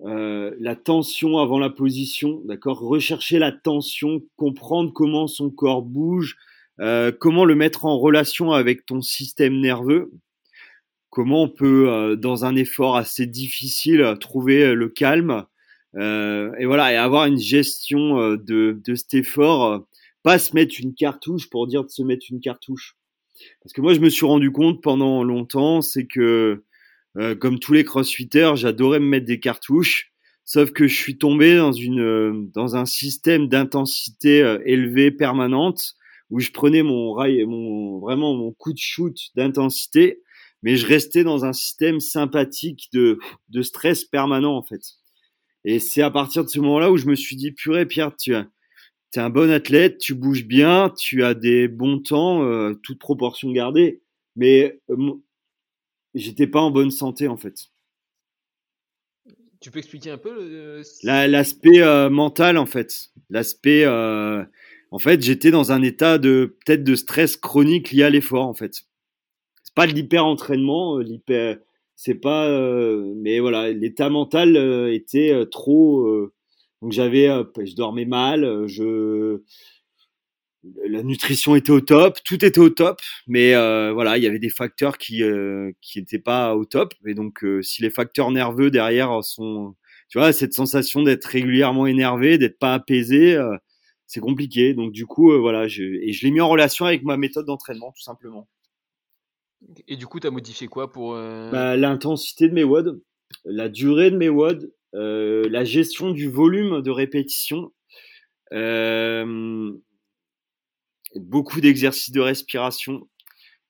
euh, 0.00 0.54
la 0.58 0.76
tension 0.76 1.38
avant 1.38 1.58
la 1.58 1.70
position, 1.70 2.40
d'accord? 2.44 2.80
Rechercher 2.80 3.38
la 3.38 3.52
tension, 3.52 4.22
comprendre 4.36 4.92
comment 4.92 5.26
son 5.26 5.50
corps 5.50 5.82
bouge, 5.82 6.36
euh, 6.80 7.12
comment 7.12 7.44
le 7.44 7.54
mettre 7.54 7.86
en 7.86 7.98
relation 7.98 8.52
avec 8.52 8.86
ton 8.86 9.00
système 9.00 9.60
nerveux, 9.60 10.12
comment 11.10 11.44
on 11.44 11.48
peut, 11.48 11.88
euh, 11.90 12.16
dans 12.16 12.44
un 12.44 12.56
effort 12.56 12.96
assez 12.96 13.26
difficile, 13.26 14.16
trouver 14.20 14.74
le 14.74 14.88
calme, 14.88 15.44
et 15.96 16.66
voilà, 16.66 16.92
et 16.92 16.96
avoir 16.96 17.26
une 17.26 17.38
gestion 17.38 18.34
de, 18.34 18.80
de 18.84 18.94
cet 18.96 19.14
effort, 19.14 19.86
pas 20.24 20.40
se 20.40 20.52
mettre 20.52 20.74
une 20.80 20.92
cartouche 20.92 21.48
pour 21.50 21.68
dire 21.68 21.84
de 21.84 21.88
se 21.88 22.02
mettre 22.02 22.26
une 22.30 22.40
cartouche. 22.40 22.96
Parce 23.62 23.72
que 23.72 23.80
moi, 23.80 23.94
je 23.94 24.00
me 24.00 24.08
suis 24.08 24.26
rendu 24.26 24.50
compte 24.50 24.82
pendant 24.82 25.22
longtemps, 25.22 25.82
c'est 25.82 26.06
que 26.06 26.64
euh, 27.16 27.34
comme 27.34 27.58
tous 27.58 27.72
les 27.72 27.84
crossfitters, 27.84 28.52
j'adorais 28.56 29.00
me 29.00 29.06
mettre 29.06 29.26
des 29.26 29.40
cartouches. 29.40 30.12
Sauf 30.44 30.72
que 30.72 30.86
je 30.86 30.94
suis 30.94 31.16
tombé 31.16 31.56
dans 31.56 31.72
une 31.72 32.00
euh, 32.00 32.32
dans 32.52 32.76
un 32.76 32.84
système 32.84 33.48
d'intensité 33.48 34.42
euh, 34.42 34.58
élevée 34.66 35.10
permanente 35.10 35.94
où 36.30 36.40
je 36.40 36.50
prenais 36.50 36.82
mon 36.82 37.12
rail, 37.12 37.44
mon 37.46 37.98
vraiment 37.98 38.34
mon 38.34 38.52
coup 38.52 38.72
de 38.72 38.78
shoot 38.78 39.16
d'intensité, 39.36 40.20
mais 40.62 40.76
je 40.76 40.86
restais 40.86 41.24
dans 41.24 41.44
un 41.44 41.52
système 41.54 42.00
sympathique 42.00 42.88
de 42.92 43.18
de 43.48 43.62
stress 43.62 44.04
permanent 44.04 44.56
en 44.56 44.62
fait. 44.62 44.82
Et 45.64 45.78
c'est 45.78 46.02
à 46.02 46.10
partir 46.10 46.44
de 46.44 46.50
ce 46.50 46.60
moment-là 46.60 46.90
où 46.90 46.98
je 46.98 47.06
me 47.06 47.14
suis 47.14 47.36
dit 47.36 47.52
purée 47.52 47.86
Pierre, 47.86 48.14
tu 48.16 48.34
es 48.34 49.20
un 49.20 49.30
bon 49.30 49.50
athlète, 49.50 49.98
tu 49.98 50.14
bouges 50.14 50.44
bien, 50.44 50.92
tu 50.98 51.24
as 51.24 51.34
des 51.34 51.68
bons 51.68 52.00
temps, 52.00 52.44
euh, 52.44 52.74
toute 52.82 52.98
proportion 52.98 53.50
gardée, 53.50 54.02
mais 54.36 54.78
j'étais 56.14 56.46
pas 56.46 56.60
en 56.60 56.70
bonne 56.70 56.90
santé 56.90 57.28
en 57.28 57.36
fait. 57.36 57.70
Tu 59.60 59.70
peux 59.70 59.78
expliquer 59.78 60.10
un 60.10 60.18
peu 60.18 60.82
l'aspect 61.04 61.80
euh, 61.80 62.10
mental 62.10 62.58
en 62.58 62.66
fait, 62.66 63.10
l'aspect 63.30 63.84
euh, 63.84 64.44
en 64.90 64.98
fait 64.98 65.22
j'étais 65.22 65.50
dans 65.50 65.72
un 65.72 65.82
état 65.82 66.18
de 66.18 66.56
peut-être 66.64 66.84
de 66.84 66.94
stress 66.94 67.36
chronique 67.36 67.90
lié 67.90 68.02
à 68.02 68.10
l'effort 68.10 68.46
en 68.46 68.54
fait. 68.54 68.82
C'est 69.62 69.74
pas 69.74 69.86
de 69.86 69.92
l'hyper 69.92 70.26
entraînement, 70.26 70.98
euh, 70.98 71.02
l'hyper 71.02 71.58
c'est 71.96 72.14
pas 72.14 72.48
mais 73.16 73.38
voilà 73.38 73.70
l'état 73.70 74.10
mental 74.10 74.56
était 74.92 75.46
trop 75.48 76.28
donc 76.82 76.90
j'avais 76.90 77.28
je 77.62 77.76
dormais 77.76 78.04
mal, 78.04 78.66
je 78.66 79.42
la 80.86 81.02
nutrition 81.02 81.54
était 81.54 81.70
au 81.70 81.80
top, 81.80 82.18
tout 82.24 82.44
était 82.44 82.58
au 82.58 82.70
top, 82.70 83.00
mais 83.26 83.54
euh, 83.54 83.92
voilà, 83.92 84.16
il 84.16 84.24
y 84.24 84.26
avait 84.26 84.38
des 84.38 84.50
facteurs 84.50 84.98
qui 84.98 85.22
euh, 85.22 85.72
qui 85.80 85.98
n'étaient 85.98 86.18
pas 86.18 86.54
au 86.54 86.64
top. 86.64 86.94
Et 87.06 87.14
donc, 87.14 87.44
euh, 87.44 87.62
si 87.62 87.82
les 87.82 87.90
facteurs 87.90 88.30
nerveux 88.30 88.70
derrière 88.70 89.22
sont, 89.22 89.74
tu 90.08 90.18
vois, 90.18 90.32
cette 90.32 90.54
sensation 90.54 91.02
d'être 91.02 91.24
régulièrement 91.24 91.86
énervé, 91.86 92.38
d'être 92.38 92.58
pas 92.58 92.74
apaisé, 92.74 93.38
c'est 94.06 94.20
compliqué. 94.20 94.74
Donc, 94.74 94.92
du 94.92 95.06
coup, 95.06 95.38
voilà, 95.38 95.68
je, 95.68 95.82
et 95.82 96.12
je 96.12 96.24
l'ai 96.24 96.30
mis 96.30 96.40
en 96.40 96.48
relation 96.48 96.86
avec 96.86 97.02
ma 97.04 97.16
méthode 97.16 97.46
d'entraînement, 97.46 97.92
tout 97.96 98.02
simplement. 98.02 98.48
Et 99.88 99.96
du 99.96 100.06
coup, 100.06 100.20
tu 100.20 100.26
as 100.26 100.30
modifié 100.30 100.66
quoi 100.66 100.92
pour 100.92 101.12
bah, 101.14 101.76
L'intensité 101.76 102.48
de 102.48 102.54
mes 102.54 102.64
WOD, 102.64 103.00
la 103.44 103.68
durée 103.68 104.10
de 104.10 104.16
mes 104.16 104.28
WOD, 104.28 104.72
la 104.92 105.64
gestion 105.64 106.10
du 106.10 106.28
volume 106.28 106.82
de 106.82 106.90
répétition. 106.90 107.72
Euh, 108.52 109.72
beaucoup 111.16 111.60
d'exercices 111.60 112.10
de 112.12 112.20
respiration, 112.20 113.08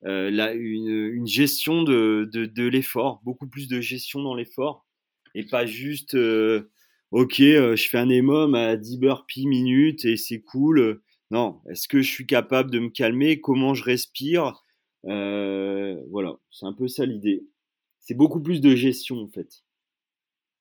euh, 0.05 0.29
là, 0.31 0.53
une, 0.53 0.89
une, 0.89 1.27
gestion 1.27 1.83
de, 1.83 2.29
de, 2.31 2.45
de 2.45 2.63
l'effort, 2.67 3.21
beaucoup 3.23 3.47
plus 3.47 3.67
de 3.67 3.81
gestion 3.81 4.21
dans 4.21 4.35
l'effort, 4.35 4.85
et 5.35 5.45
pas 5.45 5.65
juste, 5.65 6.15
euh, 6.15 6.71
ok, 7.11 7.39
euh, 7.41 7.75
je 7.75 7.89
fais 7.89 7.97
un 7.97 8.09
EMOM 8.09 8.55
à 8.55 8.77
10 8.77 8.97
burpees 8.99 9.47
minutes 9.47 10.05
et 10.05 10.17
c'est 10.17 10.41
cool. 10.41 11.01
Non, 11.31 11.61
est-ce 11.69 11.87
que 11.87 12.01
je 12.01 12.09
suis 12.09 12.27
capable 12.27 12.71
de 12.71 12.79
me 12.79 12.89
calmer? 12.89 13.41
Comment 13.41 13.73
je 13.73 13.83
respire? 13.83 14.53
Euh, 15.05 15.99
Voilà, 16.11 16.37
c'est 16.51 16.65
un 16.65 16.73
peu 16.73 16.87
ça 16.87 17.05
l'idée. 17.05 17.43
C'est 17.99 18.15
beaucoup 18.15 18.41
plus 18.41 18.61
de 18.61 18.75
gestion 18.75 19.17
en 19.23 19.27
fait, 19.27 19.63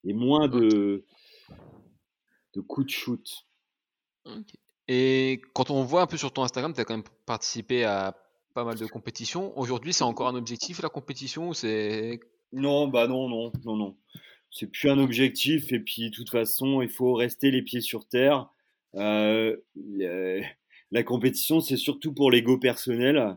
et 0.05 0.15
moins 0.15 0.49
de, 0.49 1.05
de 2.55 2.61
coups 2.61 2.87
de 2.87 2.91
shoot. 2.91 3.47
Okay. 4.25 4.59
Et 4.89 5.41
quand 5.55 5.71
on 5.71 5.83
voit 5.83 6.03
un 6.03 6.07
peu 6.07 6.17
sur 6.17 6.33
ton 6.33 6.43
Instagram, 6.43 6.73
tu 6.75 6.81
as 6.81 6.85
quand 6.85 6.95
même 6.95 7.07
participé 7.27 7.85
à 7.85 8.15
pas 8.55 8.65
mal 8.65 8.79
de 8.79 8.87
compétitions. 8.87 9.57
Aujourd'hui, 9.59 9.93
c'est 9.93 10.05
encore 10.05 10.29
un 10.29 10.37
objectif 10.37 10.81
la 10.83 10.89
compétition 10.89 11.53
c'est 11.53 12.21
Non, 12.53 12.89
bah 12.89 13.09
non, 13.09 13.29
non, 13.29 13.53
non, 13.65 13.77
non. 13.77 13.97
C'est 14.51 14.69
plus 14.69 14.89
un 14.89 14.99
objectif 14.99 15.73
et 15.73 15.81
puis 15.81 16.11
de 16.11 16.15
toute 16.15 16.31
façon, 16.31 16.81
il 16.81 16.89
faut 16.89 17.15
rester 17.15 17.51
les 17.51 17.63
pieds 17.63 17.81
sur 17.81 18.07
terre. 18.07 18.49
Euh, 18.95 19.57
la 20.93 21.03
compétition, 21.03 21.61
c'est 21.61 21.77
surtout 21.77 22.15
pour 22.15 22.31
l'ego 22.31 22.59
personnel. 22.59 23.37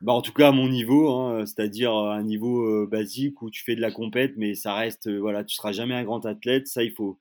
Bah, 0.00 0.12
en 0.12 0.22
tout 0.22 0.32
cas 0.32 0.48
à 0.48 0.52
mon 0.52 0.68
niveau, 0.68 1.10
hein, 1.10 1.44
c'est-à-dire 1.44 1.92
un 1.92 2.22
niveau 2.22 2.62
euh, 2.62 2.86
basique 2.86 3.42
où 3.42 3.50
tu 3.50 3.64
fais 3.64 3.74
de 3.74 3.80
la 3.80 3.90
compète, 3.90 4.34
mais 4.36 4.54
ça 4.54 4.74
reste, 4.74 5.08
euh, 5.08 5.18
voilà, 5.18 5.44
tu 5.44 5.56
seras 5.56 5.72
jamais 5.72 5.94
un 5.94 6.04
grand 6.04 6.24
athlète. 6.24 6.68
Ça, 6.68 6.84
il 6.84 6.92
faut, 6.92 7.18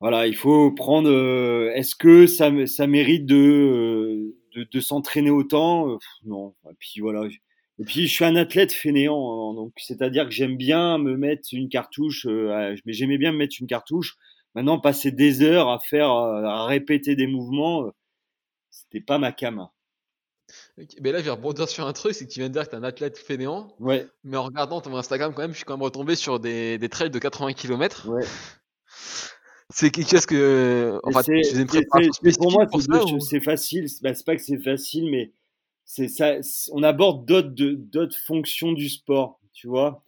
voilà, 0.00 0.26
il 0.26 0.36
faut 0.36 0.70
prendre. 0.72 1.08
Euh, 1.10 1.72
est-ce 1.74 1.96
que 1.96 2.26
ça, 2.26 2.50
ça 2.66 2.86
mérite 2.86 3.26
de, 3.26 3.34
euh, 3.36 4.36
de, 4.56 4.66
de 4.70 4.80
s'entraîner 4.80 5.30
autant? 5.30 5.90
Euh, 5.92 5.98
Non. 6.24 6.54
Et 6.70 6.74
puis 6.78 7.00
voilà. 7.00 7.26
Et 7.80 7.84
puis 7.84 8.06
je 8.06 8.12
suis 8.12 8.24
un 8.24 8.36
athlète 8.36 8.72
fainéant, 8.72 9.50
hein, 9.52 9.54
donc 9.54 9.72
c'est-à-dire 9.76 10.24
que 10.24 10.32
j'aime 10.32 10.56
bien 10.56 10.98
me 10.98 11.16
mettre 11.16 11.48
une 11.52 11.68
cartouche. 11.68 12.26
mais 12.26 12.92
j'aimais 12.92 13.18
bien 13.18 13.32
me 13.32 13.38
mettre 13.38 13.56
une 13.60 13.66
cartouche. 13.68 14.16
Maintenant, 14.54 14.80
passer 14.80 15.12
des 15.12 15.42
heures 15.42 15.68
à 15.68 15.78
faire, 15.78 16.08
à 16.10 16.66
répéter 16.66 17.14
des 17.14 17.26
mouvements, 17.28 17.84
c'était 18.70 19.00
pas 19.04 19.18
ma 19.18 19.30
cam. 19.30 19.68
Mais 21.00 21.12
là, 21.12 21.18
je 21.18 21.24
vais 21.24 21.30
rebondir 21.30 21.68
sur 21.68 21.86
un 21.86 21.92
truc, 21.92 22.14
c'est 22.14 22.26
que 22.26 22.30
tu 22.32 22.40
viens 22.40 22.48
de 22.48 22.54
dire 22.54 22.64
que 22.64 22.70
tu 22.70 22.76
es 22.76 22.78
un 22.78 22.82
athlète 22.82 23.18
fainéant. 23.18 23.74
Ouais. 23.78 24.06
Mais 24.24 24.36
en 24.36 24.44
regardant 24.44 24.80
ton 24.80 24.96
Instagram, 24.96 25.32
quand 25.34 25.42
même, 25.42 25.52
je 25.52 25.56
suis 25.56 25.64
quand 25.64 25.74
même 25.76 25.82
retombé 25.82 26.14
sur 26.16 26.40
des, 26.40 26.78
des 26.78 26.88
trails 26.88 27.10
de 27.10 27.18
80 27.18 27.52
km. 27.52 28.08
Ouais. 28.08 28.24
C'est 29.70 29.90
chose 30.08 30.24
que. 30.26 30.98
Enfin, 31.04 31.22
c'est- 32.22 32.38
pour 32.38 32.50
moi, 32.52 32.66
c'est, 32.70 33.36
ou- 33.38 33.40
facile. 33.40 33.88
C'est- 33.88 34.02
bah, 34.02 34.14
c'est 34.14 34.24
pas 34.24 34.36
que 34.36 34.42
c'est 34.42 34.62
facile, 34.62 35.10
mais 35.10 35.32
c'est 35.84 36.08
ça. 36.08 36.36
On 36.72 36.82
aborde 36.82 37.26
d'autres, 37.26 37.50
d'autres 37.54 38.16
fonctions 38.18 38.72
du 38.72 38.88
sport. 38.88 39.40
Tu 39.52 39.66
vois, 39.68 40.02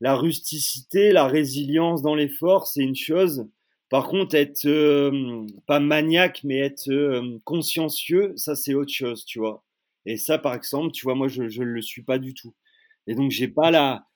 la 0.00 0.14
rusticité, 0.16 1.12
la 1.12 1.26
résilience 1.26 2.02
dans 2.02 2.14
l'effort, 2.14 2.66
c'est 2.66 2.82
une 2.82 2.96
chose. 2.96 3.46
Par 3.88 4.08
contre, 4.08 4.34
être 4.34 4.66
euh, 4.66 5.46
pas 5.66 5.80
maniaque, 5.80 6.40
mais 6.44 6.58
être 6.58 6.90
euh, 6.90 7.38
consciencieux, 7.44 8.32
ça 8.36 8.56
c'est 8.56 8.74
autre 8.74 8.92
chose, 8.92 9.24
tu 9.24 9.38
vois. 9.38 9.64
Et 10.06 10.16
ça, 10.18 10.38
par 10.38 10.54
exemple, 10.54 10.92
tu 10.92 11.04
vois, 11.04 11.14
moi, 11.14 11.28
je 11.28 11.48
je 11.48 11.62
le 11.62 11.80
suis 11.82 12.02
pas 12.02 12.18
du 12.18 12.34
tout. 12.34 12.54
Et 13.06 13.14
donc, 13.14 13.30
j'ai 13.30 13.48
pas 13.48 13.70
la, 13.70 14.06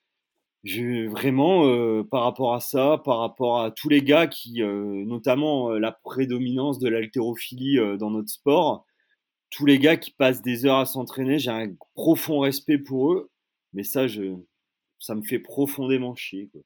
je, 0.64 1.08
vraiment, 1.08 1.66
euh, 1.66 2.02
par 2.04 2.24
rapport 2.24 2.54
à 2.54 2.60
ça, 2.60 3.00
par 3.04 3.18
rapport 3.18 3.60
à 3.62 3.70
tous 3.70 3.88
les 3.88 4.02
gars 4.02 4.26
qui, 4.26 4.62
euh, 4.62 5.04
notamment 5.06 5.70
euh, 5.72 5.78
la 5.78 5.92
prédominance 5.92 6.78
de 6.78 6.88
l'haltérophilie 6.88 7.78
euh, 7.78 7.96
dans 7.96 8.10
notre 8.10 8.30
sport, 8.30 8.84
tous 9.50 9.66
les 9.66 9.78
gars 9.78 9.96
qui 9.96 10.10
passent 10.12 10.42
des 10.42 10.66
heures 10.66 10.78
à 10.78 10.86
s'entraîner, 10.86 11.38
j'ai 11.38 11.50
un 11.50 11.72
profond 11.94 12.40
respect 12.40 12.78
pour 12.78 13.12
eux, 13.12 13.30
mais 13.72 13.84
ça, 13.84 14.06
je, 14.06 14.36
ça 14.98 15.14
me 15.14 15.22
fait 15.22 15.38
profondément 15.38 16.14
chier. 16.14 16.50
Quoi. 16.52 16.62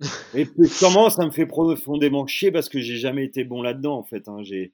Et 0.34 0.46
sûrement, 0.66 1.10
ça 1.10 1.24
me 1.26 1.30
fait 1.30 1.46
profondément 1.46 2.26
chier 2.26 2.50
parce 2.50 2.68
que 2.68 2.80
j'ai 2.80 2.96
jamais 2.96 3.24
été 3.24 3.44
bon 3.44 3.62
là-dedans, 3.62 3.98
en 3.98 4.04
fait. 4.04 4.28
Hein. 4.28 4.42
J'ai, 4.42 4.72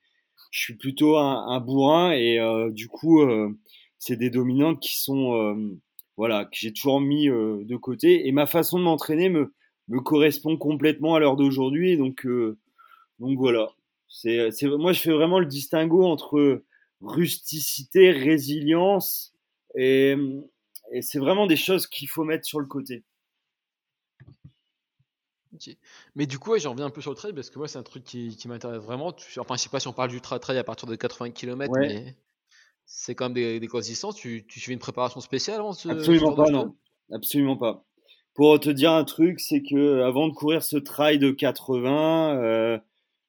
je 0.51 0.61
suis 0.61 0.75
plutôt 0.75 1.17
un, 1.17 1.49
un 1.49 1.61
bourrin 1.61 2.13
et 2.13 2.39
euh, 2.39 2.71
du 2.71 2.89
coup, 2.89 3.21
euh, 3.23 3.51
c'est 3.99 4.17
des 4.17 4.31
dominantes 4.31 4.81
qui 4.81 4.97
sont, 4.97 5.35
euh, 5.35 5.79
voilà, 6.19 6.45
que 6.45 6.51
j'ai 6.55 6.73
toujours 6.73 7.01
mis 7.01 7.31
euh, 7.31 7.65
de 7.65 7.77
côté. 7.77 8.27
Et 8.29 8.33
ma 8.33 8.47
façon 8.47 8.79
de 8.79 8.85
m'entraîner 8.85 9.31
me, 9.31 9.55
me 9.89 10.01
correspond 10.01 10.59
complètement 10.59 11.15
à 11.15 11.21
l'heure 11.21 11.37
d'aujourd'hui. 11.37 11.97
Donc, 11.97 12.27
euh, 12.27 12.59
donc 13.21 13.39
voilà. 13.39 13.71
C'est, 14.09 14.51
c'est, 14.51 14.67
moi, 14.67 14.93
je 14.93 15.01
fais 15.01 15.13
vraiment 15.13 15.39
le 15.39 15.47
distinguo 15.47 16.05
entre 16.05 16.65
rusticité, 17.01 18.11
résilience 18.11 19.33
et, 19.77 20.17
et 20.93 21.01
c'est 21.03 21.21
vraiment 21.21 21.47
des 21.47 21.57
choses 21.57 21.87
qu'il 21.87 22.09
faut 22.09 22.25
mettre 22.25 22.45
sur 22.45 22.59
le 22.61 22.67
côté. 22.67 23.05
Mais 26.15 26.27
du 26.27 26.39
coup, 26.39 26.51
ouais, 26.51 26.61
j'en 26.61 26.73
reviens 26.73 26.87
un 26.87 26.91
peu 26.91 27.01
sur 27.01 27.11
le 27.11 27.17
trail 27.17 27.33
parce 27.33 27.51
que 27.51 27.59
moi, 27.59 27.69
c'est 27.69 27.79
un 27.79 27.83
truc 27.83 28.05
qui, 28.05 28.37
qui 28.37 28.49
m'intéresse 28.49 28.83
vraiment. 28.83 29.15
Enfin, 29.39 29.57
je 29.57 29.63
sais 29.63 29.69
pas 29.71 29.81
si 29.81 29.89
on 29.89 29.93
parle 29.93 30.11
du 30.11 30.19
tra- 30.21 30.39
trail 30.39 30.59
à 30.59 30.65
partir 30.65 30.87
de 30.89 30.95
80 30.95 31.31
km, 31.31 31.73
Ouais. 31.73 31.87
mais 31.89 32.17
c'est 32.91 33.15
quand 33.15 33.27
même 33.27 33.35
des, 33.35 33.61
des 33.61 33.67
grosses 33.67 33.87
distances. 33.87 34.17
Tu, 34.17 34.45
tu 34.49 34.59
fais 34.61 34.73
une 34.73 34.79
préparation 34.79 35.21
spéciale 35.21 35.61
avant 35.61 35.73
ce, 35.73 35.89
Absolument 35.91 36.35
pas, 36.35 36.51
non. 36.51 36.75
Absolument 37.13 37.57
pas. 37.57 37.85
Pour 38.35 38.59
te 38.59 38.71
dire 38.71 38.93
un 38.93 39.05
truc, 39.05 39.41
c'est 39.41 39.63
que 39.63 40.01
avant 40.03 40.29
de 40.29 40.33
courir 40.33 40.63
ce 40.63 40.77
trail 40.79 41.19
de 41.19 41.31
80, 41.31 42.37
euh, 42.39 42.79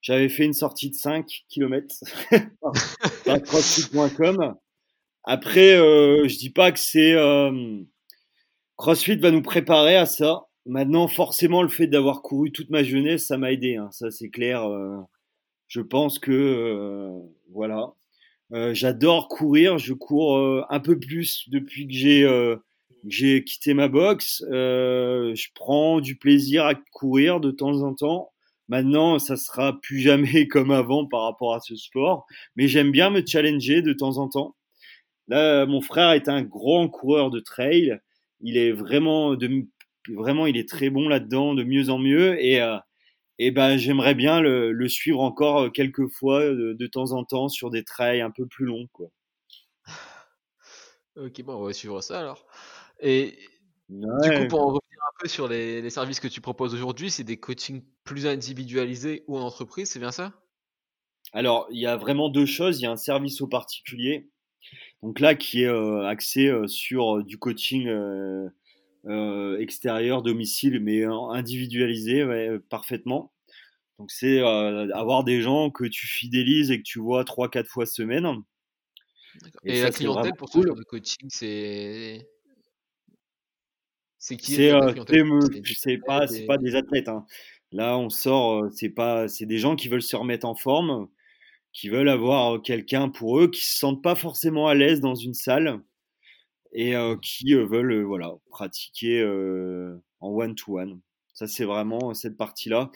j'avais 0.02 0.30
fait 0.30 0.46
une 0.46 0.54
sortie 0.54 0.90
de 0.90 0.96
5 0.96 1.26
km 1.50 1.94
par 3.26 3.42
crossfit.com. 3.42 4.56
Après, 5.26 5.74
euh, 5.78 6.28
je 6.28 6.38
dis 6.38 6.52
pas 6.52 6.72
que 6.72 6.80
c'est 6.80 7.14
euh, 7.14 7.82
CrossFit 8.78 9.18
va 9.18 9.32
nous 9.32 9.42
préparer 9.42 9.98
à 9.98 10.06
ça. 10.06 10.46
Maintenant, 10.66 11.08
forcément, 11.08 11.64
le 11.64 11.70
fait 11.70 11.88
d'avoir 11.88 12.22
couru 12.22 12.52
toute 12.52 12.70
ma 12.70 12.84
jeunesse, 12.84 13.26
ça 13.28 13.38
m'a 13.38 13.52
aidé. 13.52 13.76
hein. 13.76 13.90
Ça, 13.92 14.12
c'est 14.12 14.30
clair. 14.30 14.64
euh, 14.70 14.98
je 15.68 15.82
pense 15.82 16.20
que 16.20 16.32
euh, 16.32 17.12
voilà. 17.52 17.94
Euh, 18.54 18.74
J'adore 18.74 19.28
courir. 19.28 19.78
Je 19.78 19.94
cours 19.94 20.38
euh, 20.38 20.64
un 20.70 20.80
peu 20.80 21.00
plus 21.00 21.50
depuis 21.50 21.88
que 21.88 21.94
j'ai 21.94 22.24
euh, 22.24 22.58
quitté 23.06 23.74
ma 23.74 23.88
boxe. 23.88 24.44
Je 24.50 25.48
prends 25.56 26.02
du 26.02 26.16
plaisir 26.18 26.66
à 26.66 26.76
courir 26.92 27.40
de 27.40 27.52
temps 27.52 27.82
en 27.84 27.94
temps. 27.94 28.32
Maintenant, 28.68 29.20
ça 29.20 29.36
sera 29.36 29.80
plus 29.80 30.00
jamais 30.02 30.48
comme 30.48 30.72
avant 30.72 31.06
par 31.06 31.24
rapport 31.24 31.54
à 31.54 31.60
ce 31.60 31.76
sport, 31.76 32.26
mais 32.56 32.68
j'aime 32.68 32.92
bien 32.92 33.10
me 33.10 33.26
challenger 33.26 33.82
de 33.82 33.94
temps 33.94 34.18
en 34.18 34.30
temps. 34.30 34.56
Là, 35.28 35.66
mon 35.66 35.82
frère 35.82 36.12
est 36.12 36.28
un 36.28 36.42
grand 36.42 36.88
coureur 36.90 37.30
de 37.30 37.40
trail. 37.40 38.00
Il 38.42 38.58
est 38.58 38.72
vraiment 38.72 39.36
vraiment, 40.16 40.48
il 40.48 40.58
est 40.58 40.68
très 40.68 40.90
bon 40.90 41.08
là-dedans, 41.08 41.54
de 41.54 41.64
mieux 41.64 41.90
en 41.90 42.00
mieux, 42.00 42.44
et 42.44 42.60
et 43.40 43.52
ben 43.52 43.78
j'aimerais 43.78 44.16
bien 44.16 44.42
le, 44.42 44.72
le 44.72 44.90
suivre 44.90 45.22
encore 45.22 45.64
euh, 45.64 45.70
quelques 45.72 46.08
fois 46.10 46.44
de, 46.46 46.74
de 46.74 46.88
temps 46.88 47.14
en 47.14 47.24
temps 47.26 47.50
sur 47.50 47.72
des 47.72 47.84
trails 47.84 48.22
un 48.22 48.32
peu 48.32 48.46
plus 48.46 48.66
longs, 48.66 48.88
quoi. 48.94 49.10
Ok, 51.16 51.42
bon, 51.44 51.56
on 51.56 51.66
va 51.66 51.74
suivre 51.74 52.02
ça 52.02 52.20
alors. 52.20 52.46
Et 53.00 53.40
du 53.90 54.32
coup, 54.32 54.48
pour 54.48 54.62
en 54.62 54.68
revenir 54.68 55.00
un 55.02 55.18
peu 55.20 55.28
sur 55.28 55.48
les, 55.48 55.82
les 55.82 55.90
services 55.90 56.20
que 56.20 56.28
tu 56.28 56.42
proposes 56.42 56.74
aujourd'hui, 56.74 57.12
c'est 57.12 57.24
des 57.24 57.40
coachings 57.40 57.84
plus 58.04 58.28
individualisés 58.28 59.24
ou 59.28 59.38
en 59.38 59.42
entreprise, 59.42 59.90
c'est 59.90 60.00
bien 60.00 60.12
ça? 60.12 60.34
Alors, 61.34 61.68
il 61.72 61.80
y 61.80 61.86
a 61.86 61.98
vraiment 61.98 62.30
deux 62.30 62.46
choses. 62.46 62.80
Il 62.80 62.84
y 62.84 62.86
a 62.86 62.92
un 62.92 62.98
service 62.98 63.42
au 63.42 63.48
particulier, 63.48 64.30
donc 65.04 65.20
là 65.20 65.36
qui 65.36 65.64
est 65.64 65.68
euh, 65.68 66.08
axé 66.08 66.48
euh, 66.48 66.68
sur 66.68 67.24
du 67.24 67.38
coaching 67.40 67.88
euh, 67.88 68.50
extérieur, 69.60 70.22
domicile, 70.22 70.80
mais 70.82 71.02
euh, 71.06 71.12
individualisé 71.32 72.24
ouais, 72.24 72.50
euh, 72.50 72.60
parfaitement. 72.70 73.32
Donc 73.98 74.12
c'est 74.12 74.40
euh, 74.40 74.94
avoir 74.96 75.24
des 75.24 75.42
gens 75.42 75.70
que 75.72 75.86
tu 75.86 76.08
fidélises 76.08 76.72
et 76.72 76.78
que 76.78 76.84
tu 76.84 77.00
vois 77.00 77.26
trois, 77.26 77.50
quatre 77.50 77.70
fois 77.70 77.86
semaine. 77.86 78.28
Et 79.64 79.74
Et 79.74 79.76
ça, 79.76 79.86
la 79.86 79.92
c'est 79.92 79.98
clientèle 79.98 80.34
pour 80.36 80.50
ce 80.50 80.54
cool. 80.54 80.68
genre 80.68 80.76
de 80.76 80.84
coaching, 80.84 81.28
c'est. 81.30 82.28
C'est 84.18 84.36
qui 84.38 84.54
C'est 84.54 84.72
euh, 84.72 84.94
c'est 85.76 85.98
pas 85.98 86.28
c'est 86.28 86.40
des- 86.42 86.46
pas 86.46 86.58
des 86.58 86.76
athlètes. 86.76 87.08
hein. 87.08 87.26
Là, 87.72 87.98
on 87.98 88.10
sort, 88.10 88.64
euh, 88.66 88.70
c'est 88.72 88.90
pas 88.90 89.28
c'est 89.28 89.46
des 89.46 89.58
gens 89.60 89.76
qui 89.76 89.88
veulent 89.88 90.02
se 90.02 90.16
remettre 90.16 90.46
en 90.46 90.56
forme, 90.56 91.08
qui 91.74 91.90
veulent 91.90 92.10
avoir 92.10 92.56
euh, 92.56 92.60
quelqu'un 92.60 93.10
pour 93.10 93.40
eux, 93.40 93.50
qui 93.52 93.66
se 93.66 93.78
sentent 93.80 94.04
pas 94.04 94.16
forcément 94.16 94.68
à 94.68 94.76
l'aise 94.76 95.02
dans 95.02 95.16
une 95.16 95.34
salle 95.36 95.82
et 96.72 96.94
qui 97.22 97.54
veulent 97.54 98.04
voilà 98.04 98.34
pratiquer 98.50 99.24
en 100.20 100.30
one 100.30 100.56
to 100.56 100.80
one. 100.80 101.00
Ça, 101.34 101.48
c'est 101.48 101.66
vraiment 101.66 102.14
cette 102.14 102.38
partie-là. 102.38 102.92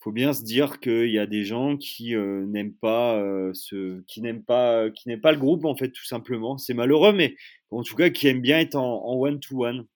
Faut 0.00 0.12
bien 0.12 0.32
se 0.32 0.44
dire 0.44 0.78
qu'il 0.78 1.10
y 1.10 1.18
a 1.18 1.26
des 1.26 1.44
gens 1.44 1.76
qui 1.76 2.14
n'aiment 2.14 2.74
pas 2.74 3.20
ce, 3.54 4.02
qui 4.06 4.20
n'aiment 4.20 4.44
pas, 4.44 4.90
qui 4.90 5.08
n'aiment 5.08 5.20
pas 5.20 5.32
le 5.32 5.38
groupe 5.38 5.64
en 5.64 5.74
fait, 5.74 5.90
tout 5.90 6.04
simplement. 6.04 6.58
C'est 6.58 6.74
malheureux, 6.74 7.12
mais 7.12 7.34
en 7.70 7.82
tout 7.82 7.96
cas, 7.96 8.10
qui 8.10 8.28
aiment 8.28 8.42
bien 8.42 8.60
être 8.60 8.76
en, 8.76 9.04
en 9.04 9.14
one 9.16 9.40
to 9.40 9.64
one. 9.64 9.86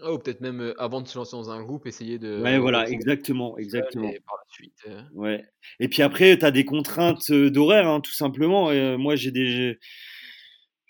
Ah, 0.00 0.12
ou 0.12 0.18
peut-être 0.18 0.40
même 0.40 0.74
avant 0.78 1.00
de 1.00 1.08
se 1.08 1.18
lancer 1.18 1.36
dans 1.36 1.50
un 1.50 1.62
groupe, 1.62 1.86
essayer 1.86 2.18
de. 2.18 2.40
Ouais, 2.42 2.58
voilà, 2.58 2.88
exactement, 2.88 3.56
exactement. 3.58 4.08
Et 4.08 4.20
par 4.20 4.36
la 4.36 4.52
suite. 4.52 4.86
Ouais. 5.12 5.44
Et 5.80 5.88
puis 5.88 6.02
après, 6.02 6.38
tu 6.38 6.44
as 6.44 6.50
des 6.50 6.64
contraintes 6.64 7.30
d'horaire, 7.30 7.88
hein, 7.88 8.00
tout 8.00 8.12
simplement. 8.12 8.72
Et, 8.72 8.96
moi, 8.96 9.16
j'ai 9.16 9.30
des, 9.30 9.78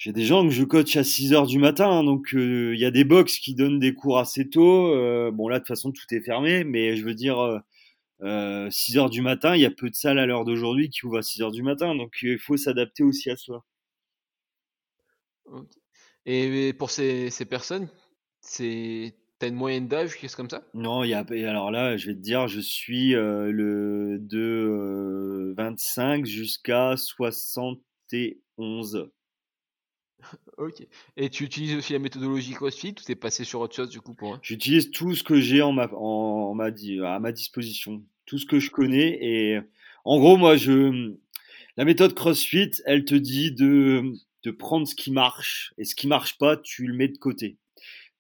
j'ai 0.03 0.13
des 0.13 0.25
gens 0.25 0.43
que 0.43 0.51
je 0.51 0.65
coach 0.65 0.97
à 0.97 1.05
6 1.05 1.33
heures 1.33 1.47
du 1.47 1.61
matin. 1.61 1.89
hein, 1.89 2.03
donc, 2.03 2.35
euh, 2.35 2.75
il 2.75 2.81
y 2.81 2.85
a 2.85 2.91
des 2.91 3.05
box 3.05 3.39
qui 3.39 3.55
donnent 3.55 3.79
des 3.79 3.95
cours 3.95 4.19
assez 4.19 4.51
tôt. 4.51 4.93
euh, 4.93 5.31
bon, 5.31 5.47
là, 5.47 5.59
de 5.59 5.61
toute 5.61 5.69
façon, 5.69 5.93
tout 5.93 6.03
est 6.11 6.21
fermé. 6.21 6.65
Mais 6.65 6.97
je 6.97 7.05
veux 7.05 7.15
dire, 7.15 7.39
euh, 7.39 7.61
euh, 8.23 8.69
6 8.69 8.99
heures 8.99 9.11
du 9.11 9.23
matin, 9.23 9.55
il 9.55 9.63
y 9.63 9.65
a 9.65 9.71
peu 9.71 9.89
de 9.89 9.95
salles 9.95 10.19
à 10.19 10.27
l'heure 10.27 10.45
d'aujourd'hui 10.45 10.91
qui 10.91 11.07
ouvrent 11.07 11.19
à 11.19 11.23
6 11.23 11.41
heures 11.43 11.53
du 11.53 11.63
matin. 11.63 11.95
Donc, 11.95 12.17
il 12.23 12.41
faut 12.41 12.57
s'adapter 12.57 13.05
aussi 13.05 13.31
à 13.31 13.37
ok. 15.45 15.71
Et 16.27 16.73
pour 16.73 16.91
ces, 16.91 17.31
ces 17.31 17.45
personnes, 17.45 17.89
c'est. 18.41 19.15
T'as 19.39 19.47
une 19.49 19.55
moyenne 19.55 19.87
d'âge, 19.87 20.15
quelque 20.15 20.23
chose 20.23 20.35
comme 20.35 20.51
ça? 20.51 20.65
Non, 20.75 21.05
y 21.05 21.15
a, 21.15 21.25
alors 21.49 21.71
là, 21.71 21.97
je 21.97 22.09
vais 22.09 22.15
te 22.15 22.21
dire, 22.21 22.49
je 22.49 22.59
suis 22.59 23.15
euh, 23.15 23.53
le 23.53 24.19
de 24.21 24.39
euh, 24.39 25.55
25 25.57 26.27
jusqu'à 26.27 26.97
71. 26.97 29.13
Ok. 30.59 30.87
Et 31.17 31.31
tu 31.31 31.45
utilises 31.45 31.77
aussi 31.77 31.93
la 31.93 31.99
méthodologie 31.99 32.53
CrossFit 32.53 32.91
ou 32.91 33.03
t'es 33.05 33.15
passé 33.15 33.45
sur 33.45 33.61
autre 33.61 33.75
chose 33.75 33.91
du 33.91 34.01
coup 34.01 34.15
pour. 34.15 34.39
J'utilise 34.43 34.91
tout 34.91 35.15
ce 35.15 35.23
que 35.23 35.41
j'ai 35.41 35.63
en 35.63 35.73
ma, 35.73 35.89
en, 35.93 36.51
en 36.51 36.55
ma, 36.55 36.67
à 36.67 37.19
ma 37.19 37.33
disposition, 37.33 38.03
tout 38.27 38.39
ce 38.39 38.47
que 38.47 38.59
je 38.59 38.71
connais. 38.71 39.19
Et 39.21 39.61
en 40.05 40.19
gros, 40.19 40.37
moi, 40.37 40.57
je, 40.57 41.15
la 41.77 41.85
méthode 41.85 42.15
CrossFit, 42.15 42.71
elle 42.85 43.05
te 43.05 43.15
dit 43.15 43.53
de, 43.53 44.03
de 44.43 44.51
prendre 44.51 44.87
ce 44.87 44.95
qui 44.95 45.11
marche 45.11 45.73
et 45.79 45.85
ce 45.85 45.95
qui 45.95 46.07
marche 46.07 46.39
pas, 46.39 46.57
tu 46.57 46.87
le 46.87 46.95
mets 46.95 47.09
de 47.09 47.19
côté. 47.19 47.57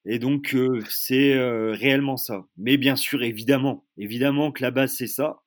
Et 0.04 0.18
donc, 0.18 0.54
euh, 0.54 0.82
c'est 0.88 1.34
euh, 1.34 1.72
réellement 1.72 2.16
ça. 2.16 2.46
Mais 2.56 2.76
bien 2.76 2.96
sûr, 2.96 3.22
évidemment, 3.22 3.84
évidemment 3.96 4.50
que 4.50 4.62
la 4.62 4.70
base, 4.70 4.94
c'est 4.94 5.06
ça. 5.06 5.41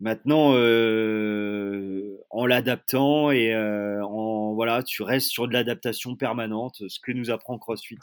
Maintenant, 0.00 0.52
euh, 0.54 2.18
en 2.30 2.46
l'adaptant 2.46 3.30
et 3.30 3.54
euh, 3.54 4.04
en 4.04 4.54
voilà, 4.54 4.82
tu 4.82 5.02
restes 5.02 5.28
sur 5.28 5.48
de 5.48 5.52
l'adaptation 5.52 6.16
permanente, 6.16 6.82
ce 6.88 6.98
que 7.00 7.12
nous 7.12 7.30
apprend 7.30 7.58
CrossFit. 7.58 7.98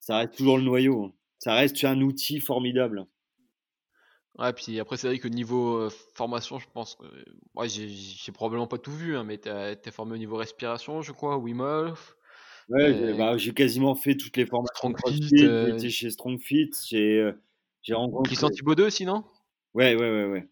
Ça 0.00 0.18
reste 0.18 0.36
toujours 0.36 0.58
le 0.58 0.64
noyau. 0.64 1.14
Ça 1.38 1.54
reste 1.54 1.82
un 1.84 2.00
outil 2.00 2.40
formidable. 2.40 3.06
Ouais, 4.38 4.52
puis 4.52 4.80
après, 4.80 4.96
c'est 4.96 5.06
vrai 5.06 5.18
que 5.18 5.28
niveau 5.28 5.76
euh, 5.76 5.90
formation, 6.14 6.58
je 6.58 6.66
pense 6.72 6.96
que. 6.96 7.04
Ouais, 7.54 7.68
j'ai 7.68 8.32
probablement 8.32 8.66
pas 8.66 8.78
tout 8.78 8.92
vu, 8.92 9.16
hein, 9.16 9.24
mais 9.24 9.38
t'es 9.38 9.90
formé 9.90 10.14
au 10.14 10.18
niveau 10.18 10.36
respiration, 10.36 11.02
je 11.02 11.12
crois, 11.12 11.38
Wim 11.38 11.60
Hof. 11.60 12.16
Ouais, 12.68 13.14
bah, 13.14 13.36
j'ai 13.36 13.52
quasiment 13.52 13.94
fait 13.94 14.16
toutes 14.16 14.36
les 14.36 14.46
formations. 14.46 14.92
J'ai 15.06 15.44
euh, 15.44 15.78
chez 15.88 16.10
Strongfit, 16.10 16.70
j'ai 16.88 17.34
rencontré. 17.92 18.28
Christian 18.28 18.50
Thibaut 18.50 18.74
2 18.74 18.90
sinon 18.90 19.24
Ouais, 19.74 19.94
ouais, 19.94 20.10
ouais, 20.10 20.24
ouais. 20.26 20.48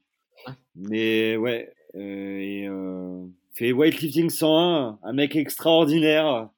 Mais 0.74 1.36
ouais, 1.36 1.72
euh, 1.94 2.38
et 2.38 2.66
euh, 2.68 3.24
fait 3.54 3.72
weightlifting 3.72 4.30
101, 4.30 4.98
un 5.02 5.12
mec 5.12 5.36
extraordinaire. 5.36 6.48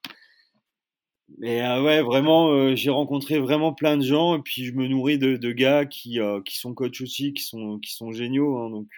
Mais 1.38 1.62
euh, 1.62 1.82
ouais, 1.82 2.02
vraiment, 2.02 2.74
j'ai 2.76 2.90
rencontré 2.90 3.38
vraiment 3.38 3.72
plein 3.72 3.96
de 3.96 4.04
gens 4.04 4.36
et 4.36 4.42
puis 4.42 4.64
je 4.64 4.72
me 4.72 4.86
nourris 4.86 5.18
de, 5.18 5.52
gars 5.52 5.84
qui, 5.86 6.18
qui 6.44 6.58
sont 6.58 6.74
coachs 6.74 7.00
aussi, 7.00 7.32
qui 7.32 7.42
sont, 7.42 7.78
qui 7.78 7.92
sont 7.94 8.12
géniaux. 8.12 8.58
hein, 8.58 8.70
donc, 8.70 8.88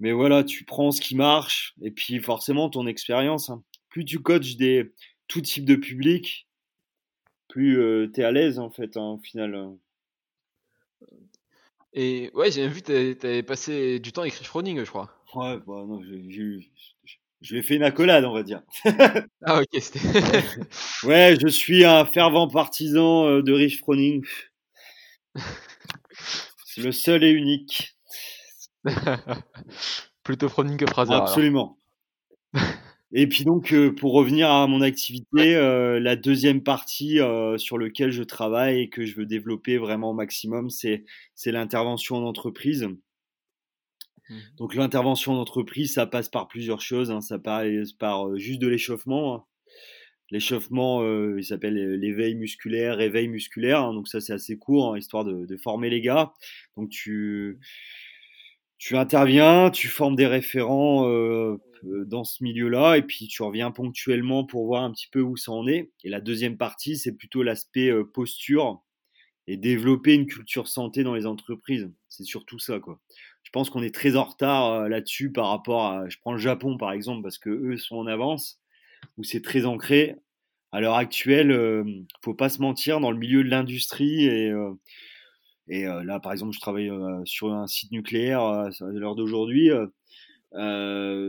mais 0.00 0.12
voilà, 0.12 0.44
tu 0.44 0.64
prends 0.64 0.90
ce 0.90 1.00
qui 1.00 1.16
marche 1.16 1.74
et 1.82 1.90
puis 1.90 2.20
forcément 2.20 2.68
ton 2.70 2.86
expérience. 2.86 3.50
hein. 3.50 3.62
Plus 3.88 4.04
tu 4.04 4.18
coaches 4.18 4.56
des 4.56 4.92
tout 5.28 5.40
type 5.40 5.64
de 5.64 5.76
public, 5.76 6.48
plus 7.48 7.78
euh, 7.78 8.08
t'es 8.08 8.24
à 8.24 8.32
l'aise 8.32 8.58
en 8.58 8.70
fait, 8.70 8.96
hein, 8.96 9.12
au 9.12 9.18
final. 9.18 9.70
Et 11.94 12.30
ouais, 12.34 12.50
j'ai 12.50 12.66
vu 12.66 12.82
que 12.82 13.12
t'avais 13.12 13.42
passé 13.44 14.00
du 14.00 14.12
temps 14.12 14.22
avec 14.22 14.34
Chris 14.34 14.44
Froning, 14.44 14.84
je 14.84 14.90
crois. 14.90 15.10
Ouais, 15.34 15.56
bah 15.66 15.84
non, 15.86 16.02
j'ai, 16.02 16.68
je 17.40 17.52
lui 17.52 17.60
ai 17.60 17.62
fait 17.62 17.76
une 17.76 17.82
accolade, 17.82 18.24
on 18.24 18.32
va 18.32 18.42
dire. 18.42 18.62
Ah, 19.46 19.60
ok, 19.60 19.68
c'était. 19.80 20.00
Ouais, 21.02 21.36
je 21.40 21.46
suis 21.48 21.84
un 21.84 22.06
fervent 22.06 22.48
partisan 22.48 23.26
euh, 23.26 23.42
de 23.42 23.52
Rich 23.52 23.80
Froning. 23.80 24.24
C'est 26.64 26.80
le 26.80 26.92
seul 26.92 27.22
et 27.22 27.30
unique. 27.30 27.94
Plutôt 30.24 30.48
Froning 30.48 30.78
que 30.78 30.86
Fraser. 30.86 31.12
Absolument. 31.12 31.78
Et 33.14 33.26
puis 33.28 33.44
donc, 33.44 33.72
euh, 33.72 33.94
pour 33.94 34.12
revenir 34.12 34.50
à 34.50 34.66
mon 34.66 34.80
activité, 34.82 35.54
euh, 35.56 35.98
la 36.00 36.16
deuxième 36.16 36.62
partie 36.62 37.20
euh, 37.20 37.56
sur 37.58 37.78
laquelle 37.78 38.10
je 38.10 38.22
travaille 38.22 38.80
et 38.82 38.88
que 38.90 39.06
je 39.06 39.14
veux 39.16 39.24
développer 39.26 39.78
vraiment 39.78 40.10
au 40.10 40.14
maximum, 40.14 40.68
c'est 40.70 41.04
l'intervention 41.46 42.16
en 42.16 42.24
entreprise. 42.24 42.88
Mhm. 44.28 44.40
Donc 44.58 44.74
l'intervention 44.74 45.32
en 45.32 45.38
entreprise, 45.40 45.94
ça 45.94 46.06
passe 46.06 46.28
par 46.28 46.48
plusieurs 46.48 46.80
choses. 46.80 47.10
hein. 47.10 47.20
Ça 47.20 47.38
passe 47.38 47.92
par 47.92 48.36
juste 48.36 48.60
de 48.60 48.68
l'échauffement. 48.68 49.34
hein. 49.34 49.44
L'échauffement, 50.30 51.02
il 51.36 51.44
s'appelle 51.44 51.74
l'éveil 51.96 52.34
musculaire, 52.34 52.96
réveil 52.96 53.28
musculaire. 53.28 53.82
hein. 53.82 53.94
donc 53.94 54.08
ça, 54.08 54.20
c'est 54.20 54.32
assez 54.32 54.58
court, 54.58 54.96
histoire 54.98 55.24
de, 55.24 55.46
de 55.46 55.56
former 55.56 55.90
les 55.90 56.00
gars. 56.00 56.32
Donc 56.76 56.90
tu 56.90 57.58
tu 58.78 58.96
interviens, 58.96 59.70
tu 59.70 59.88
formes 59.88 60.16
des 60.16 60.26
référents 60.26 61.08
euh, 61.08 61.56
euh, 61.84 62.04
dans 62.04 62.24
ce 62.24 62.42
milieu-là, 62.42 62.96
et 62.96 63.02
puis 63.02 63.28
tu 63.28 63.42
reviens 63.42 63.70
ponctuellement 63.70 64.44
pour 64.44 64.66
voir 64.66 64.82
un 64.82 64.92
petit 64.92 65.08
peu 65.10 65.20
où 65.20 65.36
ça 65.36 65.52
en 65.52 65.66
est. 65.66 65.90
Et 66.02 66.10
la 66.10 66.20
deuxième 66.20 66.56
partie, 66.56 66.96
c'est 66.96 67.12
plutôt 67.12 67.42
l'aspect 67.42 67.90
euh, 67.90 68.04
posture 68.04 68.82
et 69.46 69.56
développer 69.56 70.14
une 70.14 70.26
culture 70.26 70.68
santé 70.68 71.02
dans 71.02 71.14
les 71.14 71.26
entreprises. 71.26 71.90
C'est 72.08 72.24
surtout 72.24 72.58
ça, 72.58 72.80
quoi. 72.80 73.00
Je 73.42 73.50
pense 73.50 73.70
qu'on 73.70 73.82
est 73.82 73.94
très 73.94 74.16
en 74.16 74.24
retard 74.24 74.88
là-dessus 74.88 75.30
par 75.30 75.48
rapport 75.48 75.84
à. 75.86 76.08
Je 76.08 76.18
prends 76.18 76.32
le 76.32 76.38
Japon 76.38 76.76
par 76.78 76.92
exemple 76.92 77.22
parce 77.22 77.38
que 77.38 77.50
eux 77.50 77.76
sont 77.76 77.96
en 77.96 78.06
avance, 78.06 78.58
où 79.18 79.22
c'est 79.22 79.42
très 79.42 79.66
ancré. 79.66 80.16
À 80.72 80.80
l'heure 80.80 80.96
actuelle, 80.96 81.84
faut 82.22 82.34
pas 82.34 82.48
se 82.48 82.60
mentir, 82.60 83.00
dans 83.00 83.12
le 83.12 83.18
milieu 83.18 83.44
de 83.44 83.50
l'industrie 83.50 84.24
et 84.24 84.52
et 85.68 85.86
euh, 85.86 86.04
là, 86.04 86.20
par 86.20 86.32
exemple, 86.32 86.52
je 86.52 86.60
travaille 86.60 86.90
euh, 86.90 87.24
sur 87.24 87.52
un 87.52 87.66
site 87.66 87.92
nucléaire 87.92 88.42
euh, 88.42 88.68
à 88.68 88.92
l'heure 88.92 89.14
d'aujourd'hui. 89.14 89.70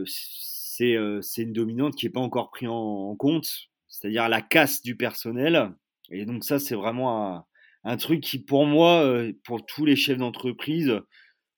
c'est 0.04 0.92
une 0.92 1.52
dominante 1.52 1.96
qui 1.96 2.06
n'est 2.06 2.12
pas 2.12 2.20
encore 2.20 2.50
prise 2.50 2.68
en, 2.68 3.10
en 3.10 3.16
compte, 3.16 3.48
c'est-à-dire 3.88 4.28
la 4.28 4.42
casse 4.42 4.82
du 4.82 4.96
personnel. 4.96 5.72
Et 6.10 6.24
donc 6.26 6.44
ça, 6.44 6.58
c'est 6.58 6.74
vraiment 6.74 7.34
un, 7.34 7.44
un 7.84 7.96
truc 7.96 8.20
qui, 8.20 8.38
pour 8.38 8.66
moi, 8.66 9.24
pour 9.44 9.64
tous 9.64 9.84
les 9.84 9.96
chefs 9.96 10.18
d'entreprise, 10.18 11.00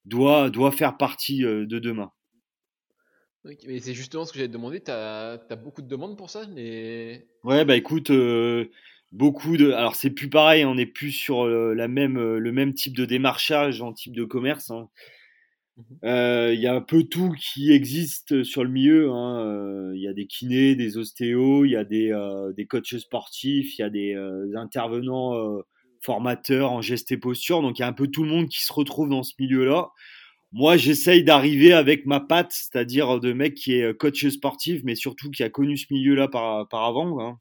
doit, 0.05 0.49
doit 0.49 0.71
faire 0.71 0.97
partie 0.97 1.41
de 1.41 1.79
demain. 1.79 2.11
Mais 3.65 3.79
c'est 3.79 3.93
justement 3.93 4.25
ce 4.25 4.33
que 4.33 4.37
j'allais 4.37 4.49
te 4.49 4.53
demander. 4.53 4.81
T'as 4.81 5.33
as 5.33 5.55
beaucoup 5.55 5.81
de 5.81 5.87
demandes 5.87 6.17
pour 6.17 6.29
ça 6.29 6.43
les... 6.45 7.25
Ouais, 7.43 7.63
bah 7.63 7.77
écoute, 7.77 8.09
euh, 8.09 8.69
beaucoup 9.11 9.57
de. 9.57 9.71
Alors 9.71 9.95
c'est 9.95 10.09
plus 10.11 10.29
pareil, 10.29 10.65
on 10.65 10.75
n'est 10.75 10.85
plus 10.85 11.11
sur 11.11 11.43
euh, 11.45 11.73
la 11.73 11.87
même, 11.87 12.17
euh, 12.17 12.39
le 12.39 12.51
même 12.51 12.73
type 12.73 12.95
de 12.95 13.05
démarchage 13.05 13.81
en 13.81 13.93
type 13.93 14.15
de 14.15 14.23
commerce. 14.25 14.71
hein. 14.71 14.89
Mhm. 15.77 15.99
Euh, 16.05 16.53
Il 16.53 16.59
y 16.61 16.67
a 16.67 16.75
un 16.75 16.81
peu 16.81 17.03
tout 17.03 17.33
qui 17.39 17.71
existe 17.71 18.43
sur 18.43 18.63
le 18.63 18.69
milieu. 18.69 19.11
hein. 19.11 19.39
Euh, 19.45 19.91
Il 19.95 20.01
y 20.01 20.07
a 20.07 20.13
des 20.13 20.27
kinés, 20.27 20.75
des 20.75 20.97
ostéos, 20.97 21.65
il 21.65 21.71
y 21.71 21.75
a 21.75 21.83
des, 21.83 22.11
euh, 22.11 22.53
des 22.53 22.65
coachs 22.65 22.97
sportifs, 22.99 23.77
il 23.77 23.81
y 23.81 23.85
a 23.85 23.89
des 23.89 24.15
intervenants 24.55 25.33
formateurs 26.01 26.71
en 26.71 26.81
geste 26.81 27.11
et 27.11 27.17
posture. 27.17 27.61
Donc 27.61 27.79
il 27.79 27.81
y 27.81 27.85
a 27.85 27.87
un 27.87 27.93
peu 27.93 28.07
tout 28.07 28.23
le 28.23 28.29
monde 28.29 28.47
qui 28.49 28.63
se 28.63 28.71
retrouve 28.73 29.09
dans 29.09 29.23
ce 29.23 29.33
milieu-là. 29.39 29.89
Moi, 30.53 30.77
j'essaye 30.77 31.23
d'arriver 31.23 31.73
avec 31.73 32.05
ma 32.07 32.19
patte, 32.21 32.51
c'est-à-dire 32.53 33.19
de 33.19 33.33
mec 33.33 33.55
qui 33.55 33.73
est 33.73 33.97
coach 33.97 34.27
sportif, 34.29 34.81
mais 34.83 34.95
surtout 34.95 35.31
qui 35.31 35.43
a 35.43 35.49
connu 35.49 35.77
ce 35.77 35.87
milieu-là 35.91 36.27
par, 36.27 36.67
par 36.69 36.85
avant. 36.85 37.19
hein. 37.21 37.37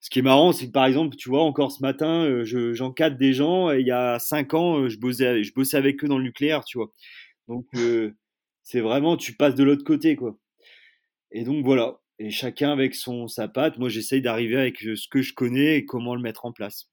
Ce 0.00 0.10
qui 0.10 0.20
est 0.20 0.22
marrant, 0.22 0.52
c'est 0.52 0.66
que 0.68 0.72
par 0.72 0.86
exemple, 0.86 1.16
tu 1.16 1.28
vois, 1.28 1.42
encore 1.42 1.72
ce 1.72 1.82
matin, 1.82 2.24
euh, 2.24 2.44
je- 2.44 2.74
j'encadre 2.74 3.16
des 3.16 3.32
gens. 3.32 3.72
Et 3.72 3.80
il 3.80 3.86
y 3.86 3.90
a 3.90 4.18
cinq 4.18 4.54
ans, 4.54 4.78
euh, 4.80 4.88
je 4.88 4.98
bossais, 4.98 5.42
je 5.42 5.52
bossais 5.54 5.76
avec 5.76 6.02
eux 6.04 6.08
dans 6.08 6.18
le 6.18 6.24
nucléaire, 6.24 6.64
tu 6.64 6.78
vois. 6.78 6.92
Donc, 7.48 7.66
euh, 7.76 8.12
c'est 8.62 8.80
vraiment, 8.80 9.16
tu 9.16 9.34
passes 9.36 9.54
de 9.56 9.64
l'autre 9.64 9.84
côté, 9.84 10.16
quoi. 10.16 10.38
Et 11.32 11.44
donc, 11.44 11.64
voilà. 11.64 12.00
Et 12.18 12.30
chacun 12.30 12.72
avec 12.72 12.94
son, 12.94 13.28
sa 13.28 13.48
patte. 13.48 13.78
Moi, 13.78 13.88
j'essaye 13.90 14.22
d'arriver 14.22 14.56
avec 14.58 14.78
ce 14.80 15.08
que 15.08 15.22
je 15.22 15.34
connais 15.34 15.76
et 15.78 15.84
comment 15.86 16.14
le 16.14 16.22
mettre 16.22 16.46
en 16.46 16.52
place. 16.52 16.90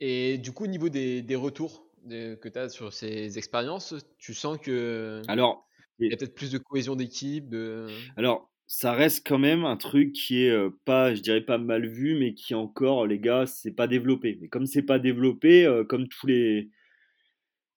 Et 0.00 0.38
du 0.38 0.52
coup, 0.52 0.64
au 0.64 0.68
niveau 0.68 0.88
des, 0.88 1.22
des 1.22 1.36
retours 1.36 1.86
de- 2.04 2.34
que 2.36 2.48
tu 2.48 2.58
as 2.58 2.68
sur 2.68 2.92
ces 2.92 3.36
expériences, 3.38 3.94
tu 4.18 4.34
sens 4.34 4.58
que 4.58 5.22
Alors, 5.28 5.66
il 5.98 6.10
y 6.10 6.14
a 6.14 6.16
peut-être 6.16 6.34
plus 6.34 6.50
de 6.52 6.58
cohésion 6.58 6.96
d'équipe, 6.96 7.48
de... 7.48 7.86
alors, 8.16 8.50
ça 8.68 8.92
reste 8.92 9.26
quand 9.26 9.38
même 9.38 9.64
un 9.64 9.76
truc 9.76 10.12
qui 10.12 10.44
est 10.44 10.56
pas, 10.84 11.14
je 11.14 11.22
dirais 11.22 11.40
pas 11.40 11.58
mal 11.58 11.86
vu, 11.88 12.16
mais 12.18 12.34
qui 12.34 12.54
encore, 12.54 13.06
les 13.06 13.18
gars, 13.18 13.46
c'est 13.46 13.72
pas 13.72 13.88
développé. 13.88 14.38
Mais 14.40 14.48
comme 14.48 14.66
c'est 14.66 14.82
pas 14.82 14.98
développé, 15.00 15.66
comme 15.88 16.06
tous 16.08 16.26
les, 16.28 16.70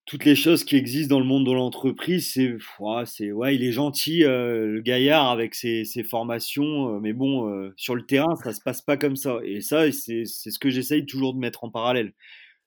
toutes 0.04 0.24
les 0.24 0.34
choses 0.34 0.64
qui 0.64 0.76
existent 0.76 1.14
dans 1.14 1.20
le 1.20 1.26
monde 1.26 1.46
de 1.46 1.52
l'entreprise, 1.52 2.32
c'est, 2.32 2.56
ouais, 2.80 3.32
ouais, 3.32 3.54
il 3.54 3.62
est 3.64 3.72
gentil, 3.72 4.20
le 4.20 4.80
gaillard 4.84 5.30
avec 5.30 5.54
ses, 5.54 5.84
ses 5.84 6.02
formations, 6.02 7.00
mais 7.00 7.12
bon, 7.12 7.72
sur 7.76 7.94
le 7.94 8.04
terrain, 8.04 8.34
ça 8.36 8.52
se 8.52 8.60
passe 8.60 8.82
pas 8.82 8.96
comme 8.96 9.16
ça. 9.16 9.38
Et 9.44 9.60
ça, 9.60 9.90
c'est, 9.92 10.24
c'est 10.24 10.50
ce 10.50 10.58
que 10.58 10.70
j'essaye 10.70 11.06
toujours 11.06 11.34
de 11.34 11.38
mettre 11.38 11.64
en 11.64 11.70
parallèle. 11.70 12.12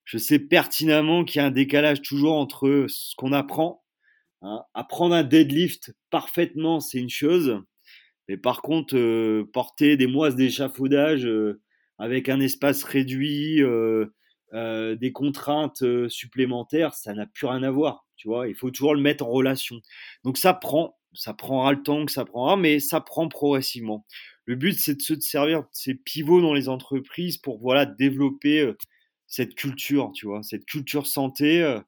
Je 0.06 0.18
sais 0.18 0.40
pertinemment 0.40 1.26
qu'il 1.26 1.40
y 1.42 1.44
a 1.44 1.48
un 1.48 1.52
décalage 1.52 2.02
toujours 2.02 2.36
entre 2.36 2.86
ce 2.88 3.16
qu'on 3.18 3.34
apprend. 3.34 3.84
hein. 4.42 4.64
Apprendre 4.74 5.16
un 5.16 5.24
deadlift 5.24 5.94
parfaitement, 6.12 6.80
c'est 6.80 7.00
une 7.00 7.10
chose, 7.10 7.62
mais 8.28 8.38
par 8.38 8.62
contre, 8.62 8.96
euh, 8.96 9.50
porter 9.54 9.98
des 9.98 10.08
moisses 10.08 10.36
d'échafaudage 10.36 11.26
euh, 11.26 11.62
avec 11.98 12.30
un 12.30 12.40
espace 12.40 12.84
réduit, 12.84 13.62
euh, 13.62 14.08
euh, 14.54 14.96
des 14.96 15.12
contraintes 15.12 15.84
supplémentaires, 16.10 16.94
ça 16.94 17.14
n'a 17.14 17.26
plus 17.26 17.48
rien 17.48 17.64
à 17.64 17.72
voir. 17.72 18.06
Tu 18.18 18.28
vois, 18.28 18.48
il 18.48 18.56
faut 18.56 18.72
toujours 18.72 18.96
le 18.96 19.02
mettre 19.02 19.26
en 19.26 19.30
relation. 19.30 19.82
Donc 20.24 20.38
ça 20.38 20.54
prend, 20.54 20.98
ça 21.14 21.34
prendra 21.34 21.72
le 21.74 21.84
temps 21.84 22.06
que 22.06 22.12
ça 22.12 22.26
prendra, 22.26 22.58
mais 22.58 22.80
ça 22.80 23.02
prend 23.02 23.28
progressivement. 23.28 24.06
Le 24.46 24.56
but, 24.56 24.74
c'est 24.80 24.96
de 24.96 25.02
se 25.02 25.20
servir 25.20 25.62
de 25.62 25.68
ces 25.72 25.96
pivots 25.96 26.42
dans 26.42 26.54
les 26.54 26.70
entreprises 26.70 27.38
pour 27.38 27.60
voilà 27.60 27.86
développer 27.86 28.72
cette 29.28 29.56
culture, 29.56 30.12
tu 30.14 30.28
vois, 30.28 30.44
cette 30.44 30.66
culture 30.66 31.08
santé. 31.08 31.80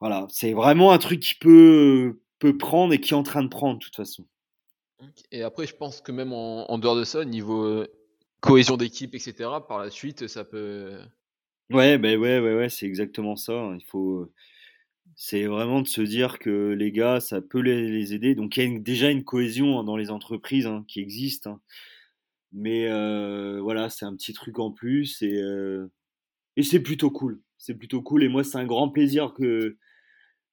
voilà, 0.00 0.26
c'est 0.30 0.52
vraiment 0.52 0.92
un 0.92 0.98
truc 0.98 1.20
qui 1.20 1.34
peut 1.34 2.20
peut 2.38 2.58
prendre 2.58 2.92
et 2.92 3.00
qui 3.00 3.14
est 3.14 3.16
en 3.16 3.22
train 3.22 3.42
de 3.44 3.48
prendre 3.48 3.78
de 3.78 3.84
toute 3.84 3.94
façon. 3.94 4.26
Et 5.30 5.42
après, 5.42 5.66
je 5.66 5.74
pense 5.74 6.00
que 6.00 6.12
même 6.12 6.32
en, 6.32 6.78
dehors 6.78 6.96
de 6.96 7.04
ça, 7.04 7.24
niveau 7.24 7.64
euh, 7.64 7.88
cohésion 8.40 8.76
d'équipe, 8.76 9.14
etc., 9.14 9.34
par 9.66 9.78
la 9.78 9.90
suite, 9.90 10.26
ça 10.26 10.44
peut... 10.44 10.98
Ouais, 11.70 11.96
ben 11.98 12.18
ouais, 12.18 12.38
ouais, 12.38 12.54
ouais, 12.54 12.68
c'est 12.68 12.86
exactement 12.86 13.36
ça. 13.36 13.52
hein. 13.52 13.76
Il 13.78 13.84
faut, 13.84 14.30
c'est 15.14 15.44
vraiment 15.46 15.82
de 15.82 15.88
se 15.88 16.02
dire 16.02 16.38
que 16.38 16.72
les 16.72 16.92
gars, 16.92 17.20
ça 17.20 17.40
peut 17.40 17.60
les, 17.60 18.14
aider. 18.14 18.34
Donc 18.34 18.56
il 18.56 18.72
y 18.72 18.76
a 18.76 18.78
déjà 18.78 19.10
une 19.10 19.24
cohésion 19.24 19.78
hein, 19.78 19.84
dans 19.84 19.96
les 19.96 20.10
entreprises 20.10 20.66
hein, 20.66 20.84
qui 20.88 21.00
existe. 21.00 21.48
Mais 22.52 22.88
euh, 22.88 23.60
voilà, 23.62 23.88
c'est 23.88 24.04
un 24.04 24.14
petit 24.14 24.32
truc 24.32 24.58
en 24.58 24.70
plus 24.72 25.22
et, 25.22 25.40
euh, 25.40 25.90
et 26.56 26.62
c'est 26.62 26.80
plutôt 26.80 27.10
cool. 27.10 27.40
C'est 27.56 27.74
plutôt 27.74 28.02
cool 28.02 28.24
et 28.24 28.28
moi 28.28 28.44
c'est 28.44 28.58
un 28.58 28.66
grand 28.66 28.88
plaisir 28.90 29.32
que 29.32 29.78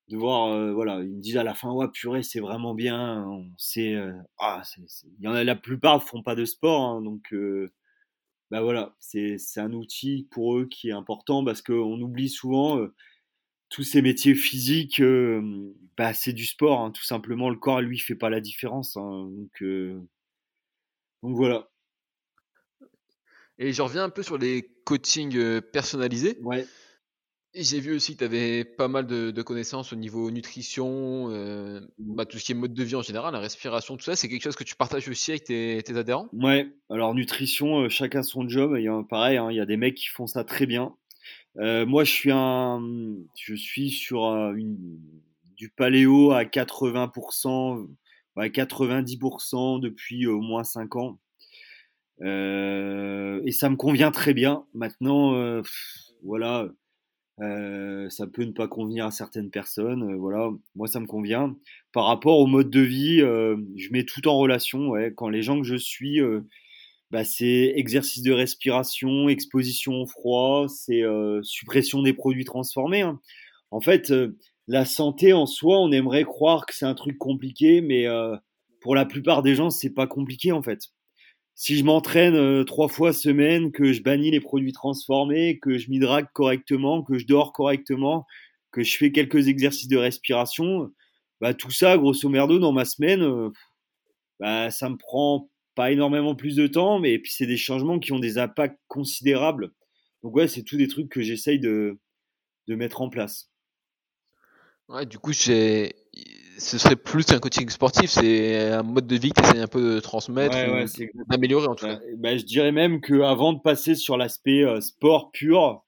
de 0.09 0.17
voir. 0.17 0.51
euh, 0.53 0.73
voilà, 0.73 1.01
ils 1.01 1.15
me 1.15 1.21
disent 1.21 1.37
à 1.37 1.43
la 1.43 1.53
fin, 1.53 1.71
ouais, 1.71 1.87
purée, 1.91 2.23
c'est 2.23 2.39
vraiment 2.39 2.73
bien. 2.73 3.25
On 3.27 3.51
sait, 3.57 3.93
euh, 3.95 4.13
ah, 4.39 4.63
il 4.77 5.23
y 5.23 5.27
en 5.27 5.33
a 5.33 5.43
la 5.43 5.55
plupart 5.55 6.03
font 6.03 6.23
pas 6.23 6.35
de 6.35 6.45
sport, 6.45 6.81
hein, 6.81 7.01
donc. 7.01 7.33
euh, 7.33 7.71
bah 8.51 8.61
voilà, 8.61 8.95
c'est 8.99 9.37
un 9.57 9.73
outil 9.73 10.27
pour 10.31 10.57
eux 10.57 10.65
qui 10.65 10.89
est 10.89 10.93
important 10.93 11.45
parce 11.45 11.61
qu'on 11.61 12.01
oublie 12.01 12.29
souvent 12.29 12.79
tous 13.69 13.83
ces 13.83 14.01
métiers 14.01 14.33
physiques, 14.33 15.03
bah, 15.95 16.15
c'est 16.15 16.33
du 16.33 16.45
sport, 16.47 16.81
hein, 16.81 16.89
tout 16.89 17.03
simplement. 17.03 17.51
Le 17.51 17.57
corps, 17.57 17.79
lui, 17.81 17.99
fait 17.99 18.15
pas 18.15 18.31
la 18.31 18.41
différence. 18.41 18.97
Hein, 18.97 19.29
donc, 19.29 19.63
donc 21.21 21.35
voilà. 21.35 21.69
Et 23.59 23.71
je 23.71 23.81
reviens 23.83 24.05
un 24.05 24.09
peu 24.09 24.23
sur 24.23 24.39
les 24.39 24.71
coachings 24.83 25.61
personnalisés. 25.61 26.39
Ouais. 26.41 26.65
J'ai 27.55 27.79
vu 27.79 27.95
aussi 27.95 28.13
que 28.13 28.19
tu 28.19 28.23
avais 28.25 28.63
pas 28.63 28.87
mal 28.87 29.07
de, 29.07 29.41
connaissances 29.41 29.91
au 29.91 29.95
niveau 29.95 30.29
nutrition, 30.29 31.29
mmh. 31.29 31.87
bah, 31.97 32.25
tout 32.25 32.37
ce 32.37 32.45
qui 32.45 32.51
est 32.51 32.55
mode 32.55 32.75
de 32.75 32.83
vie 32.83 32.95
en 32.95 33.01
général, 33.01 33.33
la 33.33 33.39
respiration, 33.39 33.97
tout 33.97 34.03
ça. 34.03 34.15
C'est 34.15 34.29
quelque 34.29 34.43
chose 34.43 34.55
que 34.55 34.63
tu 34.63 34.75
partages 34.75 35.09
aussi 35.09 35.31
avec 35.31 35.45
tes, 35.45 35.97
adhérents? 35.97 36.29
Ouais, 36.31 36.71
alors 36.91 37.15
nutrition, 37.15 37.89
chacun 37.89 38.21
son 38.21 38.47
job. 38.47 38.77
Pareil, 39.09 39.37
hein, 39.37 39.47
il 39.49 39.57
y 39.57 39.59
a 39.59 39.65
des 39.65 39.77
mecs 39.77 39.95
qui 39.95 40.07
font 40.07 40.27
ça 40.27 40.43
très 40.43 40.67
bien. 40.67 40.93
moi, 41.55 42.03
je 42.03 42.11
suis, 42.11 42.31
un, 42.31 42.83
je 43.35 43.55
suis 43.55 43.89
sur 43.89 44.25
une, 44.53 44.99
du 45.57 45.69
paléo 45.69 46.31
à 46.31 46.43
80%, 46.43 47.87
à 48.35 48.47
90% 48.47 49.81
depuis 49.81 50.27
au 50.27 50.39
moins 50.39 50.63
5 50.63 50.95
ans. 50.97 51.19
et 52.21 53.51
ça 53.51 53.69
me 53.71 53.75
convient 53.75 54.11
très 54.11 54.35
bien. 54.35 54.65
Maintenant, 54.75 55.61
voilà 56.21 56.67
euh, 57.41 58.09
ça 58.09 58.27
peut 58.27 58.43
ne 58.43 58.51
pas 58.51 58.67
convenir 58.67 59.05
à 59.05 59.11
certaines 59.11 59.49
personnes. 59.49 60.13
Euh, 60.13 60.17
voilà, 60.17 60.49
moi 60.75 60.87
ça 60.87 60.99
me 60.99 61.05
convient. 61.05 61.55
Par 61.93 62.05
rapport 62.05 62.39
au 62.39 62.47
mode 62.47 62.69
de 62.69 62.81
vie, 62.81 63.21
euh, 63.21 63.55
je 63.77 63.89
mets 63.91 64.03
tout 64.03 64.27
en 64.27 64.37
relation. 64.37 64.93
Quand 65.15 65.29
les 65.29 65.41
gens 65.41 65.59
que 65.59 65.67
je 65.67 65.75
suis, 65.75 66.19
bah, 67.11 67.23
c'est 67.23 67.73
exercice 67.75 68.23
de 68.23 68.31
respiration, 68.31 69.29
exposition 69.29 70.01
au 70.01 70.05
froid, 70.05 70.67
c'est 70.67 71.03
suppression 71.43 72.01
des 72.01 72.13
produits 72.13 72.45
transformés. 72.45 73.01
Hein. 73.01 73.19
En 73.71 73.81
fait, 73.81 74.13
la 74.67 74.85
santé 74.85 75.33
en 75.33 75.45
soi, 75.45 75.79
on 75.79 75.91
aimerait 75.91 76.23
croire 76.23 76.65
que 76.65 76.75
c'est 76.75 76.85
un 76.85 76.95
truc 76.95 77.17
compliqué, 77.17 77.81
mais 77.81 78.05
pour 78.81 78.95
la 78.95 79.05
plupart 79.05 79.43
des 79.43 79.55
gens, 79.55 79.69
c'est 79.69 79.93
pas 79.93 80.07
compliqué 80.07 80.51
en 80.51 80.61
fait 80.61 80.89
si 81.59 81.75
je 81.75 81.83
m'entraîne 81.83 82.35
euh, 82.35 82.63
trois 82.63 82.87
fois 82.87 83.11
semaine, 83.11 83.73
que 83.73 83.91
je 83.91 84.01
bannis 84.01 84.31
les 84.31 84.39
produits 84.39 84.71
transformés, 84.71 85.59
que 85.59 85.77
je 85.77 85.89
m'hydrate 85.89 86.31
correctement, 86.31 87.03
que 87.03 87.19
je 87.19 87.27
dors 87.27 87.51
correctement, 87.51 88.25
que 88.71 88.81
je 88.81 88.95
fais 88.95 89.11
quelques 89.11 89.49
exercices 89.49 89.89
de 89.89 89.97
respiration, 89.97 90.89
bah, 91.41 91.53
tout 91.53 91.69
ça, 91.69 91.97
grosso 91.97 92.29
merdo, 92.29 92.59
dans 92.59 92.71
ma 92.71 92.85
semaine, 92.85 93.23
euh, 93.23 93.49
bah, 94.39 94.71
ça 94.71 94.89
me 94.89 94.95
prend 94.95 95.49
pas 95.75 95.91
énormément 95.91 96.33
plus 96.33 96.55
de 96.55 96.65
temps, 96.65 96.97
mais 96.97 97.19
puis 97.19 97.33
c'est 97.33 97.45
des 97.45 97.57
changements 97.57 97.99
qui 97.99 98.13
ont 98.13 98.19
des 98.19 98.37
impacts 98.37 98.79
considérables. 98.87 99.73
Donc 100.23 100.37
ouais, 100.37 100.47
c'est 100.47 100.63
tous 100.63 100.77
des 100.77 100.87
trucs 100.87 101.09
que 101.09 101.21
j'essaye 101.21 101.59
de, 101.59 101.99
de 102.67 102.75
mettre 102.75 103.01
en 103.01 103.09
place. 103.09 103.51
Ouais, 104.87 105.05
du 105.05 105.19
coup, 105.19 105.33
c'est 105.33 105.93
ce 106.59 106.77
serait 106.77 106.95
plus 106.95 107.25
qu'un 107.25 107.39
coaching 107.39 107.69
sportif, 107.69 108.09
c'est 108.09 108.71
un 108.71 108.83
mode 108.83 109.07
de 109.07 109.15
vie 109.15 109.31
que 109.31 109.41
tu 109.51 109.57
un 109.59 109.67
peu 109.67 109.95
de 109.95 109.99
transmettre, 109.99 110.55
d'améliorer 111.29 111.67
en 111.67 111.75
tout 111.75 111.85
cas. 111.85 111.99
Bah, 112.17 112.35
je 112.37 112.43
dirais 112.43 112.71
même 112.71 113.01
qu'avant 113.01 113.53
de 113.53 113.59
passer 113.59 113.95
sur 113.95 114.17
l'aspect 114.17 114.63
euh, 114.63 114.81
sport 114.81 115.31
pur, 115.31 115.83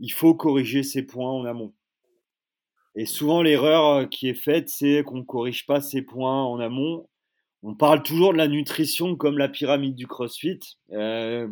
il 0.00 0.10
faut 0.10 0.34
corriger 0.34 0.82
ses 0.82 1.02
points 1.02 1.30
en 1.30 1.44
amont. 1.44 1.74
Et 2.94 3.04
souvent, 3.04 3.42
l'erreur 3.42 3.86
euh, 3.86 4.04
qui 4.06 4.28
est 4.28 4.34
faite, 4.34 4.70
c'est 4.70 5.02
qu'on 5.04 5.18
ne 5.18 5.22
corrige 5.22 5.66
pas 5.66 5.80
ses 5.80 6.02
points 6.02 6.44
en 6.44 6.58
amont. 6.60 7.08
On 7.62 7.74
parle 7.74 8.02
toujours 8.02 8.32
de 8.32 8.38
la 8.38 8.48
nutrition 8.48 9.16
comme 9.16 9.38
la 9.38 9.48
pyramide 9.48 9.94
du 9.94 10.06
CrossFit. 10.06 10.60
Euh, 10.92 11.48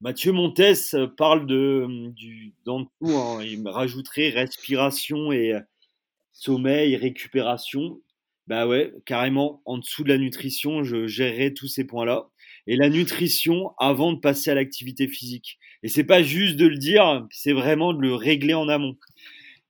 Mathieu 0.00 0.32
Montes 0.32 0.60
parle 1.16 1.46
de, 1.46 2.10
du, 2.10 2.54
dans 2.64 2.84
tout, 2.84 3.10
hein, 3.10 3.40
il 3.44 3.62
me 3.62 3.70
rajouterait 3.70 4.30
respiration 4.30 5.30
et 5.30 5.54
sommeil, 6.32 6.96
récupération. 6.96 8.00
Bah 8.46 8.66
ouais, 8.66 8.92
carrément, 9.06 9.62
en 9.64 9.78
dessous 9.78 10.04
de 10.04 10.08
la 10.08 10.18
nutrition, 10.18 10.82
je 10.82 11.06
gérerai 11.06 11.54
tous 11.54 11.68
ces 11.68 11.84
points-là. 11.84 12.28
Et 12.66 12.76
la 12.76 12.88
nutrition 12.88 13.72
avant 13.78 14.12
de 14.12 14.20
passer 14.20 14.50
à 14.50 14.54
l'activité 14.54 15.08
physique. 15.08 15.58
Et 15.82 15.88
c'est 15.88 16.04
pas 16.04 16.22
juste 16.22 16.56
de 16.56 16.66
le 16.66 16.76
dire, 16.76 17.26
c'est 17.30 17.52
vraiment 17.52 17.92
de 17.92 18.00
le 18.00 18.14
régler 18.14 18.54
en 18.54 18.68
amont. 18.68 18.96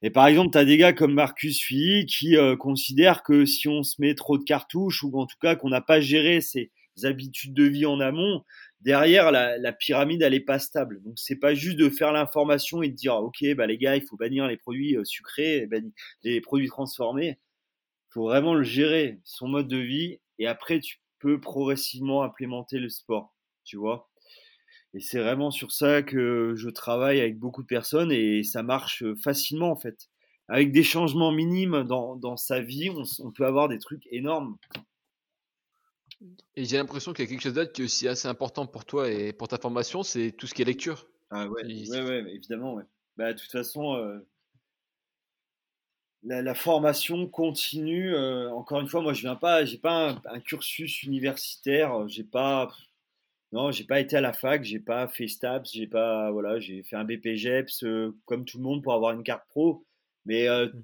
Et 0.03 0.11
par 0.11 0.27
exemple, 0.27 0.51
tu 0.51 0.59
as 0.59 0.65
des 0.65 0.77
gars 0.77 0.93
comme 0.93 1.15
Marcus 1.15 1.61
Fille 1.61 2.07
qui 2.07 2.37
euh, 2.37 2.57
considèrent 2.57 3.23
que 3.23 3.45
si 3.45 3.69
on 3.69 3.83
se 3.83 3.97
met 4.01 4.15
trop 4.15 4.37
de 4.37 4.43
cartouches 4.43 5.05
ou 5.05 5.17
en 5.19 5.27
tout 5.27 5.39
cas 5.41 5.55
qu'on 5.55 5.69
n'a 5.69 5.81
pas 5.81 6.01
géré 6.01 6.41
ses 6.41 6.71
habitudes 7.05 7.55
de 7.55 7.65
vie 7.65 7.87
en 7.87 8.01
amont, 8.01 8.43
derrière 8.85 9.31
la, 9.31 9.73
pyramide 9.73 10.23
elle 10.23 10.35
est 10.35 10.41
pas 10.41 10.59
stable. 10.59 11.03
Donc 11.03 11.19
c'est 11.19 11.39
pas 11.39 11.55
juste 11.55 11.77
de 11.79 11.89
faire 11.89 12.13
l'information 12.13 12.83
et 12.83 12.89
de 12.89 12.95
dire 12.95 13.17
ok 13.17 13.45
bah 13.57 13.67
les 13.67 13.79
gars 13.79 13.97
il 13.97 14.03
faut 14.07 14.17
bannir 14.17 14.47
les 14.47 14.57
produits 14.57 14.97
euh, 14.97 15.05
sucrés, 15.05 15.69
les 16.23 16.41
produits 16.41 16.69
transformés. 16.69 17.39
Faut 18.11 18.25
vraiment 18.25 18.55
le 18.55 18.63
gérer 18.63 19.21
son 19.25 19.49
mode 19.49 19.69
de 19.69 19.79
vie 19.79 20.21
et 20.39 20.47
après 20.47 20.81
tu 20.81 21.01
peux 21.19 21.41
progressivement 21.41 22.23
implémenter 22.23 22.79
le 22.79 22.89
sport, 22.89 23.35
tu 23.65 23.77
vois. 23.77 24.11
Et 24.95 25.01
c'est 25.01 25.21
vraiment 25.21 25.51
sur 25.51 25.73
ça 25.73 26.03
que 26.03 26.55
je 26.57 26.69
travaille 26.69 27.21
avec 27.21 27.39
beaucoup 27.39 27.63
de 27.63 27.67
personnes 27.67 28.13
et 28.13 28.43
ça 28.43 28.63
marche 28.63 29.05
facilement 29.23 29.71
en 29.71 29.77
fait. 29.77 30.09
Avec 30.49 30.73
des 30.73 30.83
changements 30.83 31.33
minimes 31.33 31.85
dans, 31.85 32.37
sa 32.37 32.61
vie, 32.61 32.91
on 33.21 33.31
peut 33.31 33.47
avoir 33.47 33.69
des 33.69 33.79
trucs 33.79 34.07
énormes. 34.11 34.59
Et 36.55 36.65
j'ai 36.65 36.77
l'impression 36.77 37.13
qu'il 37.13 37.25
y 37.25 37.29
a 37.29 37.31
quelque 37.31 37.43
chose 37.43 37.55
d'autre 37.55 37.73
qui 37.73 37.83
est 37.83 37.85
aussi 37.85 38.09
assez 38.09 38.29
important 38.29 38.67
pour 38.67 38.85
toi 38.85 39.11
et 39.11 39.33
pour 39.33 39.49
ta 39.49 39.59
formation, 39.59 40.03
c'est 40.03 40.33
tout 40.33 40.47
ce 40.47 40.55
qui 40.55 40.63
est 40.63 40.65
lecture. 40.65 41.09
Ah 41.31 41.49
ouais, 41.49 41.65
ouais, 41.65 42.25
évidemment, 42.35 42.75
ouais. 42.75 42.85
Bah, 43.17 43.33
de 43.33 43.39
toute 43.39 43.51
façon, 43.51 43.95
euh, 43.95 44.19
la, 46.23 46.55
formation 46.55 47.27
continue. 47.27 48.15
Euh, 48.15 48.51
encore 48.53 48.81
une 48.81 48.89
fois, 48.89 49.01
moi, 49.01 49.15
je 49.15 49.23
viens 49.23 49.37
pas, 49.37 49.65
j'ai 49.65 49.79
pas 49.79 50.21
un, 50.27 50.41
cursus 50.41 51.03
universitaire, 51.03 52.07
j'ai 52.09 52.25
pas, 52.25 52.71
non, 53.53 53.71
j'ai 53.71 53.85
pas 53.85 54.01
été 54.01 54.17
à 54.17 54.21
la 54.21 54.33
fac, 54.33 54.63
j'ai 54.63 54.81
pas 54.81 55.09
fait 55.09 55.29
STAPS, 55.29 55.73
j'ai 55.73 55.87
pas, 55.87 56.31
voilà, 56.31 56.61
j'ai 56.61 56.83
fait 56.83 56.97
un 56.97 57.05
BPGEPS 57.05 57.85
euh, 57.85 58.17
comme 58.27 58.45
tout 58.45 58.59
le 58.59 58.65
monde 58.65 58.83
pour 58.83 58.93
avoir 58.93 59.13
une 59.13 59.23
carte 59.23 59.47
pro, 59.49 59.87
mais 60.27 60.49
mmh 60.49 60.83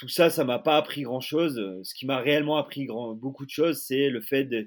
tout 0.00 0.08
ça, 0.08 0.30
ça 0.30 0.44
m'a 0.44 0.58
pas 0.58 0.78
appris 0.78 1.02
grand 1.02 1.20
chose. 1.20 1.62
Ce 1.82 1.94
qui 1.94 2.06
m'a 2.06 2.20
réellement 2.20 2.56
appris 2.56 2.86
grand, 2.86 3.12
beaucoup 3.12 3.44
de 3.44 3.50
choses, 3.50 3.82
c'est 3.82 4.08
le 4.08 4.22
fait 4.22 4.44
de, 4.44 4.66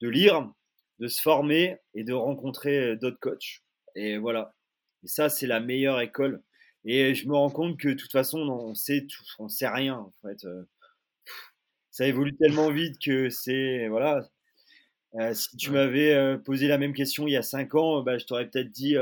lire, 0.00 0.52
de 0.98 1.06
se 1.06 1.22
former 1.22 1.76
et 1.94 2.02
de 2.02 2.12
rencontrer 2.12 2.78
euh, 2.80 2.96
d'autres 2.96 3.20
coachs. 3.20 3.62
Et 3.94 4.18
voilà. 4.18 4.56
Et 5.04 5.06
ça, 5.06 5.28
c'est 5.28 5.46
la 5.46 5.60
meilleure 5.60 6.00
école. 6.00 6.42
Et 6.84 7.14
je 7.14 7.28
me 7.28 7.36
rends 7.36 7.50
compte 7.50 7.78
que 7.78 7.90
de 7.90 7.94
toute 7.94 8.10
façon, 8.10 8.40
on 8.40 8.74
sait 8.74 9.06
tout, 9.06 9.22
on 9.38 9.48
sait 9.48 9.68
rien 9.68 9.98
en 9.98 10.12
fait. 10.22 10.44
Euh. 10.46 10.64
Ça 11.92 12.06
évolue 12.08 12.34
tellement 12.36 12.70
vite 12.72 12.98
que 13.00 13.30
c'est 13.30 13.86
voilà. 13.86 14.28
Euh, 15.14 15.32
si 15.34 15.56
tu 15.56 15.70
m'avais 15.70 16.38
posé 16.44 16.66
la 16.66 16.78
même 16.78 16.94
question 16.94 17.28
il 17.28 17.32
y 17.32 17.36
a 17.36 17.42
cinq 17.42 17.76
ans, 17.76 18.02
bah, 18.02 18.18
je 18.18 18.24
t'aurais 18.24 18.48
peut-être 18.50 18.70
dit 18.70 18.94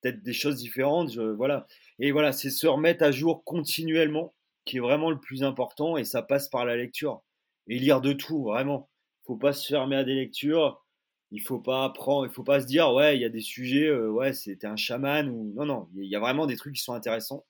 peut-être 0.00 0.22
des 0.22 0.32
choses 0.32 0.56
différentes. 0.56 1.14
voilà. 1.18 1.66
Et 1.98 2.10
voilà, 2.12 2.32
c'est 2.32 2.50
se 2.50 2.66
remettre 2.66 3.04
à 3.04 3.12
jour 3.12 3.44
continuellement 3.44 4.32
qui 4.68 4.76
est 4.76 4.80
vraiment 4.80 5.10
le 5.10 5.18
plus 5.18 5.42
important 5.42 5.96
et 5.96 6.04
ça 6.04 6.22
passe 6.22 6.48
par 6.48 6.64
la 6.66 6.76
lecture. 6.76 7.22
Et 7.68 7.78
lire 7.78 8.00
de 8.00 8.12
tout, 8.12 8.44
vraiment. 8.44 8.90
Faut 9.26 9.36
pas 9.36 9.52
se 9.52 9.66
fermer 9.66 9.96
à 9.96 10.04
des 10.04 10.14
lectures. 10.14 10.84
Il 11.30 11.40
faut 11.40 11.58
pas 11.58 11.84
apprendre, 11.84 12.26
il 12.26 12.32
faut 12.32 12.44
pas 12.44 12.60
se 12.60 12.66
dire 12.66 12.92
ouais, 12.92 13.16
il 13.16 13.20
y 13.20 13.24
a 13.24 13.28
des 13.28 13.40
sujets, 13.40 13.86
euh, 13.86 14.08
ouais, 14.08 14.32
c'était 14.32 14.66
un 14.66 14.76
chaman 14.76 15.28
ou 15.28 15.52
non 15.54 15.66
non, 15.66 15.88
il 15.94 16.08
y 16.08 16.16
a 16.16 16.20
vraiment 16.20 16.46
des 16.46 16.56
trucs 16.56 16.74
qui 16.74 16.82
sont 16.82 16.94
intéressants. 16.94 17.44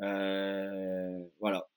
Euh, 0.00 1.24
voilà. 1.38 1.68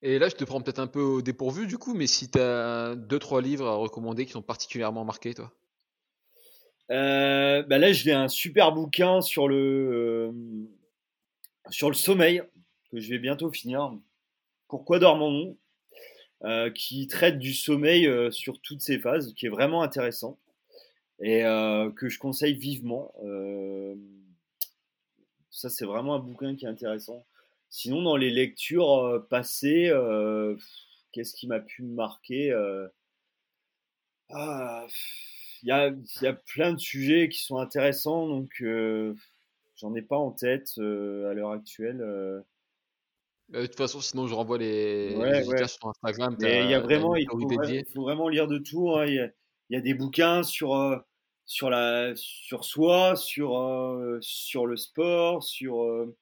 Et 0.00 0.18
là, 0.18 0.30
je 0.30 0.36
te 0.36 0.44
prends 0.44 0.62
peut-être 0.62 0.78
un 0.78 0.86
peu 0.86 1.02
au 1.02 1.20
dépourvu 1.20 1.66
du 1.66 1.76
coup, 1.76 1.92
mais 1.92 2.06
si 2.06 2.30
tu 2.30 2.38
as 2.38 2.94
deux 2.96 3.18
trois 3.18 3.42
livres 3.42 3.66
à 3.66 3.74
recommander 3.74 4.24
qui 4.24 4.32
sont 4.32 4.42
particulièrement 4.42 5.04
marqués, 5.04 5.34
toi? 5.34 5.52
Euh, 6.90 7.62
bah 7.64 7.76
là, 7.76 7.92
j'ai 7.92 8.12
un 8.12 8.28
super 8.28 8.72
bouquin 8.72 9.20
sur 9.20 9.48
le 9.48 10.32
sur 11.68 11.88
le 11.88 11.94
sommeil 11.94 12.42
que 12.90 13.00
je 13.00 13.10
vais 13.10 13.18
bientôt 13.18 13.50
finir. 13.50 13.92
Pourquoi 14.68 14.98
dormons-nous? 14.98 15.56
Euh, 16.44 16.70
qui 16.70 17.08
traite 17.08 17.40
du 17.40 17.52
sommeil 17.52 18.06
euh, 18.06 18.30
sur 18.30 18.60
toutes 18.60 18.80
ses 18.80 19.00
phases, 19.00 19.34
qui 19.34 19.46
est 19.46 19.48
vraiment 19.48 19.82
intéressant 19.82 20.38
et 21.18 21.44
euh, 21.44 21.90
que 21.90 22.08
je 22.08 22.20
conseille 22.20 22.54
vivement. 22.54 23.12
ça, 25.50 25.68
c'est 25.68 25.84
vraiment 25.84 26.14
un 26.14 26.20
bouquin 26.20 26.54
qui 26.54 26.64
est 26.64 26.68
intéressant. 26.68 27.26
Sinon, 27.70 28.02
dans 28.02 28.16
les 28.16 28.30
lectures 28.30 29.26
passées, 29.28 29.90
qu'est-ce 31.10 31.34
qui 31.34 31.48
m'a 31.48 31.58
pu 31.58 31.82
marquer 31.82 32.52
ah, 34.30 34.86
il 35.62 35.68
y, 35.68 35.72
a, 35.72 36.32
plein 36.46 36.72
de 36.72 36.78
sujets 36.78 37.28
qui 37.28 37.42
sont 37.42 37.58
intéressants, 37.58 38.28
donc 38.28 38.62
j'en 39.76 39.94
ai 39.96 40.02
pas 40.02 40.18
en 40.18 40.30
tête 40.30 40.70
à 40.78 41.34
l'heure 41.34 41.50
actuelle. 41.50 42.44
De 43.48 43.66
toute 43.66 43.76
façon, 43.76 44.00
sinon 44.00 44.26
je 44.26 44.34
renvoie 44.34 44.58
les, 44.58 45.16
ouais, 45.16 45.66
sur 45.66 45.88
Instagram. 45.88 46.36
il 46.40 46.70
y 46.70 46.74
a 46.74 46.80
vraiment, 46.80 47.16
il 47.16 47.26
faut, 47.26 48.02
vraiment 48.02 48.28
lire 48.28 48.46
de 48.46 48.58
tout. 48.58 48.94
Hein. 48.94 49.06
il 49.06 49.32
y 49.70 49.76
a 49.76 49.80
des 49.80 49.94
bouquins 49.94 50.42
sur, 50.42 50.74
euh, 50.74 50.96
sur, 51.46 51.70
la, 51.70 52.12
sur 52.14 52.64
soi, 52.64 53.16
sur, 53.16 53.58
euh, 53.58 54.18
sur 54.20 54.66
le 54.66 54.76
sport, 54.76 55.42
sur, 55.42 55.82
euh, 55.82 56.14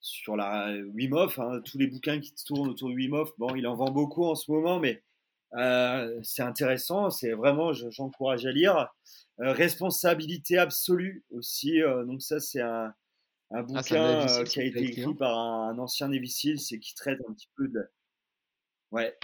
sur 0.00 0.36
la 0.36 0.74
Wim 0.94 1.12
Hof, 1.12 1.38
hein, 1.38 1.60
tous 1.64 1.78
les 1.78 1.88
bouquins 1.88 2.20
qui 2.20 2.32
tournent 2.46 2.70
autour 2.70 2.88
de 2.88 2.94
Wim 2.94 3.12
Hof. 3.12 3.30
Bon, 3.36 3.54
il 3.54 3.66
en 3.66 3.76
vend 3.76 3.90
beaucoup 3.90 4.24
en 4.24 4.34
ce 4.34 4.50
moment, 4.50 4.80
mais 4.80 5.02
c'est 6.22 6.42
intéressant, 6.42 7.10
c'est 7.10 7.32
vraiment, 7.32 7.74
j'encourage 7.74 8.46
à 8.46 8.52
lire. 8.52 8.88
responsabilité 9.36 10.56
absolue 10.56 11.22
aussi, 11.30 11.80
donc 12.06 12.22
ça 12.22 12.40
c'est 12.40 12.62
un, 12.62 12.94
un 13.52 13.58
Ah, 13.58 13.62
bouquin 13.62 14.04
un 14.20 14.28
Seal 14.28 14.48
qui 14.48 14.60
a 14.60 14.64
été 14.64 14.82
écrit, 14.82 15.04
hein. 15.04 15.14
par 15.18 15.38
un, 15.38 15.78
ancien 15.78 16.08
Navy 16.08 16.28
Seal, 16.28 16.58
c'est 16.58 16.78
qui 16.78 16.94
traite 16.94 17.20
un 17.28 17.32
petit 17.32 17.48
peu 17.56 17.68
de. 17.68 17.88
Ouais. 18.90 19.16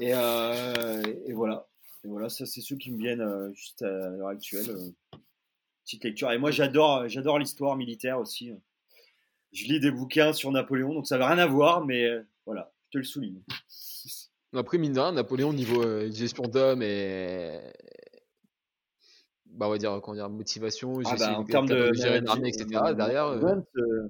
Et, 0.00 0.12
euh, 0.14 1.02
et 1.26 1.32
voilà. 1.32 1.68
Et 2.04 2.08
voilà, 2.08 2.28
ça 2.28 2.46
c'est 2.46 2.60
ceux 2.60 2.76
qui 2.76 2.90
me 2.90 2.98
viennent 2.98 3.52
juste 3.54 3.82
à 3.82 4.10
l'heure 4.10 4.28
actuelle. 4.28 4.92
petite 5.84 6.04
lecture. 6.04 6.32
Et 6.32 6.38
moi 6.38 6.50
j'adore, 6.50 7.08
j'adore 7.08 7.38
l'histoire 7.38 7.76
militaire 7.76 8.18
aussi. 8.18 8.52
Je 9.52 9.64
lis 9.64 9.80
des 9.80 9.90
bouquins 9.90 10.32
sur 10.32 10.50
Napoléon, 10.50 10.94
donc 10.94 11.06
ça 11.06 11.16
n'a 11.16 11.28
rien 11.28 11.38
à 11.38 11.46
voir, 11.46 11.84
mais 11.84 12.08
voilà, 12.44 12.72
je 12.86 12.90
te 12.90 12.98
le 12.98 13.04
souligne. 13.04 13.42
Après, 14.56 14.78
mine 14.78 14.92
de 14.92 15.00
rien, 15.00 15.12
Napoléon, 15.12 15.52
niveau 15.52 15.82
euh, 15.82 16.10
gestion 16.12 16.44
d'hommes 16.44 16.82
et. 16.82 17.60
Bah, 19.54 19.68
on 19.68 19.70
va 19.70 19.78
dire, 19.78 20.00
comment 20.02 20.16
dire, 20.16 20.28
motivation, 20.28 21.00
Ah 21.04 21.14
bah, 21.16 21.38
en 21.38 21.44
termes 21.44 21.68
de, 21.68 21.92
gérer 21.94 22.18
une 22.18 22.28
armée, 22.28 22.48
etc. 22.48 22.92
Derrière, 22.94 23.26
euh, 23.26 23.40
management, 23.40 23.66
euh, 23.76 24.08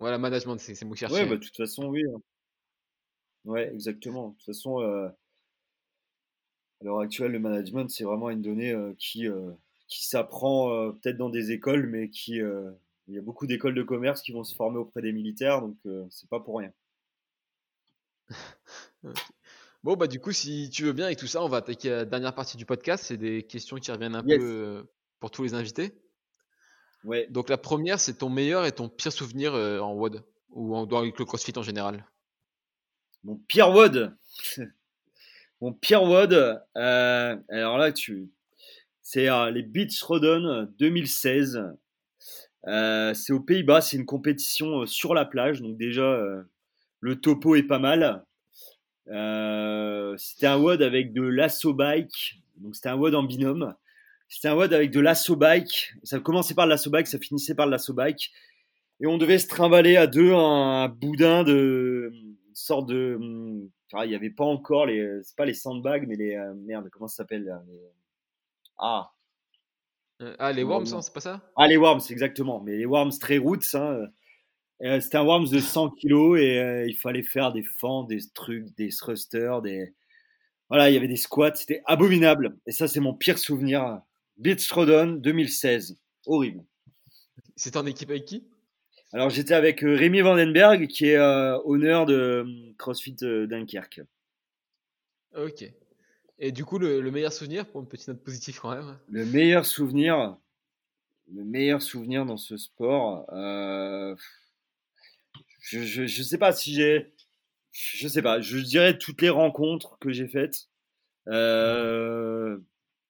voilà, 0.00 0.18
management, 0.18 0.58
c'est 0.58 0.80
le 0.80 0.88
mot 0.88 0.94
que 0.94 0.98
je 0.98 1.04
Ouais, 1.04 1.10
cherchais. 1.10 1.26
bah, 1.26 1.36
de 1.36 1.40
toute 1.40 1.56
façon, 1.56 1.86
oui. 1.86 2.02
hein. 2.12 2.20
Ouais, 3.44 3.72
exactement. 3.72 4.30
De 4.30 4.34
toute 4.34 4.46
façon, 4.46 4.80
euh, 4.80 5.06
à 6.80 6.84
l'heure 6.84 6.98
actuelle, 6.98 7.30
le 7.30 7.38
management, 7.38 7.88
c'est 7.88 8.04
vraiment 8.04 8.30
une 8.30 8.42
donnée 8.42 8.72
euh, 8.72 8.94
qui, 8.98 9.26
qui 9.86 10.06
s'apprend 10.06 10.90
peut-être 10.92 11.18
dans 11.18 11.30
des 11.30 11.52
écoles, 11.52 11.86
mais 11.86 12.08
qui, 12.08 12.40
il 13.06 13.14
y 13.14 13.18
a 13.18 13.22
beaucoup 13.22 13.46
d'écoles 13.46 13.74
de 13.74 13.82
commerce 13.82 14.22
qui 14.22 14.32
vont 14.32 14.44
se 14.44 14.56
former 14.56 14.78
auprès 14.78 15.02
des 15.02 15.12
militaires, 15.12 15.60
donc 15.60 15.76
c'est 16.10 16.28
pas 16.28 16.40
pour 16.40 16.58
rien. 16.58 16.72
Bon, 19.84 19.96
bah, 19.96 20.06
du 20.06 20.18
coup, 20.18 20.32
si 20.32 20.70
tu 20.70 20.84
veux 20.84 20.94
bien 20.94 21.10
et 21.10 21.14
tout 21.16 21.26
ça, 21.26 21.42
on 21.44 21.48
va 21.48 21.58
attaquer 21.58 21.90
la 21.90 22.04
dernière 22.06 22.34
partie 22.34 22.56
du 22.56 22.64
podcast. 22.64 23.04
C'est 23.06 23.18
des 23.18 23.42
questions 23.42 23.76
qui 23.76 23.92
reviennent 23.92 24.14
un 24.14 24.24
Yes. 24.26 24.38
peu 24.38 24.44
euh, 24.44 24.82
pour 25.20 25.30
tous 25.30 25.42
les 25.42 25.52
invités. 25.54 25.92
Ouais. 27.04 27.26
Donc, 27.28 27.50
la 27.50 27.58
première, 27.58 28.00
c'est 28.00 28.14
ton 28.14 28.30
meilleur 28.30 28.64
et 28.64 28.72
ton 28.72 28.88
pire 28.88 29.12
souvenir 29.12 29.54
euh, 29.54 29.80
en 29.80 29.92
WOD 29.92 30.24
ou 30.48 30.74
en, 30.74 30.86
avec 30.98 31.18
le 31.18 31.24
CrossFit 31.26 31.52
en 31.58 31.62
général? 31.62 32.06
Mon 33.24 33.36
pire 33.36 33.70
WOD. 33.70 34.16
Mon 35.60 35.72
pire 35.74 36.02
WOD. 36.02 36.32
euh, 36.32 37.36
alors 37.50 37.76
là, 37.78 37.92
tu, 37.92 38.30
c'est 39.02 39.28
euh, 39.28 39.50
les 39.50 39.62
Beach 39.62 40.02
Rodon 40.02 40.66
2016. 40.78 41.62
Euh, 42.66 43.12
c'est 43.12 43.32
aux 43.34 43.40
Pays-Bas. 43.40 43.82
C'est 43.82 43.98
une 43.98 44.06
compétition 44.06 44.86
sur 44.86 45.12
la 45.12 45.26
plage. 45.26 45.60
Donc 45.60 45.76
déjà, 45.76 46.18
le 47.00 47.20
topo 47.20 47.54
est 47.54 47.62
pas 47.64 47.78
mal. 47.78 48.24
Euh, 49.08 50.16
c'était 50.16 50.46
un 50.46 50.56
WOD 50.58 50.82
avec 50.82 51.12
de 51.12 51.22
lasso 51.22 51.72
bike. 51.74 52.40
Donc 52.56 52.74
c'était 52.74 52.88
un 52.88 52.96
WOD 52.96 53.14
en 53.14 53.22
binôme. 53.22 53.74
C'était 54.28 54.48
un 54.48 54.54
WOD 54.56 54.72
avec 54.72 54.90
de 54.90 55.00
lasso 55.00 55.36
bike. 55.36 55.92
Ça 56.02 56.18
commençait 56.20 56.54
par 56.54 56.66
lasso 56.66 56.90
bike, 56.90 57.06
ça 57.06 57.18
finissait 57.18 57.54
par 57.54 57.66
lasso 57.66 57.92
bike. 57.92 58.32
Et 59.00 59.06
on 59.06 59.18
devait 59.18 59.38
se 59.38 59.48
trimballer 59.48 59.96
à 59.96 60.06
deux 60.06 60.32
un 60.32 60.88
boudin 60.88 61.42
de 61.44 62.10
une 62.14 62.36
sorte 62.54 62.88
de. 62.88 63.16
hum, 63.20 63.68
enfin, 63.92 64.04
il 64.04 64.08
n'y 64.10 64.14
avait 64.14 64.30
pas 64.30 64.44
encore 64.44 64.86
les. 64.86 65.20
C'est 65.24 65.36
pas 65.36 65.44
les 65.44 65.54
sandbags, 65.54 66.06
mais 66.06 66.16
les. 66.16 66.34
euh, 66.36 66.54
merde, 66.54 66.88
comment 66.90 67.08
ça 67.08 67.16
s'appelle 67.16 67.44
les- 67.68 67.80
Ah, 68.78 69.10
Euh, 70.22 70.34
ah, 70.38 70.52
les 70.52 70.62
Worms, 70.62 70.86
hein, 70.94 71.02
c'est 71.02 71.12
pas 71.12 71.20
ça? 71.20 71.42
Ah, 71.56 71.66
les 71.66 71.76
worms, 71.76 72.00
exactement. 72.08 72.60
Mais 72.60 72.76
les 72.76 72.86
worms 72.86 73.10
très 73.18 73.36
roots. 73.38 73.74
Hein. 73.74 74.06
Euh, 74.82 75.00
C'était 75.00 75.16
un 75.18 75.24
worms 75.24 75.48
de 75.48 75.58
100 75.60 75.90
kilos 75.90 76.38
et 76.40 76.58
euh, 76.58 76.86
il 76.86 76.96
fallait 76.96 77.22
faire 77.22 77.52
des 77.52 77.62
fentes, 77.62 78.08
des 78.08 78.20
trucs, 78.34 78.74
des 78.76 78.90
thrusters, 78.90 79.62
des. 79.62 79.94
Voilà, 80.68 80.90
il 80.90 80.94
y 80.94 80.96
avait 80.96 81.08
des 81.08 81.16
squats. 81.16 81.54
C'était 81.54 81.82
abominable. 81.86 82.56
Et 82.66 82.72
ça, 82.72 82.88
c'est 82.88 83.00
mon 83.00 83.14
pire 83.14 83.38
souvenir. 83.38 84.00
Beach 84.36 84.70
Rodon 84.72 85.12
2016. 85.12 85.96
Horrible. 86.26 86.64
C'était 87.56 87.76
en 87.76 87.86
équipe 87.86 88.10
avec 88.10 88.24
qui? 88.24 88.44
Alors, 89.12 89.30
j'étais 89.30 89.54
avec 89.54 89.84
euh, 89.84 89.94
Rémi 89.94 90.22
Vandenberg, 90.22 90.88
qui 90.88 91.06
est 91.06 91.16
euh, 91.16 91.56
honneur 91.64 92.04
de 92.06 92.44
CrossFit 92.78 93.14
Dunkerque. 93.14 94.00
Ok. 95.36 95.64
Et 96.40 96.50
du 96.50 96.64
coup, 96.64 96.78
le, 96.78 97.00
le 97.00 97.10
meilleur 97.12 97.32
souvenir, 97.32 97.64
pour 97.66 97.80
une 97.80 97.86
petite 97.86 98.08
note 98.08 98.24
positive 98.24 98.58
quand 98.60 98.74
même. 98.74 98.98
Le 99.08 99.24
meilleur 99.24 99.66
souvenir, 99.66 100.36
le 101.32 101.44
meilleur 101.44 101.80
souvenir 101.80 102.26
dans 102.26 102.36
ce 102.36 102.56
sport, 102.56 103.24
je, 105.64 105.80
je, 105.80 106.06
je 106.06 106.22
sais 106.22 106.36
pas 106.38 106.52
si 106.52 106.74
j'ai, 106.74 107.14
je 107.72 108.06
sais 108.06 108.22
pas, 108.22 108.40
je 108.40 108.58
dirais 108.58 108.98
toutes 108.98 109.22
les 109.22 109.30
rencontres 109.30 109.98
que 109.98 110.12
j'ai 110.12 110.28
faites. 110.28 110.68
Euh, 111.28 112.58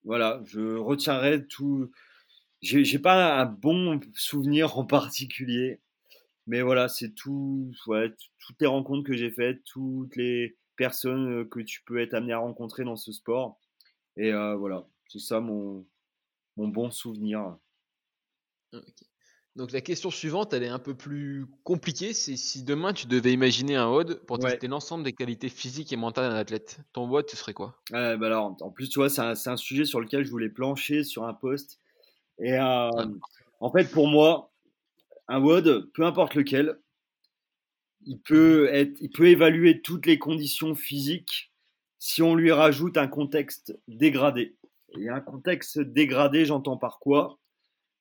voilà, 0.05 0.41
je 0.47 0.77
retiendrai 0.77 1.47
tout. 1.47 1.91
J'ai 2.63 2.99
pas 3.01 3.41
un 3.41 3.47
bon 3.47 4.01
souvenir 4.15 4.79
en 4.79 4.87
particulier, 4.87 5.81
mais 6.47 6.63
voilà, 6.63 6.89
c'est 6.89 7.11
tout, 7.15 7.73
ouais, 7.89 8.15
toutes 8.39 8.61
les 8.61 8.69
rencontres 8.69 9.07
que 9.07 9.17
j'ai 9.17 9.31
faites, 9.31 9.65
toutes 9.65 10.15
les 10.17 10.57
personnes 10.77 11.43
euh, 11.43 11.45
que 11.45 11.61
tu 11.61 11.83
peux 11.85 12.01
être 12.01 12.15
amené 12.15 12.33
à 12.33 12.39
rencontrer 12.39 12.85
dans 12.85 12.97
ce 12.97 13.13
sport. 13.13 13.61
Et 14.17 14.33
euh, 14.33 14.55
voilà, 14.57 14.87
c'est 15.09 15.19
ça 15.19 15.41
mon, 15.41 15.87
mon 16.57 16.69
bon 16.69 16.91
souvenir. 16.91 17.59
Ok. 18.73 19.14
Donc 19.57 19.71
la 19.71 19.81
question 19.81 20.11
suivante, 20.11 20.53
elle 20.53 20.65
est 20.65 20.69
un 20.69 20.81
peu 20.81 20.95
plus 20.95 21.47
compliquée. 21.63 22.13
C'est 22.13 22.37
si 22.37 22.65
demain 22.65 22.93
tu 22.93 23.07
devais 23.07 23.33
imaginer 23.33 23.77
un 23.77 23.89
WOD 23.89 24.21
pour 24.27 24.39
Ouais. 24.39 24.51
tester 24.51 24.67
l'ensemble 24.67 25.05
des 25.05 25.13
qualités 25.13 25.49
physiques 25.49 25.93
et 25.93 25.97
mentales 25.97 26.31
d'un 26.31 26.37
athlète, 26.37 26.81
ton 26.93 27.09
WOD, 27.09 27.31
ce 27.31 27.37
serait 27.37 27.55
quoi? 27.55 27.81
Bah 27.91 28.11
alors, 28.11 28.57
en 28.61 28.71
plus, 28.71 28.89
tu 28.89 28.99
vois, 28.99 29.09
c'est 29.09 29.21
un, 29.21 29.57
sujet 29.57 29.85
sur 29.85 30.01
lequel 30.01 30.25
je 30.25 30.31
voulais 30.31 30.49
plancher 30.49 31.05
sur 31.05 31.25
un 31.25 31.35
post. 31.35 31.79
Et 32.41 32.55
euh, 32.55 32.91
en 33.61 33.71
fait, 33.71 33.91
pour 33.93 34.09
moi, 34.09 34.51
un 35.29 35.41
WOD, 35.41 35.91
peu 35.95 36.05
importe 36.05 36.35
lequel, 36.35 36.81
il 38.07 38.19
peut, 38.19 38.69
être, 38.73 39.01
il 39.01 39.11
peut 39.11 39.29
évaluer 39.29 39.83
toutes 39.83 40.07
les 40.07 40.19
conditions 40.19 40.75
physiques 40.75 41.53
si 42.01 42.23
on 42.23 42.35
lui 42.35 42.51
rajoute 42.51 42.99
un 42.99 43.07
contexte 43.07 43.79
dégradé. 43.87 44.57
Et 44.99 45.09
un 45.09 45.21
contexte 45.21 45.79
dégradé, 45.79 46.45
j'entends 46.45 46.77
par 46.77 46.99
quoi? 46.99 47.39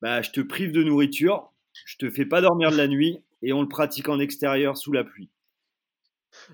Bah, 0.03 0.21
Je 0.21 0.29
te 0.29 0.41
prive 0.41 0.71
de 0.71 0.83
nourriture, 0.83 1.51
je 1.87 1.97
te 1.97 2.11
fais 2.11 2.27
pas 2.27 2.41
dormir 2.41 2.71
de 2.71 2.77
la 2.77 2.87
nuit 2.87 3.23
et 3.41 3.53
on 3.53 3.63
le 3.63 3.67
pratique 3.67 4.07
en 4.07 4.19
extérieur 4.19 4.77
sous 4.77 4.91
la 4.93 5.03
pluie. 5.03 5.31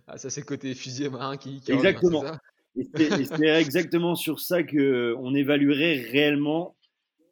Ah, 0.08 0.18
ça 0.18 0.30
c'est 0.30 0.42
le 0.42 0.46
côté 0.46 0.74
fusilier 0.76 1.10
marin 1.10 1.38
qui, 1.38 1.62
Exactement. 1.68 2.22
c'est 2.22 2.32
Et 2.76 2.84
c'est- 2.98 3.26
c'est 3.36 3.48
exactement 3.62 4.16
sur 4.16 4.40
ça 4.40 4.64
qu'on 4.64 5.36
évaluerait 5.36 6.02
réellement 6.12 6.78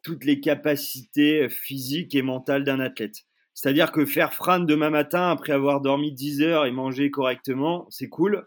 toutes 0.04 0.24
les 0.24 0.40
capacités 0.40 1.48
physiques 1.48 2.14
et 2.14 2.22
mentales 2.22 2.64
d'un 2.64 2.80
athlète. 2.80 3.16
C'est-à-dire 3.54 3.92
que 3.92 4.06
faire 4.06 4.34
Fran 4.34 4.60
demain 4.60 4.90
matin 4.90 5.30
après 5.30 5.52
avoir 5.52 5.80
dormi 5.80 6.12
10 6.12 6.42
heures 6.42 6.66
et 6.66 6.72
mangé 6.72 7.10
correctement, 7.10 7.86
c'est 7.90 8.08
cool. 8.08 8.46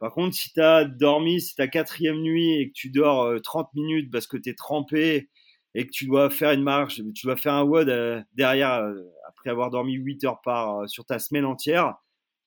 Par 0.00 0.12
contre, 0.12 0.36
si 0.36 0.52
tu 0.52 0.60
as 0.60 0.84
dormi, 0.84 1.40
si 1.40 1.54
ta 1.56 1.68
quatrième 1.68 2.20
nuit 2.20 2.54
et 2.60 2.68
que 2.68 2.74
tu 2.74 2.90
dors 2.90 3.24
euh, 3.24 3.40
30 3.40 3.72
minutes 3.74 4.10
parce 4.12 4.26
que 4.26 4.36
tu 4.38 4.50
es 4.50 4.54
trempé 4.54 5.30
et 5.74 5.86
que 5.86 5.90
tu 5.90 6.06
dois 6.06 6.30
faire 6.30 6.52
une 6.52 6.62
marche, 6.62 7.00
tu 7.14 7.26
dois 7.26 7.36
faire 7.36 7.54
un 7.54 7.64
WOD 7.64 7.88
euh, 7.88 8.22
derrière 8.34 8.74
euh, 8.74 8.94
après 9.28 9.50
avoir 9.50 9.70
dormi 9.70 9.94
8 9.94 10.24
heures 10.24 10.40
par, 10.42 10.80
euh, 10.80 10.86
sur 10.86 11.04
ta 11.04 11.18
semaine 11.18 11.44
entière, 11.44 11.96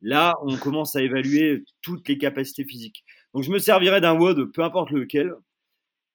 là, 0.01 0.33
on 0.43 0.55
commence 0.57 0.95
à 0.95 1.01
évaluer 1.01 1.63
toutes 1.81 2.07
les 2.07 2.17
capacités 2.17 2.63
physiques. 2.65 3.03
Donc 3.33 3.43
je 3.43 3.51
me 3.51 3.59
servirais 3.59 4.01
d'un 4.01 4.17
WOD, 4.17 4.51
peu 4.53 4.63
importe 4.63 4.91
lequel, 4.91 5.33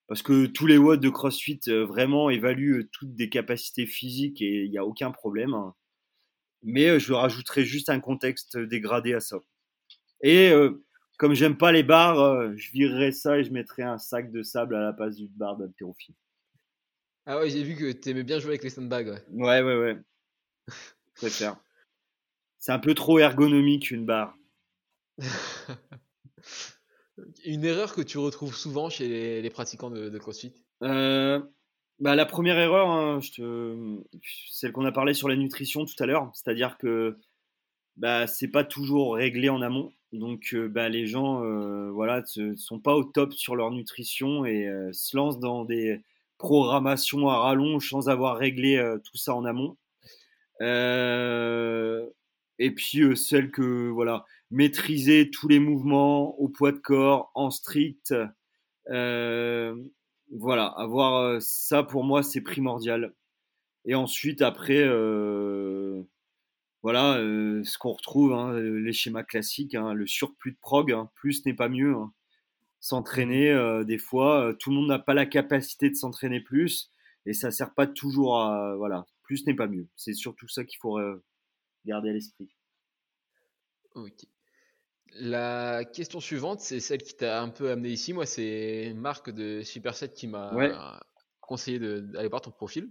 parce 0.08 0.22
que 0.22 0.46
tous 0.46 0.66
les 0.66 0.78
WOD 0.78 1.00
de 1.00 1.10
CrossFit 1.10 1.60
vraiment 1.66 2.30
évaluent 2.30 2.88
toutes 2.92 3.14
des 3.14 3.28
capacités 3.28 3.86
physiques 3.86 4.42
et 4.42 4.64
il 4.64 4.70
n'y 4.70 4.78
a 4.78 4.84
aucun 4.84 5.10
problème. 5.10 5.54
hein. 5.54 5.74
Mais 6.62 7.00
je 7.00 7.12
rajouterais 7.12 7.64
juste 7.64 7.88
un 7.88 8.00
contexte 8.00 8.56
dégradé 8.58 9.14
à 9.14 9.20
ça. 9.20 9.38
Et 10.22 10.52
comme 11.18 11.34
j'aime 11.34 11.56
pas 11.56 11.72
les 11.72 11.82
barres, 11.82 12.56
je 12.56 12.70
virerais 12.72 13.12
ça 13.12 13.38
et 13.38 13.44
je 13.44 13.52
mettrais 13.52 13.82
un 13.82 13.98
sac 13.98 14.30
de 14.30 14.42
sable 14.42 14.76
à 14.76 14.80
la 14.80 14.92
place 14.92 15.16
d'une 15.16 15.28
barre 15.28 15.56
d'haltérophilie. 15.56 16.16
Ah 17.24 17.38
ouais, 17.38 17.50
j'ai 17.50 17.62
vu 17.62 17.76
que 17.76 17.92
tu 17.92 18.10
aimais 18.10 18.24
bien 18.24 18.38
jouer 18.38 18.50
avec 18.50 18.64
les 18.64 18.70
sandbags. 18.70 19.08
Ouais. 19.08 19.22
Ouais, 19.30 19.62
ouais, 19.62 19.76
ouais. 19.76 19.96
Je 20.68 21.12
préfère. 21.14 21.56
C'est 22.58 22.72
un 22.72 22.78
peu 22.78 22.94
trop 22.94 23.18
ergonomique 23.18 23.90
une 23.90 24.06
barre. 24.06 24.36
Une 27.44 27.64
erreur 27.64 27.94
que 27.94 28.00
tu 28.00 28.18
retrouves 28.18 28.56
souvent 28.56 28.88
chez 28.88 29.06
les, 29.06 29.42
les 29.42 29.50
pratiquants 29.50 29.90
de, 29.90 30.08
de 30.08 30.18
CrossFit? 30.18 30.54
Euh, 30.82 31.40
bah, 32.00 32.16
la 32.16 32.26
première 32.26 32.58
erreur, 32.58 32.88
hein, 32.88 33.20
te... 33.20 34.00
celle 34.50 34.72
qu'on 34.72 34.84
a 34.84 34.92
parlé 34.92 35.14
sur 35.14 35.28
la 35.28 35.36
nutrition 35.36 35.84
tout 35.84 36.00
à 36.02 36.06
l'heure, 36.06 36.30
c'est-à-dire 36.34 36.78
que 36.78 37.16
bah, 37.96 38.26
c'est 38.26 38.48
pas 38.48 38.64
toujours 38.64 39.14
réglé 39.14 39.48
en 39.48 39.62
amont. 39.62 39.92
Donc, 40.12 40.54
bah, 40.54 40.88
les 40.88 41.06
gens, 41.06 41.42
voilà, 41.92 42.22
ne 42.36 42.54
sont 42.54 42.80
pas 42.80 42.94
au 42.94 43.04
top 43.04 43.32
sur 43.34 43.56
leur 43.56 43.70
nutrition 43.70 44.44
et 44.44 44.68
se 44.92 45.16
lancent 45.16 45.38
dans 45.38 45.64
des 45.64 46.00
programmations 46.43 47.28
à 47.28 47.38
rallonge 47.38 47.88
sans 47.88 48.09
avoir 48.09 48.36
réglé 48.36 48.76
tout 49.05 49.16
ça 49.16 49.34
en 49.34 49.45
amont. 49.45 49.76
et 52.59 52.70
puis 52.74 53.16
celles 53.16 53.51
que 53.51 53.88
voilà, 53.88 54.24
maîtriser 54.51 55.30
tous 55.30 55.49
les 55.49 55.61
mouvements 55.61 56.38
au 56.40 56.49
poids 56.49 56.72
de 56.72 56.78
corps 56.78 57.30
en 57.34 57.51
strict. 57.51 58.14
voilà, 58.88 60.66
avoir 60.76 61.40
ça 61.40 61.82
pour 61.84 62.05
moi 62.05 62.22
c'est 62.22 62.40
primordial. 62.40 63.14
Et 63.84 63.95
ensuite 63.95 64.43
après 64.43 64.84
voilà, 66.82 67.18
euh, 67.18 67.62
ce 67.64 67.78
qu'on 67.78 67.93
retrouve, 67.93 68.32
hein, 68.32 68.53
euh, 68.55 68.80
les 68.80 68.93
schémas 68.93 69.22
classiques, 69.22 69.74
hein, 69.74 69.95
le 69.95 70.07
surplus 70.07 70.53
de 70.53 70.59
prog, 70.61 70.90
hein, 70.93 71.11
plus 71.14 71.47
n'est 71.47 71.55
pas 71.55 71.68
mieux. 71.68 71.95
S'entraîner, 72.83 73.51
euh, 73.51 73.85
des 73.85 73.97
fois, 73.97 74.53
tout 74.59 74.70
le 74.70 74.76
monde 74.76 74.89
n'a 74.89 74.99
pas 74.99 75.14
la 75.14 75.24
capacité 75.24 75.89
de 75.89 75.95
s'entraîner 75.95 76.41
plus, 76.41 76.91
et 77.26 77.33
ça 77.33 77.51
sert 77.51 77.72
pas 77.72 77.87
toujours 77.87 78.41
à, 78.41 78.74
voilà, 78.76 79.07
plus 79.22 79.47
n'est 79.47 79.55
pas 79.55 79.68
mieux. 79.68 79.87
C'est 79.97 80.12
surtout 80.12 80.49
ça 80.49 80.64
qu'il 80.64 80.78
faut 80.80 80.99
garder 81.87 82.11
à 82.11 82.12
l'esprit. 82.12 82.51
Ok. 83.95 84.26
La 85.14 85.85
question 85.85 86.20
suivante, 86.20 86.61
c'est 86.61 86.80
celle 86.80 87.03
qui 87.03 87.14
t'a 87.14 87.41
un 87.41 87.51
peu 87.51 87.70
amené 87.70 87.91
ici. 87.91 88.12
Moi, 88.12 88.26
c'est 88.26 88.93
Marc 88.97 89.30
de 89.30 89.62
Superset 89.62 90.12
qui 90.12 90.26
m'a 90.26 91.01
conseillé 91.41 91.78
d'aller 91.78 92.28
voir 92.28 92.41
ton 92.41 92.51
profil. 92.51 92.91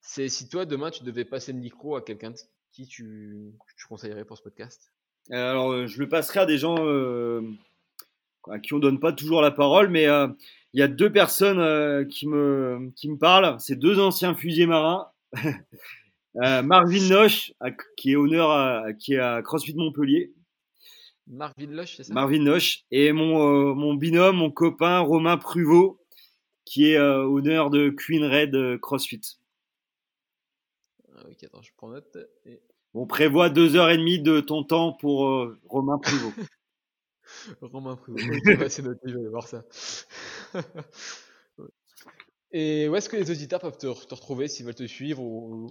C'est 0.00 0.28
si 0.28 0.48
toi, 0.48 0.64
demain, 0.64 0.90
tu 0.90 1.02
devais 1.02 1.24
passer 1.24 1.52
le 1.52 1.58
micro 1.58 1.96
à 1.96 2.02
quelqu'un 2.02 2.32
qui 2.70 2.86
tu, 2.86 3.52
conseillerais 3.88 4.24
pour 4.24 4.36
ce 4.36 4.42
podcast? 4.42 4.92
Alors, 5.30 5.72
euh, 5.72 5.86
je 5.86 5.98
le 5.98 6.08
passerai 6.08 6.40
à 6.40 6.46
des 6.46 6.58
gens 6.58 6.76
euh, 6.78 7.42
à 8.50 8.58
qui 8.58 8.74
on 8.74 8.78
donne 8.78 9.00
pas 9.00 9.12
toujours 9.12 9.42
la 9.42 9.50
parole, 9.50 9.88
mais 9.88 10.06
euh, 10.06 10.28
il 10.72 10.80
y 10.80 10.82
a 10.82 10.88
deux 10.88 11.10
personnes 11.10 12.06
qui, 12.08 12.26
me, 12.26 12.92
qui 12.94 13.10
me 13.10 13.16
parlent. 13.16 13.56
C'est 13.58 13.76
deux 13.76 13.98
anciens 13.98 14.34
fusiliers 14.34 14.66
marins. 14.66 15.08
Marvin 16.34 17.08
Noche, 17.08 17.52
qui 17.96 18.12
est 18.12 18.16
honneur 18.16 18.50
à, 18.50 18.92
qui 18.92 19.14
est 19.14 19.18
à 19.18 19.42
CrossFit 19.42 19.74
Montpellier. 19.74 20.34
Marvin 21.26 21.66
Noche, 21.66 21.96
c'est 21.96 22.04
ça? 22.04 22.14
Marvin 22.14 22.42
Noche. 22.42 22.84
Et 22.90 23.12
mon, 23.12 23.74
mon 23.74 23.94
binôme, 23.94 24.36
mon 24.36 24.50
copain 24.50 25.00
Romain 25.00 25.36
Pruvot, 25.36 26.00
qui 26.64 26.92
est 26.92 26.98
honneur 26.98 27.70
de 27.70 27.88
Queen 27.90 28.24
Red 28.24 28.78
CrossFit. 28.80 29.38
Ok, 31.26 31.44
attends, 31.44 31.62
je 31.62 31.70
prends 31.76 31.88
note. 31.88 32.16
On 32.94 33.06
prévoit 33.06 33.50
deux 33.50 33.76
heures 33.76 33.90
et 33.90 33.98
demie 33.98 34.20
de 34.20 34.40
ton 34.40 34.64
temps 34.64 34.92
pour 34.92 35.28
euh, 35.28 35.58
Romain 35.68 35.98
Privot. 35.98 36.32
Romain 37.60 37.96
Privot, 37.96 38.18
ok, 38.62 38.70
c'est 38.70 38.82
noté, 38.82 39.00
je 39.04 39.14
vais 39.14 39.20
aller 39.20 39.28
voir 39.28 39.46
ça. 39.46 39.64
et 42.52 42.88
où 42.88 42.96
est-ce 42.96 43.08
que 43.08 43.16
les 43.16 43.30
auditeurs 43.30 43.60
peuvent 43.60 43.78
te, 43.78 43.86
retrouver 43.86 44.48
s'ils 44.48 44.66
veulent 44.66 44.74
te 44.74 44.86
suivre 44.86 45.22
ou... 45.22 45.70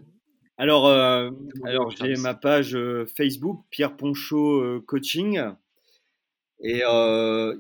Alors, 0.60 0.88
euh, 0.88 1.30
alors 1.66 1.92
j'ai 1.92 2.16
ma 2.16 2.34
page 2.34 2.76
euh, 2.76 3.06
Facebook, 3.06 3.64
Pierre 3.70 3.96
Ponchot 3.96 4.82
Coaching, 4.82 5.40
et 6.62 6.82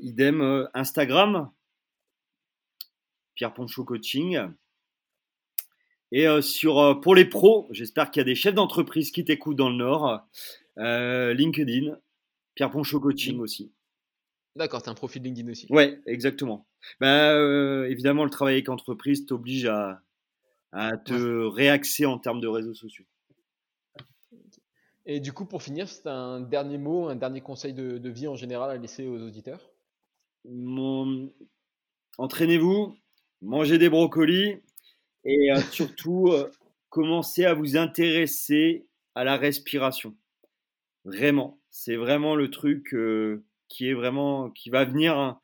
idem 0.02 0.68
Instagram, 0.74 1.52
Pierre 3.36 3.54
Ponchot 3.54 3.86
Coaching. 3.86 4.39
Et 6.12 6.28
euh, 6.28 6.41
sur, 6.41 6.80
euh, 6.80 6.95
pour 6.95 7.16
les 7.16 7.26
pros, 7.26 7.68
j'espère 7.72 8.12
qu'il 8.12 8.22
y 8.22 8.22
a 8.22 8.26
des 8.26 8.36
chefs 8.36 8.54
d'entreprise 8.56 9.12
qui 9.12 9.26
t'écoutent 9.26 9.58
dans 9.58 9.70
le 9.70 9.76
Nord. 9.76 10.26
Euh, 10.78 11.34
LinkedIn, 11.34 11.98
Pierre 12.56 12.72
Ponchot 12.72 13.00
Coaching 13.00 13.39
aussi. 13.39 13.72
D'accord, 14.58 14.82
tu 14.82 14.89
as 14.89 14.91
un 14.91 14.95
profil 14.95 15.22
LinkedIn 15.24 15.49
aussi. 15.49 15.68
Ouais, 15.70 16.01
exactement. 16.05 16.68
Bah, 16.99 17.34
évidemment, 17.88 18.24
le 18.24 18.30
travail 18.30 18.55
avec 18.55 18.70
entreprise 18.70 19.26
t'oblige 19.26 19.66
à, 19.66 20.01
à, 20.72 20.97
te 20.97 21.45
réaxer 21.45 22.05
en 22.05 22.18
termes 22.18 22.41
de 22.41 22.47
réseaux 22.47 22.74
sociaux. 22.74 23.05
Et 25.05 25.22
du 25.22 25.32
coup, 25.32 25.45
pour 25.45 25.64
finir, 25.64 25.88
c'est 25.88 26.08
un 26.08 26.41
dernier 26.41 26.78
mot, 26.78 27.08
un 27.08 27.16
dernier 27.16 27.39
conseil 27.39 27.74
de, 27.74 27.97
de, 27.97 28.10
vie 28.10 28.28
en 28.28 28.36
général 28.36 28.70
à 28.70 28.78
laisser 28.78 29.08
aux 29.08 29.22
auditeurs? 29.22 29.72
Mon... 30.43 31.32
Entraînez-vous, 32.18 32.93
mangez 33.41 33.78
des 33.78 33.89
brocolis 33.89 34.58
et 35.24 35.51
euh, 35.51 35.62
surtout, 35.72 36.28
euh, 36.30 36.51
commencez 36.89 37.45
à 37.45 37.53
vous 37.53 37.78
intéresser 37.78 38.86
à 39.16 39.24
la 39.24 39.38
respiration. 39.38 40.14
Vraiment, 41.05 41.58
c'est 41.70 41.95
vraiment 41.95 42.36
le 42.36 42.49
truc 42.49 42.93
euh, 42.93 43.45
qui 43.70 43.89
est 43.89 43.93
vraiment 43.93 44.49
qui 44.49 44.70
va 44.70 44.86
venir. 44.86 45.18
Hein. 45.18 45.39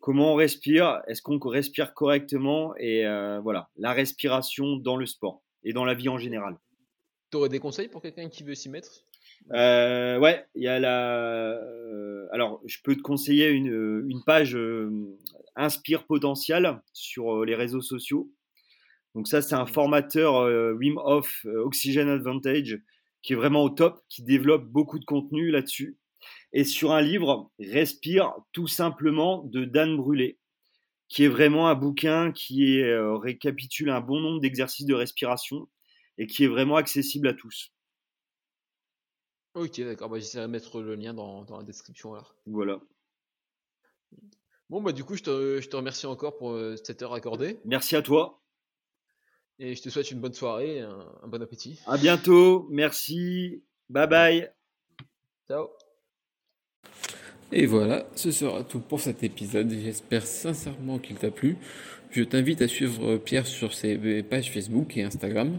Comment 0.00 0.32
on 0.32 0.34
respire 0.36 1.02
Est-ce 1.08 1.22
qu'on 1.22 1.38
respire 1.38 1.94
correctement 1.94 2.74
Et 2.76 3.04
voilà, 3.42 3.68
la 3.76 3.92
respiration 3.92 4.76
dans 4.76 4.96
le 4.96 5.06
sport 5.06 5.42
et 5.64 5.72
dans 5.72 5.84
la 5.84 5.94
vie 5.94 6.08
en 6.08 6.18
général. 6.18 6.56
Tu 7.30 7.36
aurais 7.36 7.48
des 7.48 7.58
conseils 7.58 7.88
pour 7.88 8.00
quelqu'un 8.00 8.28
qui 8.28 8.44
veut 8.44 8.54
s'y 8.54 8.68
mettre? 8.68 9.04
Ouais, 9.50 10.46
il 10.54 10.62
y 10.62 10.68
a 10.68 10.78
la. 10.78 11.60
alors, 12.30 12.62
je 12.64 12.78
peux 12.84 12.94
te 12.94 13.02
conseiller 13.02 13.48
une, 13.48 14.06
une 14.08 14.22
page 14.24 14.56
Inspire 15.56 16.06
Potentiel 16.06 16.80
sur 16.92 17.44
les 17.44 17.56
réseaux 17.56 17.82
sociaux. 17.82 18.30
Donc 19.14 19.26
ça, 19.26 19.42
c'est 19.42 19.56
un 19.56 19.64
mmh. 19.64 19.68
formateur 19.68 20.36
euh, 20.36 20.72
Wim 20.74 20.96
Hof 20.98 21.44
euh, 21.44 21.64
Oxygen 21.64 22.08
Advantage 22.08 22.80
qui 23.22 23.32
est 23.32 23.36
vraiment 23.36 23.64
au 23.64 23.70
top, 23.70 24.00
qui 24.08 24.22
développe 24.22 24.64
beaucoup 24.66 25.00
de 25.00 25.04
contenu 25.04 25.50
là-dessus. 25.50 25.96
Et 26.52 26.64
sur 26.64 26.92
un 26.92 27.00
livre, 27.00 27.50
Respire 27.58 28.34
tout 28.52 28.66
simplement 28.66 29.42
de 29.44 29.64
Dan 29.64 29.96
Brûlé, 29.96 30.38
qui 31.08 31.24
est 31.24 31.28
vraiment 31.28 31.68
un 31.68 31.74
bouquin 31.74 32.32
qui 32.32 32.80
euh, 32.80 33.16
récapitule 33.16 33.90
un 33.90 34.00
bon 34.00 34.20
nombre 34.20 34.40
d'exercices 34.40 34.86
de 34.86 34.94
respiration 34.94 35.68
et 36.16 36.26
qui 36.26 36.44
est 36.44 36.48
vraiment 36.48 36.76
accessible 36.76 37.28
à 37.28 37.34
tous. 37.34 37.72
Ok, 39.54 39.80
d'accord. 39.80 40.08
Bah, 40.08 40.18
J'essaierai 40.18 40.46
de 40.46 40.52
mettre 40.52 40.80
le 40.80 40.94
lien 40.94 41.14
dans, 41.14 41.44
la 41.50 41.62
description 41.62 42.14
alors. 42.14 42.34
Voilà. 42.46 42.80
Bon, 44.70 44.82
bah 44.82 44.92
du 44.92 45.02
coup, 45.02 45.16
je 45.16 45.22
te, 45.22 45.60
je 45.60 45.68
te 45.68 45.76
remercie 45.76 46.06
encore 46.06 46.36
pour 46.36 46.58
cette 46.84 47.00
heure 47.02 47.14
accordée. 47.14 47.58
Merci 47.64 47.96
à 47.96 48.02
toi. 48.02 48.42
Et 49.58 49.74
je 49.74 49.82
te 49.82 49.88
souhaite 49.88 50.10
une 50.10 50.20
bonne 50.20 50.34
soirée, 50.34 50.80
un, 50.80 51.12
un 51.22 51.28
bon 51.28 51.42
appétit. 51.42 51.80
À 51.86 51.96
bientôt, 51.96 52.68
merci, 52.70 53.64
bye 53.88 54.06
bye. 54.06 54.52
Ciao. 55.48 55.68
Et 57.50 57.64
voilà, 57.64 58.04
ce 58.14 58.30
sera 58.30 58.62
tout 58.62 58.80
pour 58.80 59.00
cet 59.00 59.22
épisode. 59.22 59.72
J'espère 59.82 60.26
sincèrement 60.26 60.98
qu'il 60.98 61.16
t'a 61.16 61.30
plu. 61.30 61.56
Je 62.10 62.22
t'invite 62.22 62.60
à 62.60 62.68
suivre 62.68 63.16
Pierre 63.16 63.46
sur 63.46 63.72
ses 63.72 64.22
pages 64.22 64.50
Facebook 64.50 64.96
et 64.98 65.02
Instagram. 65.02 65.58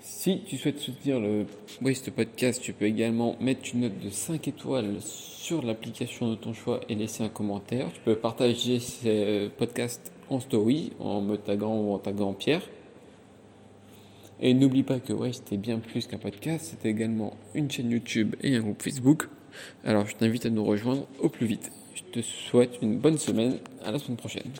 Si 0.00 0.40
tu 0.46 0.56
souhaites 0.56 0.78
soutenir 0.78 1.20
le 1.20 1.44
Waste 1.82 2.10
Podcast, 2.10 2.62
tu 2.62 2.72
peux 2.72 2.86
également 2.86 3.36
mettre 3.40 3.62
une 3.74 3.82
note 3.82 3.98
de 4.02 4.08
5 4.08 4.48
étoiles 4.48 4.96
sur 5.00 5.62
l'application 5.62 6.30
de 6.30 6.34
ton 6.34 6.54
choix 6.54 6.80
et 6.88 6.94
laisser 6.94 7.22
un 7.24 7.28
commentaire. 7.28 7.92
Tu 7.92 8.00
peux 8.00 8.16
partager 8.16 8.78
ces 8.80 9.50
podcasts 9.58 10.12
en 10.30 10.40
story 10.40 10.92
en 10.98 11.20
me 11.20 11.36
taguant 11.36 11.78
ou 11.78 11.92
en 11.92 11.98
taguant 11.98 12.32
Pierre. 12.32 12.62
Et 14.40 14.54
n'oublie 14.54 14.82
pas 14.82 14.98
que 14.98 15.12
Waste 15.12 15.52
est 15.52 15.58
bien 15.58 15.78
plus 15.78 16.06
qu'un 16.06 16.18
podcast, 16.18 16.70
c'est 16.70 16.88
également 16.88 17.34
une 17.54 17.70
chaîne 17.70 17.90
YouTube 17.90 18.34
et 18.42 18.56
un 18.56 18.60
groupe 18.60 18.82
Facebook. 18.82 19.28
Alors 19.84 20.06
je 20.06 20.16
t'invite 20.16 20.46
à 20.46 20.50
nous 20.50 20.64
rejoindre 20.64 21.06
au 21.20 21.28
plus 21.28 21.46
vite. 21.46 21.70
Je 21.94 22.02
te 22.02 22.22
souhaite 22.22 22.78
une 22.82 22.98
bonne 22.98 23.18
semaine, 23.18 23.58
à 23.84 23.90
la 23.90 23.98
semaine 23.98 24.16
prochaine. 24.16 24.50